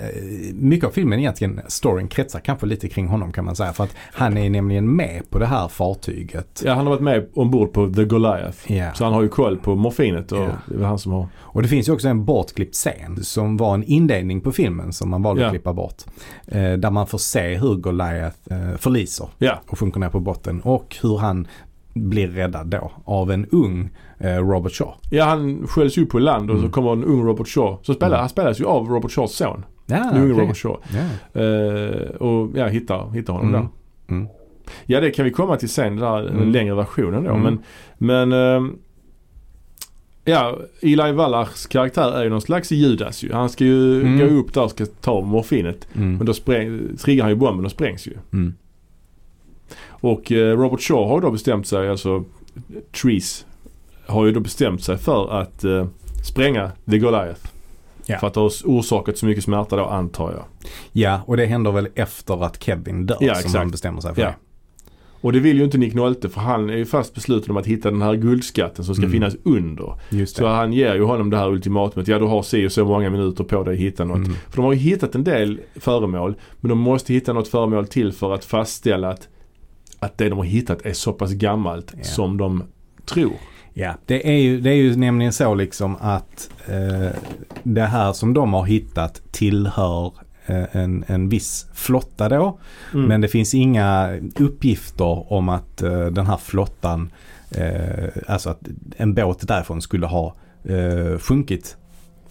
mycket 0.55 0.87
av 0.87 0.91
filmen 0.93 1.19
egentligen, 1.19 1.61
storyn 1.69 2.09
kretsar 2.09 2.41
kanske 2.41 2.67
lite 2.67 2.89
kring 2.89 3.07
honom 3.07 3.33
kan 3.33 3.45
man 3.45 3.57
säga. 3.57 3.73
För 3.73 3.85
att 3.85 3.95
han 4.13 4.37
är 4.37 4.51
nämligen 4.51 4.97
med 4.97 5.23
på 5.31 5.39
det 5.39 5.47
här 5.47 5.69
fartyget. 5.69 6.63
Ja, 6.65 6.75
han 6.75 6.87
har 6.87 6.91
varit 6.93 7.03
med 7.03 7.29
ombord 7.35 7.73
på 7.73 7.91
The 7.93 8.05
Goliath. 8.05 8.73
Ja. 8.73 8.93
Så 8.95 9.05
han 9.05 9.13
har 9.13 9.23
ju 9.23 9.29
koll 9.29 9.57
på 9.57 9.75
morfinet 9.75 10.33
och 10.33 10.39
Ja. 10.39 10.49
det 10.67 10.75
är 10.83 10.87
han 10.87 10.99
som 10.99 11.13
har... 11.13 11.27
Och 11.39 11.63
det 11.63 11.69
finns 11.69 11.89
ju 11.89 11.93
också 11.93 12.09
en 12.09 12.25
bortklippt 12.25 12.75
scen 12.75 13.25
som 13.25 13.57
var 13.57 13.75
en 13.75 13.85
inledning 13.85 14.41
på 14.41 14.53
filmen 14.53 14.93
som 14.93 15.11
man 15.11 15.23
valde 15.23 15.43
Ja. 15.43 15.47
att 15.49 15.53
klippa 15.53 15.73
bort. 15.73 16.03
Eh, 16.47 16.73
där 16.73 16.91
man 16.91 17.07
får 17.07 17.19
se 17.19 17.55
hur 17.59 17.75
Goliath 17.75 18.37
förliser 18.79 19.29
och 19.69 19.79
sjunker 19.79 20.01
ner 20.01 20.09
på 20.09 20.21
botten 20.21 20.61
och 20.61 20.97
hur 21.03 21.19
han 21.19 21.47
blir 21.95 22.29
räddad 22.29 22.67
då 22.67 22.93
av 23.05 23.31
en 23.31 23.47
ung 23.47 23.91
eh, 24.19 24.37
Robert 24.37 24.73
Shaw. 24.73 24.95
ja 25.11 25.25
han 25.25 25.67
sköljs 25.67 25.99
upp 25.99 26.09
på 26.11 26.19
land 26.19 26.51
och 26.51 26.57
Mm. 26.57 26.69
så 26.69 26.73
kommer 26.75 26.93
en 26.93 27.05
ung 27.05 27.27
Robert 27.27 27.49
Shaw. 27.49 27.77
Så 27.83 27.95
spelar, 27.95 28.09
Mm. 28.13 28.21
han 28.21 28.29
spelas 28.29 28.61
ju 28.61 28.65
av 28.65 28.89
Robert 28.89 29.11
Shaws 29.13 29.37
son. 29.37 29.65
Ja, 29.87 29.97
Den 29.97 30.23
unge 30.23 30.33
okej. 30.33 30.43
Robert 30.45 30.57
Shaw. 30.57 30.77
Ja. 30.93 31.41
Eh, 31.41 32.11
och 32.17 32.51
ja, 32.55 32.67
hittar, 32.67 33.11
hittar 33.11 33.33
honom 33.33 33.49
Mm. 33.49 33.61
där. 33.61 34.15
Mm. 34.15 34.29
Ja 34.87 35.01
det 35.01 35.11
kan 35.11 35.25
vi 35.25 35.31
komma 35.31 35.57
till 35.57 35.69
sen, 35.69 35.97
den 35.97 36.05
där 36.13 36.29
Mm. 36.29 36.53
längre 36.53 36.75
versionen 36.75 37.25
då. 37.25 37.31
Mm. 37.31 37.43
Men, 37.43 37.59
men 38.29 38.33
ehm, 38.57 38.77
ja, 40.25 40.59
Eli 40.83 41.13
Wallachs 41.13 41.67
karaktär 41.67 42.13
är 42.13 42.25
ju 42.25 42.31
någon 42.31 42.41
slags 42.41 42.71
Judas 42.71 43.23
ju. 43.25 43.33
Han 43.33 43.49
ska 43.49 43.65
ju 43.65 44.01
Mm. 44.01 44.19
gå 44.19 44.25
upp 44.25 44.55
där 44.55 44.63
och 44.65 44.71
ska 44.71 44.87
ta 44.87 45.21
morfinet. 45.21 45.89
Mm. 45.95 46.17
Men 46.17 46.27
då 46.27 46.35
spräng, 46.35 46.81
triggar 46.97 47.23
han 47.25 47.31
ju 47.33 47.37
bomben 47.37 47.65
och 47.65 47.71
sprängs 47.71 48.07
ju. 48.07 48.13
Mm. 48.33 48.55
Och 49.89 50.33
eh, 50.33 50.57
Robert 50.57 50.81
Shaw 50.81 51.09
har 51.09 51.15
ju 51.17 51.21
då 51.21 51.31
bestämt 51.31 51.67
sig, 51.67 51.89
alltså 51.89 52.25
Trees 53.03 53.47
har 54.07 54.27
ju 54.27 54.33
då 54.33 54.41
bestämt 54.41 54.83
sig 54.85 54.97
för 54.99 55.41
att 55.41 55.65
eh, 55.65 55.87
spränga 56.25 56.71
The 56.91 56.99
Goliath. 56.99 57.41
Ja. 58.07 58.19
För 58.19 58.27
att 58.27 58.35
det 58.35 58.41
har 58.41 58.51
orsakat 58.65 59.19
så 59.19 59.27
mycket 59.27 59.45
smärta 59.45 59.77
då 59.77 59.85
antar 59.85 60.31
jag. 60.33 60.45
Ja, 60.93 61.21
och 61.27 61.37
det 61.37 61.47
händer 61.47 61.73
väl 61.73 61.89
efter 61.95 62.45
att 62.45 62.63
Kevin 62.63 63.07
dör 63.07 63.17
Ja, 63.21 63.35
som 63.35 63.39
exakt. 63.39 63.57
han 63.59 63.71
bestämmer 63.71 64.01
sig 64.01 64.15
för 64.15 64.23
Ja. 64.23 64.33
Och 65.21 65.33
det 65.33 65.41
vill 65.41 65.59
ju 65.59 65.65
inte 65.65 65.79
Nick 65.79 65.95
Nolte 65.95 66.29
för 66.29 66.41
han 66.41 66.71
är 66.71 66.77
ju 66.77 66.85
fast 66.85 67.15
besluten 67.15 67.51
om 67.51 67.57
att 67.57 67.67
hitta 67.67 67.91
den 67.91 68.03
här 68.03 68.15
guldskatten 68.15 68.85
som 68.85 68.95
ska 68.95 69.03
Mm. 69.05 69.13
finnas 69.13 69.37
under. 69.45 69.95
Så 70.27 70.47
han 70.47 70.73
ger 70.73 70.95
ju 70.95 71.03
honom 71.03 71.31
det 71.31 71.37
här 71.37 71.49
ultimatumet. 71.51 72.09
Ja 72.09 72.19
du 72.19 72.25
har 72.25 72.43
si 72.43 72.67
och 72.67 72.73
så 72.73 72.85
många 72.85 73.11
minuter 73.11 73.45
på 73.45 73.63
dig 73.63 73.75
att 73.75 73.81
hitta 73.81 74.05
något. 74.05 74.17
Mm. 74.17 74.33
För 74.49 74.57
de 74.57 74.65
har 74.65 74.73
ju 74.73 74.79
hittat 74.79 75.15
en 75.15 75.25
del 75.25 75.61
föremål. 75.77 76.35
Men 76.61 76.69
de 76.69 76.79
måste 76.79 77.13
hitta 77.13 77.33
något 77.33 77.49
föremål 77.49 77.87
till 77.87 78.13
för 78.13 78.35
att 78.35 78.45
fastställa 78.45 79.09
att, 79.11 79.29
att 80.03 80.19
det 80.19 80.29
de 80.29 80.39
har 80.39 80.45
hittat 80.45 80.87
är 80.87 80.93
så 80.93 81.13
pass 81.13 81.33
gammalt 81.33 81.93
Ja. 81.97 82.05
som 82.05 82.37
de 82.37 82.63
tror. 83.07 83.33
Ja, 83.75 83.95
det 84.07 84.29
är, 84.29 84.39
ju, 84.39 84.61
det 84.61 84.71
är 84.71 84.75
ju 84.75 84.97
nämligen 84.97 85.33
så 85.33 85.55
liksom 85.55 85.97
att 86.01 86.51
eh, 86.67 87.11
det 87.63 87.83
här 87.87 88.13
som 88.13 88.35
de 88.35 88.53
har 88.53 88.65
hittat 88.65 89.23
tillhör 89.31 90.13
eh, 90.47 90.65
en, 90.77 91.05
en 91.07 91.29
viss 91.29 91.67
flotta 91.75 92.29
då. 92.29 92.59
Mm. 92.95 93.07
Men 93.07 93.21
det 93.21 93.29
finns 93.29 93.55
inga 93.55 94.19
uppgifter 94.39 95.33
om 95.33 95.49
att 95.49 95.83
eh, 95.83 96.07
den 96.07 96.27
här 96.27 96.37
flottan, 96.37 97.11
eh, 97.51 98.09
alltså 98.27 98.51
att 98.51 98.61
en 98.97 99.15
båt 99.15 99.49
därifrån 99.49 99.83
skulle 99.83 100.07
ha 100.07 100.35
eh, 100.65 101.19
sjunkit 101.19 101.77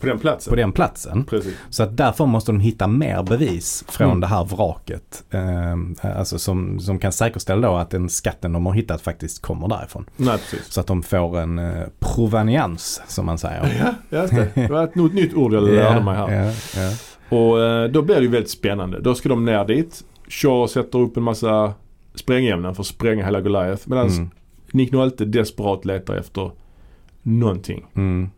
på 0.02 0.08
den 0.08 0.20
platsen. 0.20 0.52
på 0.52 0.56
den 0.56 0.72
platsen. 0.72 1.24
Precis. 1.24 1.54
Så 1.70 1.84
att 1.84 1.98
därför 1.98 2.26
måste 2.26 2.52
de 2.52 2.60
hitta 2.60 2.88
mer 2.88 3.24
bevis 3.24 3.84
från 3.88 4.08
Mm. 4.08 4.20
det 4.20 4.28
här 4.28 4.44
vraket. 4.46 5.24
Eh, 5.30 6.12
alltså 6.18 6.40
som, 6.40 6.80
som 6.80 7.00
kan 7.00 7.12
säkerställa 7.12 7.68
då 7.68 7.76
att 7.76 7.90
den 7.90 8.10
skatten 8.10 8.54
de 8.54 8.66
har 8.66 8.74
hittat 8.74 9.02
faktiskt 9.02 9.42
kommer 9.42 9.68
därifrån. 9.68 10.06
Nej 10.18 10.38
precis. 10.38 10.72
Så 10.74 10.82
att 10.82 10.88
de 10.88 11.04
får 11.04 11.40
en 11.40 11.60
eh, 11.60 11.84
provenians 12.00 13.02
som 13.08 13.26
man 13.26 13.38
säger. 13.38 13.96
Ja, 14.12 14.20
just 14.22 14.34
det. 14.36 14.48
Det 14.56 14.68
var 14.72 14.84
ett 14.84 14.96
nytt 14.96 15.34
ord 15.34 15.54
jag 15.54 15.64
lärde 15.70 16.04
mig 16.04 16.16
här. 16.16 16.32
Ja, 16.46 16.52
ja. 16.82 16.92
Och 17.38 17.62
eh, 17.64 17.88
då 17.92 18.02
blir 18.02 18.16
det 18.16 18.22
ju 18.22 18.28
väldigt 18.28 18.52
spännande. 18.52 19.00
Då 19.00 19.16
ska 19.16 19.30
de 19.30 19.46
ner 19.46 19.66
dit. 19.66 20.04
Shaw 20.30 20.68
sätter 20.68 21.00
upp 21.00 21.18
en 21.18 21.24
massa 21.24 21.74
sprängämnen 22.16 22.76
för 22.76 22.84
att 22.84 22.88
spränga 22.88 23.26
hela 23.26 23.42
Goliath. 23.42 23.90
Medan 23.90 24.08
Mm, 24.08 24.30
Nick 24.72 24.92
Nolte 24.92 25.26
desperat 25.26 25.86
letar 25.86 26.16
efter 26.16 26.52
någonting. 27.24 27.86
mm. 27.96 28.30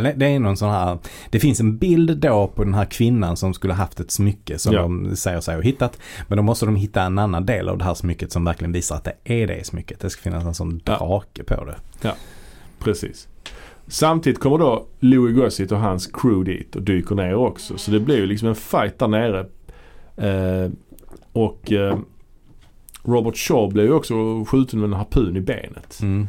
Det 0.00 0.26
är 0.26 0.38
någon 0.38 0.56
sån 0.56 0.70
här, 0.70 0.98
det 1.30 1.40
finns 1.40 1.60
en 1.60 1.78
bild 1.78 2.18
då 2.18 2.46
på 2.54 2.64
den 2.64 2.74
här 2.74 2.84
kvinnan 2.84 3.36
som 3.36 3.54
skulle 3.54 3.72
haft 3.74 4.00
ett 4.00 4.10
smycke 4.10 4.58
som 4.58 4.74
Ja. 4.74 4.82
de 4.82 5.16
säger 5.16 5.40
sig 5.40 5.54
ha 5.54 5.62
hittat. 5.62 5.98
Men 6.28 6.36
då 6.36 6.42
måste 6.42 6.66
de 6.66 6.76
hitta 6.76 7.02
en 7.02 7.18
annan 7.18 7.46
del 7.46 7.68
av 7.68 7.78
det 7.78 7.84
här 7.84 7.94
smycket 7.94 8.32
som 8.32 8.44
verkligen 8.44 8.72
visar 8.72 8.96
att 8.96 9.04
det 9.04 9.14
är 9.24 9.46
det 9.46 9.66
smycket. 9.66 10.00
Det 10.00 10.10
ska 10.10 10.22
finnas 10.22 10.44
en 10.44 10.54
sån 10.54 10.80
Ja. 10.84 10.98
drake 10.98 11.44
på 11.44 11.64
det. 11.64 11.76
Precis. 12.78 13.28
Samtidigt 13.86 14.40
kommer 14.40 14.58
då 14.58 14.86
Louis 15.00 15.36
Gossett 15.36 15.72
och 15.72 15.78
hans 15.78 16.06
crew 16.06 16.52
dit 16.52 16.76
och 16.76 16.82
dyker 16.82 17.14
ner 17.14 17.34
också. 17.34 17.78
Så 17.78 17.90
det 17.90 18.00
blir 18.00 18.16
ju 18.16 18.26
liksom 18.26 18.48
en 18.48 18.54
fight 18.54 18.98
där 18.98 19.08
nere. 19.08 19.40
Eh, 20.16 20.70
och 21.32 21.72
eh, 21.72 21.98
Robert 23.04 23.36
Shaw 23.36 23.72
blev 23.72 23.86
ju 23.86 23.92
också 23.92 24.44
skjuten 24.44 24.80
med 24.80 24.86
en 24.86 24.92
harpun 24.92 25.36
i 25.36 25.40
benet. 25.40 25.98
Mm. 26.02 26.28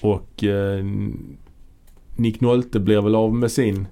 Och 0.00 0.44
eh, 0.44 0.84
Nick 2.16 2.40
Nolte 2.40 2.80
blir 2.80 3.00
väl 3.00 3.14
av 3.14 3.34
med 3.34 3.50
sin 3.52 3.86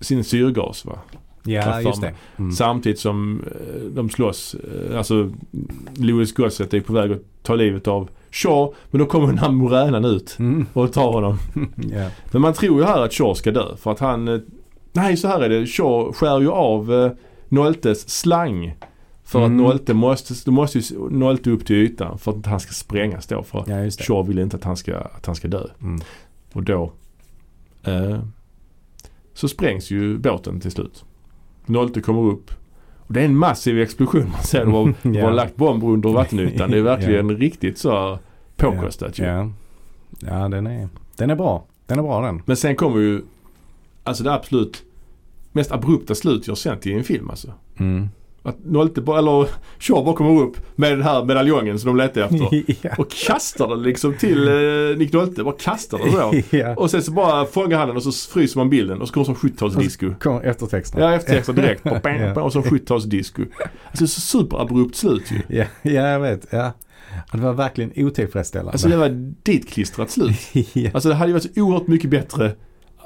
sin 0.00 0.24
syrgas 0.24 0.84
va? 0.84 0.98
Ja, 1.44 1.80
just 1.80 2.00
det. 2.00 2.14
Mm. 2.38 2.52
Samtidigt 2.52 2.98
som 3.00 3.42
eh, 3.46 3.82
de 3.90 4.10
slåss. 4.10 4.54
eh, 4.90 4.98
Alltså 4.98 5.30
Louis 5.94 6.34
Gossett 6.34 6.74
är 6.74 6.80
på 6.80 6.92
väg 6.92 7.12
att 7.12 7.22
ta 7.42 7.54
livet 7.54 7.88
av 7.88 8.08
Shaw. 8.30 8.74
Men 8.90 8.98
då 8.98 9.06
kommer 9.06 9.26
den 9.26 9.38
här 9.38 9.50
moränan 9.50 10.04
ut 10.04 10.36
Mm. 10.38 10.66
och 10.72 10.92
tar 10.92 11.12
honom. 11.12 11.38
Ja. 11.92 12.08
Men 12.32 12.42
man 12.42 12.52
tror 12.52 12.80
ju 12.80 12.86
här 12.86 13.02
att 13.02 13.12
Shaw 13.12 13.34
ska 13.34 13.50
dö 13.50 13.76
för 13.76 13.92
att 13.92 14.00
han... 14.00 14.28
eh, 14.28 14.40
Nej 14.92 15.16
så 15.16 15.28
här 15.28 15.40
är 15.40 15.48
det. 15.48 15.66
Shaw 15.66 16.12
skär 16.12 16.40
ju 16.40 16.50
av 16.50 16.92
eh, 16.94 17.10
Noltes 17.48 18.08
slang. 18.08 18.76
För 19.24 19.38
Mm. 19.38 19.52
att 19.60 19.62
Nolte 19.66 19.94
måste, 19.94 20.34
då 20.44 20.50
måste 20.50 20.78
ju 20.78 20.84
Nolte 21.10 21.50
upp 21.50 21.66
till 21.66 21.76
ytan 21.76 22.18
för 22.18 22.32
att 22.32 22.46
han 22.46 22.60
ska 22.60 22.72
sprängas 22.72 23.26
då. 23.26 23.42
För 23.42 23.64
ja. 23.66 23.90
Shaw 23.90 24.28
vill 24.28 24.38
inte 24.38 24.56
att 24.56 24.64
han 24.64 24.76
ska, 24.76 24.96
att 24.98 25.26
han 25.26 25.34
ska 25.34 25.48
dö. 25.48 25.66
Mm. 25.82 26.00
Och 26.56 26.62
då 26.62 26.92
eh, 27.84 28.18
så 29.34 29.48
sprängs 29.48 29.90
ju 29.90 30.18
båten 30.18 30.60
till 30.60 30.70
slut. 30.70 31.04
Nolte 31.66 32.00
kommer 32.00 32.22
upp. 32.22 32.50
Och 32.96 33.12
det 33.12 33.20
är 33.20 33.24
en 33.24 33.36
massiv 33.36 33.80
explosion. 33.80 34.30
Man 34.30 34.42
ser 34.42 34.64
de 34.64 34.74
har, 34.74 34.94
de 35.02 35.18
har 35.18 35.32
lagt 35.32 35.56
bomber 35.56 35.86
under 35.86 36.08
vattenytan. 36.08 36.70
Det 36.70 36.78
är 36.78 36.82
verkligen 36.96 37.36
riktigt 37.36 37.78
så 37.78 38.18
påkostat 38.56 39.18
ju. 39.18 39.24
Ja. 39.24 39.50
ja, 40.20 40.48
den 40.48 40.66
är, 40.66 40.88
den 41.16 41.30
är 41.30 41.36
bra. 41.36 41.64
Den 41.86 41.98
är 41.98 42.02
bra 42.02 42.20
den. 42.20 42.42
Men 42.46 42.56
sen 42.56 42.76
kommer 42.76 43.00
ju 43.00 43.22
alltså 44.02 44.24
det 44.24 44.32
absolut 44.32 44.84
mest 45.52 45.72
abrupta 45.72 46.14
slut 46.14 46.46
jag 46.48 46.58
sett 46.58 46.86
i 46.86 46.92
en 46.92 47.04
film 47.04 47.30
alltså. 47.30 47.52
Mm. 47.78 48.08
Att 48.46 48.64
Nolte 48.64 49.00
eller 49.00 49.48
Shaw 49.78 50.04
bara 50.04 50.14
kommer 50.14 50.42
upp 50.42 50.56
med 50.76 50.92
den 50.92 51.02
här 51.02 51.24
medaljongen 51.24 51.78
som 51.78 51.88
de 51.88 51.96
letar 51.96 52.20
efter. 52.20 52.64
ja. 52.82 52.90
Och 52.98 53.10
kastar 53.10 53.68
den 53.68 53.82
liksom 53.82 54.14
till 54.14 54.48
eh, 54.48 54.98
Nick 54.98 55.12
Nolte. 55.12 55.44
Bara 55.44 55.54
kastar 55.54 55.98
den 55.98 56.12
så. 56.12 56.56
ja. 56.56 56.74
Och 56.76 56.90
sen 56.90 57.02
så 57.02 57.10
bara 57.12 57.44
fångar 57.46 57.78
han 57.78 57.88
den 57.88 57.96
och 57.96 58.02
så 58.02 58.32
fryser 58.32 58.58
man 58.58 58.70
bilden 58.70 59.00
och 59.00 59.08
så 59.08 59.14
kommer 59.14 59.24
som 59.24 59.34
70-talsdisco. 59.34 60.18
Kommer 60.18 60.42
eftertexten. 60.42 61.02
Ja, 61.02 61.14
eftertexter 61.14 61.52
direkt. 61.52 61.82
Ja. 61.84 62.42
och 62.42 62.52
så 62.52 62.60
70-talsdisco. 62.60 63.46
Alltså 63.90 64.06
så 64.06 64.20
superabrupt 64.20 64.96
slut 64.96 65.30
ju. 65.30 65.56
Ja, 65.56 65.64
ja, 65.82 66.08
jag 66.08 66.20
vet. 66.20 66.46
Ja. 66.50 66.72
Det 67.32 67.38
var 67.38 67.52
verkligen 67.52 67.92
otillfredsställande. 67.96 68.72
Alltså 68.72 68.88
det 68.88 68.96
var 68.96 69.08
ditklistrat 69.42 70.10
slut. 70.10 70.36
ja. 70.72 70.90
Alltså 70.94 71.08
det 71.08 71.14
hade 71.14 71.28
ju 71.28 71.32
varit 71.32 71.54
så 71.54 71.60
oerhört 71.60 71.86
mycket 71.86 72.10
bättre 72.10 72.52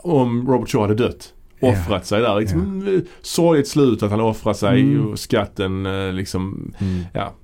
om 0.02 0.48
Robert 0.48 0.68
Shaw 0.68 0.82
hade 0.82 0.94
dött. 0.94 1.34
Offrat 1.60 2.06
sig 2.06 2.20
där. 2.20 2.40
Liksom, 2.40 2.82
ja. 2.86 3.00
Sorgligt 3.22 3.68
slut 3.68 4.02
att 4.02 4.10
han 4.10 4.20
offrar 4.20 4.52
sig 4.52 4.80
Mm. 4.80 5.08
och 5.08 5.18
skatten 5.18 5.86
eh, 5.86 6.12
liksom. 6.12 6.72
Mm. 6.78 7.02
Ja. 7.12 7.34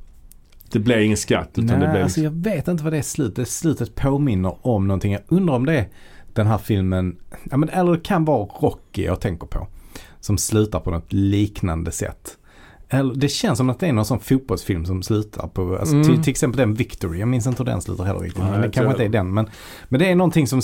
Det 0.73 0.79
blev 0.79 1.03
ingen 1.03 1.17
skatt 1.17 1.51
utan 1.53 1.67
Nej, 1.67 1.75
det 1.87 1.93
blev 1.93 2.03
alltså 2.05 2.21
liksom, 2.21 2.23
jag 2.23 2.55
vet 2.55 2.69
inte 2.69 2.85
vad 2.85 2.93
det 2.93 2.99
är 2.99 3.03
slutet. 3.03 3.37
Det 3.37 3.45
slutet 3.45 3.95
påminner 3.95 4.67
om 4.67 4.87
någonting. 4.87 5.13
Jag 5.13 5.23
undrar 5.29 5.55
om 5.55 5.67
det 5.67 5.79
är 5.79 5.89
den 6.33 6.47
här 6.47 6.59
filmen, 6.59 7.17
ja, 7.51 7.57
men, 7.57 7.69
eller 7.69 7.93
det 7.93 8.01
kan 8.01 8.25
vara 8.25 8.45
Rocky 8.61 9.05
jag 9.05 9.21
tänker 9.21 9.47
på. 9.47 9.67
Som 10.21 10.39
slutar 10.39 10.81
på 10.81 10.91
något 10.91 11.13
liknande 11.13 11.93
sätt. 11.93 12.39
Eller, 12.89 13.15
det 13.15 13.29
känns 13.29 13.59
som 13.59 13.71
att 13.71 13.81
det 13.81 13.87
är 13.87 13.93
någon 13.93 14.05
sån 14.05 14.21
fotbollsfilm 14.21 14.85
som 14.87 15.03
slutar 15.03 15.49
på, 15.49 15.77
alltså, 15.79 15.95
Mm. 15.95 16.07
till, 16.09 16.23
till 16.23 16.31
exempel 16.31 16.59
den 16.59 16.75
Victory. 16.75 17.19
Jag 17.19 17.29
minns 17.29 17.47
inte 17.47 17.63
hur 17.63 17.71
den 17.71 17.81
slutar 17.83 18.05
heller 18.05 18.21
riktigt. 18.21 18.43
Nej, 18.43 18.51
men 18.53 18.61
det 18.61 18.71
kanske 18.71 18.91
inte 18.91 19.05
är 19.05 19.09
den. 19.09 19.35
Men, 19.35 19.49
men 19.89 20.01
det 20.01 20.11
är 20.11 20.15
någonting 20.15 20.47
som, 20.47 20.61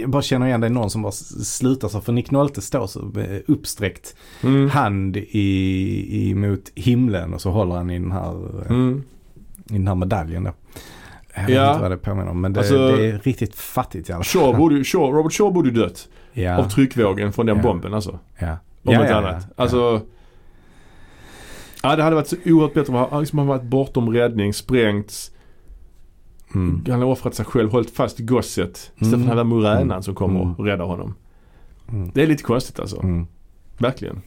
jag 0.00 0.10
bara 0.10 0.22
känner 0.22 0.46
igen 0.46 0.60
det 0.60 0.66
är 0.66 0.70
någon 0.70 0.90
som 0.90 1.02
bara 1.02 1.12
slutar 1.12 1.88
så. 1.88 2.00
För 2.00 2.12
Nick 2.12 2.30
Nolte 2.30 2.60
står 2.60 2.86
så 2.86 3.00
eh, 3.20 3.40
uppsträckt 3.48 4.16
mm. 4.42 4.70
hand 4.70 5.16
i, 5.16 6.28
i, 6.30 6.34
mot 6.34 6.70
himlen 6.74 7.34
och 7.34 7.40
så 7.40 7.50
håller 7.50 7.74
han 7.74 7.90
i 7.90 7.98
den 7.98 8.12
här 8.12 8.60
eh, 8.64 8.70
Mm. 8.70 9.02
i 9.70 9.72
den 9.72 9.86
här 9.88 9.94
medaljen 9.94 10.44
då. 10.44 10.52
Jag 11.34 11.46
vet 11.46 11.56
Ja. 11.56 11.68
inte 11.70 11.82
vad 11.82 11.90
det 11.90 11.96
påminner 11.96 12.30
om 12.30 12.40
men 12.40 12.52
det, 12.52 12.60
Alltså- 12.60 12.96
det 12.96 13.06
är 13.06 13.18
riktigt 13.18 13.54
fattigt 13.54 14.08
i 14.08 14.12
alla 14.12 14.24
fall. 14.24 14.42
Shaw 14.42 14.56
borde, 14.58 14.84
Shaw, 14.84 15.12
Robert 15.16 15.32
Shaw 15.32 15.52
borde 15.52 15.68
ju 15.68 15.74
dött 15.74 16.08
Ja. 16.32 16.56
av 16.58 16.68
tryckvågen 16.68 17.32
från 17.32 17.46
den 17.46 17.56
Ja. 17.56 17.62
bomben 17.62 17.94
alltså. 17.94 18.18
ja. 18.38 18.56
Om 18.84 18.92
ja, 18.94 19.00
inte 19.02 19.16
annat. 19.16 19.46
Alltså. 19.56 20.00
Ja 21.82 21.96
det 21.96 22.02
hade 22.02 22.16
varit 22.16 22.28
så 22.28 22.36
oerhört 22.46 22.74
bättre 22.74 22.92
om 22.96 23.06
han 23.10 23.20
liksom 23.20 23.46
varit 23.46 23.62
bortom 23.62 24.10
räddning, 24.10 24.54
sprängts. 24.54 25.30
Mm. 26.54 26.84
Han 26.88 27.00
har 27.00 27.06
offrat 27.08 27.34
sig 27.34 27.44
själv, 27.44 27.70
hållit 27.70 27.90
fast 27.90 28.18
gosset. 28.18 28.76
Istället 28.94 29.10
för 29.10 29.16
Mm. 29.16 29.28
den 29.28 29.36
här 29.36 29.44
muränan 29.44 29.82
Mm. 29.90 30.02
som 30.02 30.14
kommer 30.14 30.40
Mm. 30.42 30.54
och 30.54 30.64
räddar 30.64 30.84
honom. 30.84 31.14
Mm. 31.88 32.10
Det 32.14 32.22
är 32.22 32.26
lite 32.26 32.42
konstigt 32.42 32.80
alltså. 32.80 33.00
Mm. 33.02 33.26
Verkligen. 33.78 34.20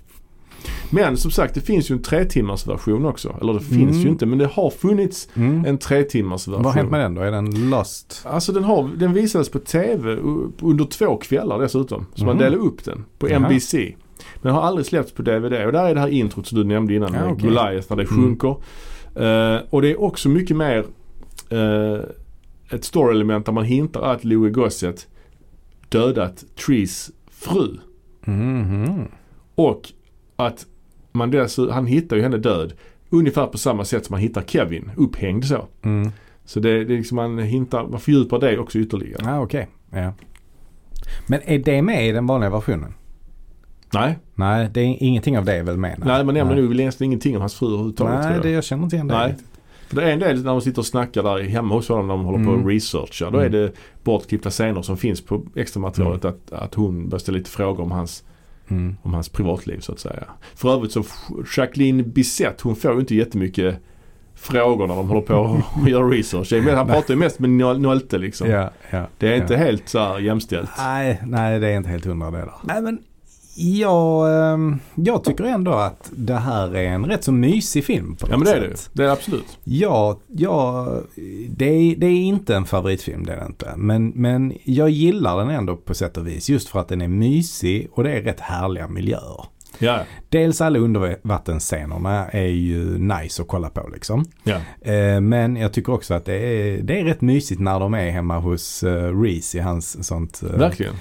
Men 0.89 1.17
som 1.17 1.31
sagt 1.31 1.53
det 1.55 1.61
finns 1.61 1.91
ju 1.91 1.95
en 1.95 2.01
tre 2.01 2.25
timmars 2.25 2.67
version 2.67 3.05
också. 3.05 3.35
Eller 3.41 3.53
det 3.53 3.59
finns 3.59 3.91
Mm. 3.91 4.01
ju 4.01 4.09
inte 4.09 4.25
men 4.25 4.37
det 4.37 4.45
har 4.45 4.69
funnits 4.69 5.27
Mm. 5.35 5.65
en 5.65 5.77
tre 5.77 6.03
timmars 6.03 6.47
version. 6.47 6.63
Vad 6.63 6.73
har 6.73 6.79
hänt 6.81 6.91
med 6.91 6.99
den 6.99 7.15
då? 7.15 7.21
Är 7.21 7.31
den 7.31 7.69
lost? 7.69 8.21
Alltså 8.25 8.51
den, 8.51 8.63
har, 8.63 8.89
den 8.97 9.13
visades 9.13 9.49
på 9.49 9.59
TV 9.59 10.15
under 10.61 10.85
två 10.85 11.17
kvällar 11.17 11.59
dessutom. 11.59 12.05
Så 12.13 12.25
man 12.25 12.37
delade 12.37 12.57
upp 12.57 12.83
den 12.83 13.05
på. 13.19 13.27
NBC. 13.27 13.95
Men 14.45 14.53
har 14.53 14.61
aldrig 14.61 14.85
släppts 14.85 15.11
på 15.11 15.21
DVD 15.21 15.65
och 15.65 15.71
där 15.71 15.85
är 15.85 15.93
det 15.95 15.99
här 15.99 16.07
introt 16.07 16.47
som 16.47 16.57
du 16.57 16.63
nämnde 16.63 16.93
innan 16.93 17.13
Ja, 17.13 17.19
med 17.19 17.31
okej. 17.31 17.49
Goliath 17.49 17.85
när 17.89 17.95
det 17.97 18.11
Mm. 18.11 18.23
sjunker. 18.23 18.49
Eh, 19.15 19.61
och 19.69 19.81
det 19.81 19.91
är 19.91 20.01
också 20.01 20.29
mycket 20.29 20.57
mer 20.57 20.85
eh, 21.49 21.99
ett 22.69 22.83
story-element 22.83 23.45
där 23.45 23.53
man 23.53 23.63
hintar 23.63 24.01
att 24.01 24.23
Louis 24.23 24.53
Gossett 24.55 25.07
dödat 25.89 26.43
Trees 26.65 27.11
fru. 27.31 27.77
Mhm. 28.25 29.07
Och 29.55 29.81
att 30.35 30.65
man 31.11 31.31
dessutom, 31.31 31.73
han 31.73 31.85
hittar 31.85 32.15
ju 32.15 32.21
henne 32.21 32.37
död 32.37 32.73
ungefär 33.09 33.47
på 33.47 33.57
samma 33.57 33.85
sätt 33.85 34.05
som 34.05 34.13
man 34.13 34.21
hittar 34.21 34.41
Kevin 34.41 34.91
upphängd 34.97 35.45
så. 35.45 35.65
Mm. 35.81 36.11
Så 36.45 36.59
det, 36.59 36.83
det 36.83 36.93
är 36.93 36.97
liksom 36.97 37.15
man 37.15 37.39
hintar, 37.39 37.87
man 37.87 37.99
fördjupar 37.99 38.39
det 38.39 38.57
också 38.57 38.79
ytterligare. 38.79 39.21
Ja 39.25 39.39
okej. 39.41 39.67
Ja. 39.91 40.13
Men 41.27 41.39
är 41.45 41.59
det 41.59 41.81
med 41.81 42.07
i 42.09 42.11
den 42.11 42.27
vanliga 42.27 42.49
versionen? 42.49 42.93
Nej, 43.99 44.19
Nej, 44.35 44.69
det 44.73 44.81
är 44.81 44.95
ingenting 45.03 45.37
av 45.37 45.45
det 45.45 45.53
är 45.55 45.63
väl 45.63 45.77
med? 45.77 46.01
nej 46.05 46.23
man 46.23 46.33
nämner 46.35 46.55
nog 46.55 46.79
egentligen 46.79 47.11
ingenting 47.11 47.35
om 47.35 47.41
hans 47.41 47.55
fru 47.55 47.67
överhuvudtaget 47.67 48.13
Nej, 48.15 48.33
tror 48.33 48.43
det, 48.43 48.49
jag. 48.49 48.57
jag 48.57 48.63
känner 48.63 48.83
inte 48.83 48.95
igen 48.95 49.07
det. 49.07 49.17
Nej. 49.17 49.29
riktigt. 49.29 49.47
För 49.87 49.95
det 49.95 50.03
är 50.03 50.13
en 50.13 50.19
del 50.19 50.35
när 50.43 50.51
de 50.51 50.61
sitter 50.61 50.79
och 50.79 50.85
snackar 50.85 51.23
där 51.23 51.39
hemma 51.43 51.75
hos 51.75 51.89
honom 51.89 52.07
när 52.07 52.13
de 52.13 52.25
håller 52.25 52.45
på 52.45 52.51
Mm. 52.51 52.63
och 52.63 52.69
researchar. 52.69 53.31
Då 53.31 53.39
Mm. 53.39 53.53
är 53.53 53.57
det 53.59 53.71
bortklippta 54.03 54.49
scener 54.49 54.81
som 54.81 54.97
finns 54.97 55.21
på 55.25 55.43
extra 55.55 55.79
materialet 55.81 56.25
att, 56.25 56.51
att 56.51 56.73
hon 56.73 57.09
börjar 57.09 57.19
ställa 57.19 57.37
lite 57.37 57.49
frågor 57.49 57.83
om 57.83 57.91
hans, 57.91 58.23
Mm. 58.67 58.95
om 59.01 59.13
hans 59.13 59.29
privatliv 59.29 59.79
så 59.79 59.91
att 59.91 59.99
säga. 59.99 60.23
För 60.55 60.73
övrigt 60.73 60.91
så 60.91 61.03
Jacqueline 61.57 62.11
Bisset 62.11 62.61
hon 62.61 62.75
får 62.75 62.93
ju 62.93 62.99
inte 62.99 63.15
jättemycket 63.15 63.75
frågor 64.35 64.87
när 64.87 64.95
de 64.95 65.07
håller 65.09 65.21
på 65.21 65.33
och 65.81 65.89
gör 65.89 66.09
research. 66.09 66.53
Men 66.65 66.75
Han 66.77 66.87
pratar 66.87 67.13
ju 67.13 67.19
mest 67.19 67.39
med 67.39 67.49
Nol- 67.49 67.77
Nolte 67.79 68.17
liksom. 68.17 68.49
Ja, 68.49 68.69
ja. 68.91 69.07
Det 69.17 69.27
är 69.27 69.31
ja. 69.31 69.37
inte 69.41 69.57
helt 69.57 69.89
så 69.89 69.99
här 69.99 70.19
jämställt. 70.19 70.69
Nej, 70.77 71.21
nej 71.27 71.59
det 71.59 71.67
är 71.67 71.77
inte 71.77 71.89
helt 71.89 72.05
hundra 72.05 72.31
det 72.31 72.37
där. 72.37 72.51
Nej 72.63 72.81
men 72.81 72.99
jag, 73.55 74.51
ehm, 74.53 74.79
jag 74.95 75.23
tycker 75.23 75.43
ändå 75.43 75.71
att 75.71 76.11
det 76.15 76.35
här 76.35 76.75
är 76.75 76.83
en 76.87 77.05
rätt 77.05 77.23
så 77.23 77.31
mysig 77.31 77.85
film 77.85 78.15
på 78.15 78.27
Ja 78.29 78.37
något 78.37 78.47
men 78.47 78.53
det 78.53 78.65
är 78.65 78.69
det 78.69 78.77
sätt. 78.77 78.89
Det 78.93 79.03
är 79.03 79.07
det 79.07 79.13
absolut. 79.13 79.57
Ja, 79.63 80.19
ja 80.27 80.87
det, 81.49 81.65
är, 81.65 81.95
det 81.95 82.05
är 82.05 82.21
inte 82.21 82.55
en 82.55 82.65
favoritfilm 82.65 83.25
det 83.25 83.33
är 83.33 83.39
det 83.39 83.45
inte. 83.45 83.73
Men, 83.75 84.07
men 84.07 84.53
jag 84.63 84.89
gillar 84.89 85.37
den 85.37 85.49
ändå 85.49 85.75
på 85.75 85.93
sätt 85.93 86.17
och 86.17 86.27
vis. 86.27 86.49
Just 86.49 86.69
för 86.69 86.79
att 86.79 86.87
den 86.87 87.01
är 87.01 87.07
mysig 87.07 87.87
och 87.91 88.03
det 88.03 88.11
är 88.11 88.21
rätt 88.21 88.39
härliga 88.39 88.87
miljöer. 88.87 89.45
Ja, 89.79 89.99
Dels 90.29 90.61
alla 90.61 90.79
undervattensscenerna 90.79 92.27
är 92.29 92.47
ju 92.47 92.97
nice 92.97 93.41
att 93.41 93.47
kolla 93.47 93.69
på 93.69 93.89
liksom. 93.93 94.25
ja. 94.43 94.55
Eh, 94.91 95.21
men 95.21 95.55
jag 95.55 95.73
tycker 95.73 95.93
också 95.93 96.13
att 96.13 96.25
det 96.25 96.35
är, 96.35 96.81
det 96.81 96.99
är 96.99 97.03
rätt 97.03 97.21
mysigt 97.21 97.61
när 97.61 97.79
de 97.79 97.93
är 97.93 98.09
hemma 98.09 98.39
hos 98.39 98.83
uh, 98.83 99.21
Reese 99.21 99.55
i 99.55 99.59
hans 99.59 100.07
sånt. 100.07 100.43
eh, 100.43 100.59
Verkligen. 100.59 100.93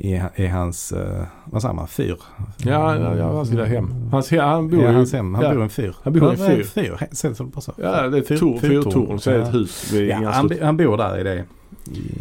I, 0.00 0.20
i 0.36 0.46
hans, 0.46 0.92
uh, 0.92 1.22
vad 1.44 1.62
säger 1.62 1.74
man, 1.74 1.88
fyr? 1.88 2.16
Ja, 2.56 2.96
ja, 2.96 3.16
ja 3.16 3.24
hans 3.32 3.50
lilla 3.50 3.64
hem. 3.64 3.90
Hans, 4.10 4.30
han 4.30 4.68
bor 4.70 4.82
Ja, 4.82 4.88
ju... 4.88 4.94
hans 4.94 5.12
hem. 5.12 5.34
Han 5.34 5.44
ja. 5.44 5.50
bor 5.50 5.60
i 5.60 5.62
en 5.62 5.70
fyr. 5.70 5.94
Han 6.02 6.12
bor 6.12 6.28
i 6.28 6.40
en 6.40 6.46
fyr. 6.56 6.64
fyr? 6.64 6.96
Sägs 7.12 7.38
det 7.38 7.44
bara 7.44 7.60
så? 7.60 7.72
Ja, 7.76 8.08
det 8.08 8.18
är 8.18 8.32
ett 8.32 8.40
torn, 8.40 8.60
fyrtorn. 8.60 9.18
Så 9.20 9.30
är 9.30 9.38
det 9.38 9.42
ett 9.42 9.54
hus 9.54 9.92
vid 9.92 10.08
Ja, 10.08 10.30
han, 10.30 10.50
han 10.62 10.76
bor 10.76 10.96
där 10.96 11.20
i 11.20 11.22
det. 11.22 11.44
I, 11.92 12.12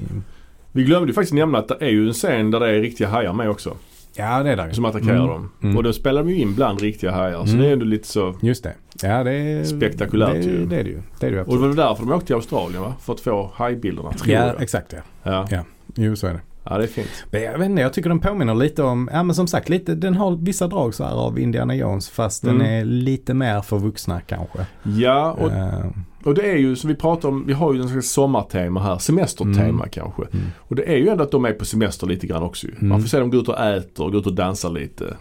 Vi 0.72 0.84
glömde 0.84 1.08
ju 1.08 1.14
faktiskt 1.14 1.34
nämna 1.34 1.58
att 1.58 1.68
det 1.68 1.78
är 1.80 1.90
ju 1.90 2.08
en 2.08 2.14
scen 2.14 2.52
där 2.52 2.60
det 2.60 2.70
är 2.70 2.80
riktiga 2.82 3.08
hajar 3.08 3.34
med 3.34 3.50
också. 3.50 3.76
ja, 4.16 4.44
det 4.44 4.52
är 4.52 4.68
ju. 4.68 4.74
Som 4.74 4.86
attackerar 4.86 5.16
Mm. 5.16 5.28
dem. 5.28 5.50
Mm. 5.64 5.78
Och 5.78 5.84
då 5.84 5.94
spelar 5.94 6.24
de 6.24 6.30
ju 6.30 6.42
in 6.42 6.56
bland 6.56 6.82
riktiga 6.82 7.12
hajar. 7.12 7.46
Så 7.46 7.50
Mm. 7.52 7.62
det 7.62 7.68
är 7.70 7.74
ändå 7.74 7.86
lite 7.86 8.08
så. 8.08 8.36
Just 8.42 8.64
det. 8.64 8.74
Ja, 9.02 9.24
det 9.24 9.32
är 9.34 9.64
Spektakulärt 9.64 10.34
det, 10.34 10.42
ju. 10.42 10.66
Det 10.66 10.76
är 10.80 10.84
det 10.84 10.90
ju. 10.90 11.02
Det 11.20 11.28
är 11.28 11.32
det 11.32 11.38
ju 11.38 11.44
Och 11.44 11.54
det 11.62 11.68
var 11.68 11.76
därför 11.76 12.06
de 12.06 12.12
åkte 12.14 12.26
till 12.28 12.36
Australien 12.36 12.82
va? 12.82 12.94
För 13.02 13.14
att 13.14 13.20
få 13.20 13.52
hajbilderna 13.56 14.12
tror 14.12 14.36
Ja, 14.36 14.46
jag. 14.48 14.62
exakt 14.62 14.94
ja. 14.94 15.00
Ja. 15.24 15.48
Ja. 15.52 15.60
Jo, 15.96 16.16
så 16.16 16.28
är 16.28 16.34
det. 16.34 16.40
Ja, 16.70 16.78
det 16.78 16.84
är 16.84 16.88
fint. 16.88 17.26
Men 17.32 17.42
Jag 17.42 17.58
vet 17.58 17.70
inte, 17.70 17.82
jag 17.82 17.94
tycker 17.94 18.10
den 18.10 18.20
påminner 18.20 18.56
lite 18.56 18.84
om, 18.84 19.10
ja 19.14 19.24
men 19.24 19.36
som 19.36 19.48
sagt 19.48 19.70
lite, 19.70 19.96
den 19.96 20.14
har 20.16 20.32
vissa 20.36 20.68
drag 20.68 20.94
så 20.94 21.04
här 21.04 21.14
av 21.14 21.40
Indiana 21.40 21.76
Jones 21.76 22.10
fast 22.10 22.44
den 22.44 22.56
Mm. 22.56 22.68
är 22.68 22.86
lite 22.86 23.34
mer 23.34 23.62
för 23.62 23.78
vuxna 23.80 24.22
kanske. 24.22 24.66
Ja, 24.84 25.32
och, 25.32 25.52
Eh, 25.52 25.86
och 26.24 26.34
det 26.34 26.52
är 26.52 26.56
ju 26.58 26.76
som 26.76 26.88
vi 26.88 26.96
pratar 26.96 27.30
om. 27.30 27.46
Vi 27.48 27.54
har 27.54 27.74
ju 27.74 27.82
en 27.82 27.90
slags 27.90 28.10
sommartema 28.12 28.80
här. 28.84 28.98
Semestertema 28.98 29.60
Mm. 29.64 29.90
kanske. 29.92 30.22
mm. 30.34 30.46
Och 30.58 30.76
det 30.76 30.84
är 30.94 30.98
ju 30.98 31.08
ändå 31.10 31.24
att 31.24 31.32
de 31.32 31.46
är 31.46 31.54
på 31.54 31.66
semester 31.66 32.08
lite 32.08 32.28
grann 32.28 32.44
också 32.44 32.68
ju. 32.68 32.74
Man 32.80 32.86
Mm. 32.92 33.02
får 33.02 33.08
se 33.10 33.20
dem 33.20 33.30
gå 33.30 33.38
ut 33.38 33.48
och 33.50 33.60
äter 33.60 34.06
och 34.06 34.12
gå 34.12 34.18
ut 34.18 34.26
och 34.26 34.34
dansa 34.34 34.70
lite. 34.70 35.18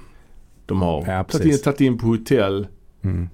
De 0.66 0.82
har 0.82 1.05
Ja, 1.07 1.24
tagit 1.24 1.47
in, 1.47 1.59
tagit 1.62 1.80
in 1.80 1.99
på 1.99 2.07
hotell. 2.07 2.66
Mm. 3.05 3.28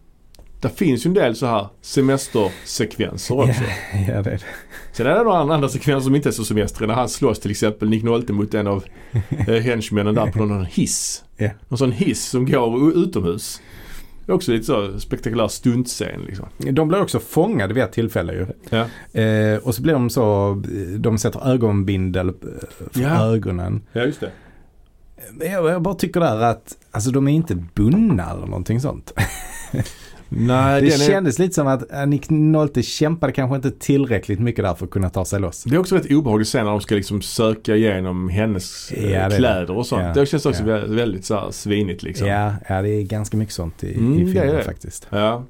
Det 0.62 0.68
finns 0.68 1.06
ju 1.06 1.08
en 1.08 1.14
del 1.14 1.36
så 1.36 1.46
här 1.46 1.66
semestersekvenser 1.80 3.38
också. 3.38 3.62
Ja, 3.92 3.98
ja, 4.14 4.22
det 4.22 4.30
är 4.30 4.34
det. 4.38 4.40
Sen 4.92 5.06
är 5.06 5.14
det 5.14 5.22
några 5.24 5.54
andra 5.54 5.68
sekvenser 5.68 6.04
som 6.04 6.14
inte 6.14 6.28
är 6.28 6.32
så 6.32 6.44
semester. 6.44 6.86
När 6.86 6.94
han 6.94 7.08
slåss 7.08 7.40
till 7.40 7.50
exempel, 7.50 7.88
Nick 7.88 8.02
Nolte 8.02 8.32
mot 8.32 8.54
en 8.54 8.66
av 8.66 8.84
eh, 9.48 9.54
henchmännen 9.54 10.14
där 10.14 10.26
på 10.26 10.44
någon 10.44 10.64
hiss. 10.64 11.24
Ja. 11.36 11.50
Någon 11.68 11.78
sån 11.78 11.92
hiss 11.92 12.24
som 12.28 12.46
går 12.46 12.92
utomhus. 12.98 13.60
Också 14.28 14.52
lite 14.52 14.64
så 14.64 15.00
spektakulär 15.00 15.48
stuntscen 15.48 16.20
liksom. 16.26 16.46
De 16.58 16.88
blir 16.88 17.02
också 17.02 17.20
fångade 17.20 17.74
vid 17.74 17.82
ett 17.82 17.92
tillfälle 17.92 18.32
ju. 18.32 18.46
Ja. 18.70 19.20
Eh, 19.20 19.56
och 19.58 19.74
så 19.74 19.82
blir 19.82 19.92
de 19.92 20.10
så, 20.10 20.54
de 20.98 21.18
sätter 21.18 21.48
ögonbindel 21.52 22.28
eh, 22.28 22.34
för 22.92 23.00
Ja. 23.02 23.24
ögonen. 23.24 23.82
ja, 23.92 24.02
just 24.02 24.20
det. 24.20 24.30
Jag, 25.40 25.70
jag 25.70 25.82
bara 25.82 25.94
tycker 25.94 26.20
där 26.20 26.40
att, 26.42 26.76
alltså 26.90 27.10
de 27.10 27.28
är 27.28 27.32
inte 27.32 27.54
bundna 27.74 28.30
eller 28.30 28.46
någonting 28.46 28.80
sånt. 28.80 29.12
Nej, 30.36 30.80
det 30.82 30.88
den 30.90 31.00
är, 31.00 31.06
kändes 31.06 31.38
lite 31.38 31.54
som 31.54 31.66
att 31.66 31.92
eh, 31.92 32.06
Nick 32.06 32.30
Nolte 32.30 32.82
kämpade 32.82 33.32
kanske 33.32 33.56
inte 33.56 33.70
tillräckligt 33.70 34.40
mycket 34.40 34.64
där 34.64 34.74
för 34.74 34.84
att 34.84 34.90
kunna 34.90 35.10
ta 35.10 35.24
sig 35.24 35.40
loss. 35.40 35.64
det 35.64 35.74
är 35.74 35.78
också 35.80 35.94
rätt 35.96 36.10
obehagligt 36.12 36.48
sen 36.48 36.64
när 36.64 36.70
de 36.70 36.80
ska 36.80 36.94
liksom 36.94 37.22
söka 37.22 37.76
igenom 37.76 38.28
hennes 38.28 38.92
eh, 38.92 39.10
Ja, 39.12 39.28
det. 39.28 39.36
kläder 39.36 39.76
och 39.76 39.86
sånt. 39.86 40.02
Ja, 40.02 40.12
Det 40.20 40.26
känns 40.26 40.46
också 40.46 40.62
ja. 40.62 40.68
vä- 40.76 40.94
väldigt 40.94 41.24
så 41.24 41.34
här 41.34 41.50
svinigt 41.50 42.02
liksom. 42.02 42.26
Ja, 42.26 42.52
ja, 42.68 42.82
det 42.82 42.88
är 42.88 43.02
ganska 43.02 43.36
mycket 43.36 43.54
sånt 43.54 43.84
i, 43.84 43.94
Mm, 43.98 44.14
i 44.18 44.32
filmen 44.32 44.54
det. 44.56 44.62
faktiskt. 44.64 45.06
Ja. 45.10 45.44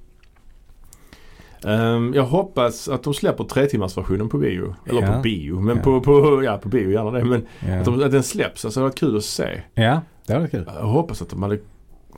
Ehm, 1.67 2.13
jag 2.15 2.23
hoppas 2.25 2.89
att 2.89 3.03
de 3.03 3.15
släpper 3.15 3.45
tre 3.45 3.67
timmars 3.67 3.97
versionen 3.97 4.29
på 4.29 4.39
bio. 4.39 4.75
Eller 4.89 5.03
Ja. 5.03 5.13
på 5.13 5.21
bio. 5.21 5.61
Men 5.61 5.77
Ja. 5.77 5.83
på, 5.83 6.01
på, 6.01 6.43
ja, 6.45 6.59
på 6.63 6.69
bio 6.69 6.91
gärna 6.91 7.11
det. 7.11 7.25
Men 7.25 7.47
Ja, 7.69 7.75
att, 7.79 7.85
de, 7.85 8.03
att 8.03 8.11
den 8.11 8.23
släpps. 8.23 8.65
Alltså 8.65 8.81
det 8.81 8.85
var 8.85 8.91
kul 8.93 9.17
att 9.17 9.25
se. 9.25 9.61
ja 9.75 10.01
det 10.27 10.39
var 10.39 10.47
kul. 10.47 10.65
Jag 10.79 10.87
hoppas 10.87 11.23
att 11.23 11.31
de 11.31 11.43
hade 11.43 11.59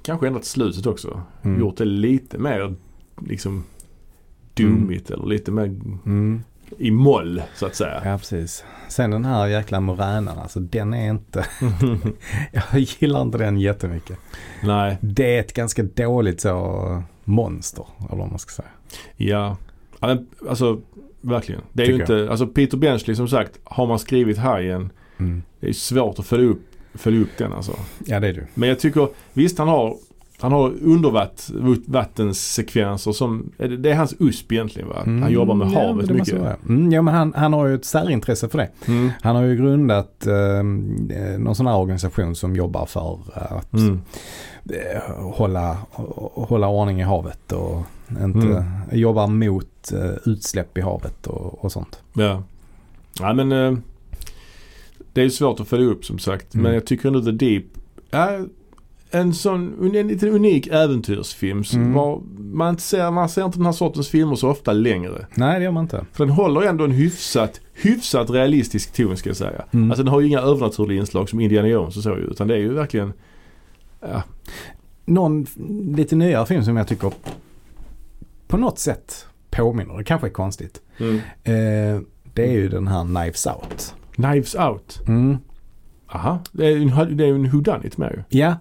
kanske 0.04 0.26
ändrat 0.26 0.44
slutet 0.44 0.86
också. 0.86 1.22
Mm. 1.42 1.60
Gjort 1.60 1.76
det 1.76 1.84
lite 1.84 2.38
mer 2.38 2.74
liksom 3.26 3.64
dummigt 4.54 5.10
eller 5.10 5.26
lite 5.26 5.50
mer 5.50 5.64
Mm. 6.06 6.42
i 6.78 6.90
moll 6.90 7.42
så 7.54 7.66
att 7.66 7.74
säga. 7.74 8.02
Ja, 8.04 8.18
precis. 8.18 8.64
Sen 8.88 9.10
den 9.10 9.24
här 9.24 9.46
jäkla 9.46 9.80
moränan, 9.80 10.38
alltså 10.38 10.60
den 10.60 10.94
är 10.94 11.10
inte, 11.10 11.44
jag 12.52 12.80
gillar 12.80 13.22
inte 13.22 13.38
den 13.38 13.58
jättemycket. 13.60 14.18
Nej, 14.62 14.98
Det 15.00 15.36
är 15.36 15.40
ett 15.40 15.52
ganska 15.54 15.82
dåligt 15.82 16.40
så 16.40 17.02
monster, 17.24 17.86
eller 18.08 18.18
vad 18.18 18.28
man 18.30 18.38
ska 18.38 18.50
säga. 18.62 18.68
ja. 19.16 19.56
alltså 20.48 20.80
verkligen. 21.20 21.60
Det 21.72 21.82
är 21.82 21.86
ju 21.86 21.92
Tycker 21.98 22.14
inte, 22.20 22.30
alltså 22.30 22.46
Peter 22.46 22.76
Benchley 22.76 23.16
som 23.16 23.28
sagt, 23.28 23.58
har 23.64 23.86
man 23.86 23.98
skrivit 23.98 24.38
Hajen, 24.38 24.90
Mm. 25.18 25.42
det 25.60 25.68
är 25.68 25.72
svårt 25.72 26.18
att 26.18 26.26
följa 26.26 26.46
upp, 26.48 26.62
följa 26.94 27.20
upp 27.20 27.38
den 27.38 27.52
alltså. 27.52 27.72
Ja, 28.06 28.20
det 28.20 28.28
är 28.28 28.32
du. 28.32 28.46
Men 28.54 28.68
jag 28.68 28.78
tycker, 28.78 29.08
visst 29.32 29.58
han 29.58 29.68
har 29.68 29.96
han 30.38 30.52
har 30.52 30.72
undervattenssekvenser 30.82 33.12
som, 33.12 33.52
det 33.78 33.90
är 33.90 33.94
hans 33.94 34.14
USP 34.18 34.52
egentligen 34.52 34.88
va? 34.88 35.02
Han 35.04 35.32
jobbar 35.32 35.54
med 35.54 35.66
Mm, 35.66 35.78
ja, 35.78 35.86
havet 35.86 35.96
måste 36.10 36.34
mycket. 36.34 36.64
Mm, 36.68 36.92
ja, 36.92 37.02
men 37.02 37.14
han, 37.14 37.32
han 37.36 37.52
har 37.52 37.66
ju 37.66 37.74
ett 37.74 37.84
särintresse 37.84 38.48
för 38.48 38.58
det. 38.58 38.68
Mm. 38.86 39.10
Han 39.22 39.36
har 39.36 39.42
ju 39.42 39.56
grundat 39.56 40.26
eh, 40.26 40.62
någon 41.38 41.54
sån 41.54 41.66
här 41.66 41.76
organisation 41.76 42.34
som 42.36 42.56
jobbar 42.56 42.86
för 42.86 43.18
att 43.34 43.72
Mm. 43.72 44.00
eh, 44.70 45.02
hålla, 45.32 45.76
hålla 46.34 46.68
ordning 46.68 47.00
i 47.00 47.04
havet 47.04 47.52
och 47.52 47.82
inte 48.08 48.38
Mm. 48.38 48.62
jobbar 48.92 49.26
mot 49.26 49.92
eh, 49.92 50.10
utsläpp 50.32 50.78
i 50.78 50.80
havet 50.80 51.26
och, 51.26 51.64
och 51.64 51.72
sånt. 51.72 51.98
Ja. 52.12 52.42
ja 53.20 53.32
men 53.32 53.52
eh, 53.52 53.74
det 55.14 55.22
är 55.22 55.28
svårt 55.28 55.60
att 55.60 55.68
följa 55.68 55.86
upp 55.86 56.04
som 56.04 56.18
sagt. 56.18 56.54
Mm. 56.54 56.62
Men 56.62 56.74
jag 56.74 56.86
tycker 56.86 57.08
ändå 57.08 57.22
The 57.22 57.30
Deep 57.30 57.64
är 58.10 58.46
en 59.10 59.34
sån 59.34 59.94
en 59.96 60.08
lite 60.08 60.28
unik 60.28 60.66
äventyrsfilm. 60.66 61.64
som 61.64 61.80
Mm. 61.80 61.92
var, 61.92 62.20
man, 62.38 62.78
ser, 62.78 63.10
man 63.10 63.28
ser 63.28 63.44
inte 63.44 63.58
den 63.58 63.66
här 63.66 63.72
sortens 63.72 64.08
filmer 64.08 64.34
så 64.36 64.50
ofta 64.50 64.72
längre. 64.72 65.26
Nej, 65.34 65.58
det 65.58 65.64
gör 65.64 65.72
man 65.72 65.82
inte. 65.84 66.06
För 66.12 66.26
den 66.26 66.34
håller 66.34 66.62
ändå 66.62 66.84
en 66.84 66.90
hyfsat, 66.90 67.60
hyfsat 67.74 68.30
realistisk 68.30 68.92
ton 68.92 69.16
ska 69.16 69.30
jag 69.30 69.36
säga. 69.36 69.64
Mm. 69.72 69.90
Alltså 69.90 70.02
den 70.04 70.12
har 70.12 70.20
ju 70.20 70.26
inga 70.28 70.40
övernaturliga 70.40 71.00
inslag 71.00 71.28
som 71.28 71.40
Indiana 71.40 71.68
Jones 71.68 71.96
och 71.96 72.02
så 72.02 72.10
ju. 72.10 72.26
Utan 72.30 72.48
det 72.48 72.54
är 72.54 72.58
ju 72.58 72.72
verkligen 72.72 73.12
Ja, 74.00 74.22
Någon 75.04 75.46
lite 75.96 76.16
nyare 76.16 76.46
film 76.46 76.64
som 76.64 76.76
jag 76.76 76.88
tycker 76.88 77.12
på 78.46 78.56
något 78.56 78.78
sätt 78.78 79.26
påminner, 79.50 79.98
det 79.98 80.04
kanske 80.04 80.26
är 80.26 80.32
konstigt. 80.32 80.80
mm. 80.98 81.16
Eh, 81.44 82.00
det 82.34 82.46
är 82.46 82.52
ju 82.52 82.68
den 82.68 82.88
här 82.88 83.04
Knives 83.04 83.46
Out. 83.46 83.94
Knives 84.14 84.54
Out. 84.54 85.00
Mm. 85.08 85.36
Aha, 86.12 86.38
det 86.52 86.66
är 86.66 86.70
ju 86.70 86.82
en, 86.82 87.16
det 87.16 87.24
är 87.24 87.28
en 87.34 87.48
whodunit 87.50 87.96
med 87.98 88.12
ju. 88.30 88.38
Ja, 88.38 88.54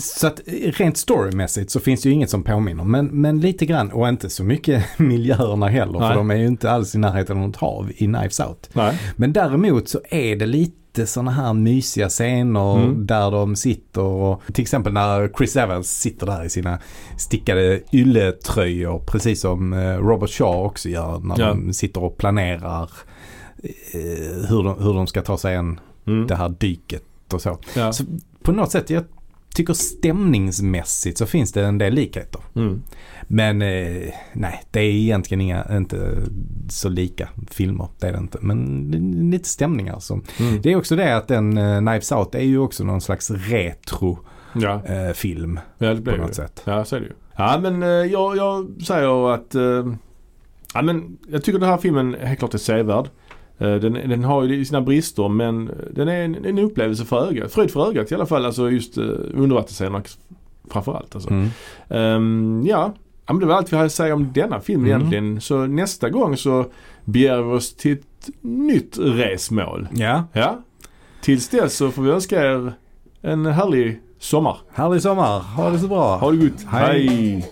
så 0.00 0.26
att 0.26 0.40
rent 0.64 0.96
storymässigt 0.96 1.70
så 1.70 1.80
finns 1.80 2.02
det 2.02 2.08
ju 2.08 2.14
inget 2.14 2.30
som 2.30 2.42
påminner. 2.42 2.84
Men, 2.84 3.06
men 3.06 3.40
lite 3.40 3.66
grann 3.66 3.90
och 3.92 4.08
inte 4.08 4.30
så 4.30 4.44
mycket 4.44 4.84
miljöerna 4.98 5.68
heller. 5.68 5.98
Nej. 5.98 6.08
För 6.08 6.14
de 6.16 6.30
är 6.30 6.34
ju 6.36 6.46
inte 6.46 6.70
alls 6.70 6.94
i 6.94 6.98
närheten 6.98 7.36
av 7.38 7.46
något 7.48 7.56
hav 7.56 7.90
i 7.90 8.04
Knives 8.06 8.40
Out. 8.40 8.70
Nej. 8.72 8.98
Men 9.16 9.32
däremot 9.32 9.88
så 9.88 10.00
är 10.10 10.36
det 10.36 10.46
lite 10.46 11.06
sådana 11.06 11.30
här 11.30 11.52
mysiga 11.52 12.08
scener 12.08 12.76
Mm. 12.78 13.06
där 13.06 13.30
de 13.30 13.56
sitter 13.56 14.00
och 14.02 14.42
till 14.52 14.62
exempel 14.62 14.92
när 14.92 15.28
Chris 15.38 15.56
Evans 15.56 16.00
sitter 16.00 16.26
där 16.26 16.44
i 16.44 16.48
sina 16.50 16.78
stickade 17.18 17.80
ylletröjor 17.92 18.98
precis 19.06 19.40
som 19.40 19.72
eh, 19.72 19.78
Robert 19.98 20.30
Shaw 20.30 20.66
också 20.66 20.88
gör 20.88 21.18
när 21.18 21.38
Ja. 21.40 21.46
de 21.48 21.72
sitter 21.72 22.02
och 22.04 22.16
planerar 22.18 22.90
hur, 24.48 24.62
de, 24.62 24.82
hur 24.82 24.94
de 24.94 25.06
ska 25.06 25.22
ta 25.22 25.38
sig 25.38 25.54
en 25.54 25.80
Mm. 26.06 26.26
det 26.26 26.34
här 26.36 26.48
dyket 26.48 27.32
och 27.32 27.42
så. 27.42 27.58
Ja. 27.76 27.92
Så 27.92 28.04
på 28.42 28.52
något 28.52 28.70
sätt, 28.70 28.90
jag 28.90 29.04
tycker 29.54 29.72
stämningsmässigt 29.74 31.18
så 31.18 31.26
finns 31.26 31.52
det 31.52 31.64
en 31.64 31.78
del 31.78 31.94
likheter. 31.94 32.40
Mm. 32.54 32.82
Men 33.22 33.62
eh, 33.62 34.12
nej, 34.32 34.62
det 34.70 34.80
är 34.80 34.84
egentligen 34.90 35.40
inga, 35.40 35.66
inte 35.76 36.18
så 36.68 36.88
lika 36.88 37.28
filmer. 37.50 37.88
Det 37.98 38.06
är 38.08 38.12
det 38.12 38.18
inte. 38.18 38.38
Men 38.40 38.90
lite 39.30 39.48
stämningar. 39.48 39.98
Som. 39.98 40.22
Mm. 40.40 40.60
Det 40.62 40.72
är 40.72 40.76
också 40.76 40.96
det 40.96 41.16
att 41.16 41.28
den 41.28 41.58
uh, 41.58 41.78
Knives 41.78 42.12
Out 42.12 42.34
är 42.34 42.40
ju 42.42 42.58
också 42.58 42.84
någon 42.84 43.00
slags 43.00 43.30
retro 43.30 44.18
Ja. 44.52 44.82
eh, 44.84 45.12
film 45.12 45.60
ja, 45.78 45.94
det 45.94 46.10
på 46.12 46.16
något 46.16 46.28
det. 46.28 46.34
sätt. 46.34 46.62
Ja, 46.64 46.84
så 46.84 46.96
är 46.96 47.00
det 47.00 47.06
ju. 47.06 47.12
Ja, 47.36 47.58
men 47.62 47.82
eh, 47.82 47.88
jag, 47.88 48.36
jag 48.36 48.70
säger 48.86 49.34
att 49.34 49.54
eh, 49.54 49.92
ja, 50.74 50.82
men 50.82 51.18
jag 51.28 51.44
tycker 51.44 51.58
den 51.58 51.68
här 51.68 51.78
filmen 51.78 52.16
helt 52.20 52.38
klart 52.38 52.54
är 52.54 52.58
sevärd. 52.58 53.08
Eh, 53.60 53.74
den, 53.74 53.92
den 53.92 54.24
har 54.24 54.44
ju 54.44 54.64
sina 54.64 54.80
brister 54.80 55.28
men 55.28 55.70
den 55.90 56.08
är 56.08 56.22
en, 56.24 56.44
en 56.44 56.58
upplevelse 56.58 57.04
för 57.04 57.28
ögat. 57.28 57.52
Fröjd 57.52 57.70
för 57.70 57.88
ögat 57.88 58.12
i 58.12 58.14
alla 58.14 58.26
fall. 58.26 58.46
Alltså 58.46 58.70
just 58.70 58.98
uh, 58.98 59.04
undervattensscenerna 59.34 60.02
framförallt. 60.70 61.14
Alltså. 61.14 61.30
Mm. 61.30 61.48
Ehm, 61.88 62.62
ja. 62.66 62.94
ja, 63.26 63.32
men 63.32 63.40
det 63.40 63.46
var 63.46 63.54
allt 63.54 63.72
vi 63.72 63.76
hade 63.76 63.86
att 63.86 63.92
säga 63.92 64.14
om 64.14 64.32
denna 64.32 64.60
film 64.60 64.80
Mm. 64.84 64.90
egentligen. 64.90 65.40
Så 65.40 65.66
nästa 65.66 66.10
gång 66.10 66.36
så 66.36 66.64
begär 67.04 67.42
vi 67.42 67.52
oss 67.52 67.74
till 67.74 67.92
ett 67.92 68.30
nytt 68.40 68.98
resmål. 68.98 69.88
Ja, 69.94 70.24
Ja. 70.32 70.58
Tills 71.22 71.48
dess 71.48 71.76
så 71.76 71.90
får 71.90 72.02
vi 72.02 72.10
önska 72.10 72.42
er 72.44 72.72
en 73.22 73.46
härlig 73.46 74.00
sommar. 74.18 74.56
härlig 74.72 75.02
sommar. 75.02 75.38
Ha 75.40 75.70
det 75.70 75.78
så 75.78 75.88
bra. 75.88 76.16
Ha 76.16 76.30
det 76.30 76.36
gott. 76.36 76.64
Hej. 76.68 77.08
Hej. 77.08 77.50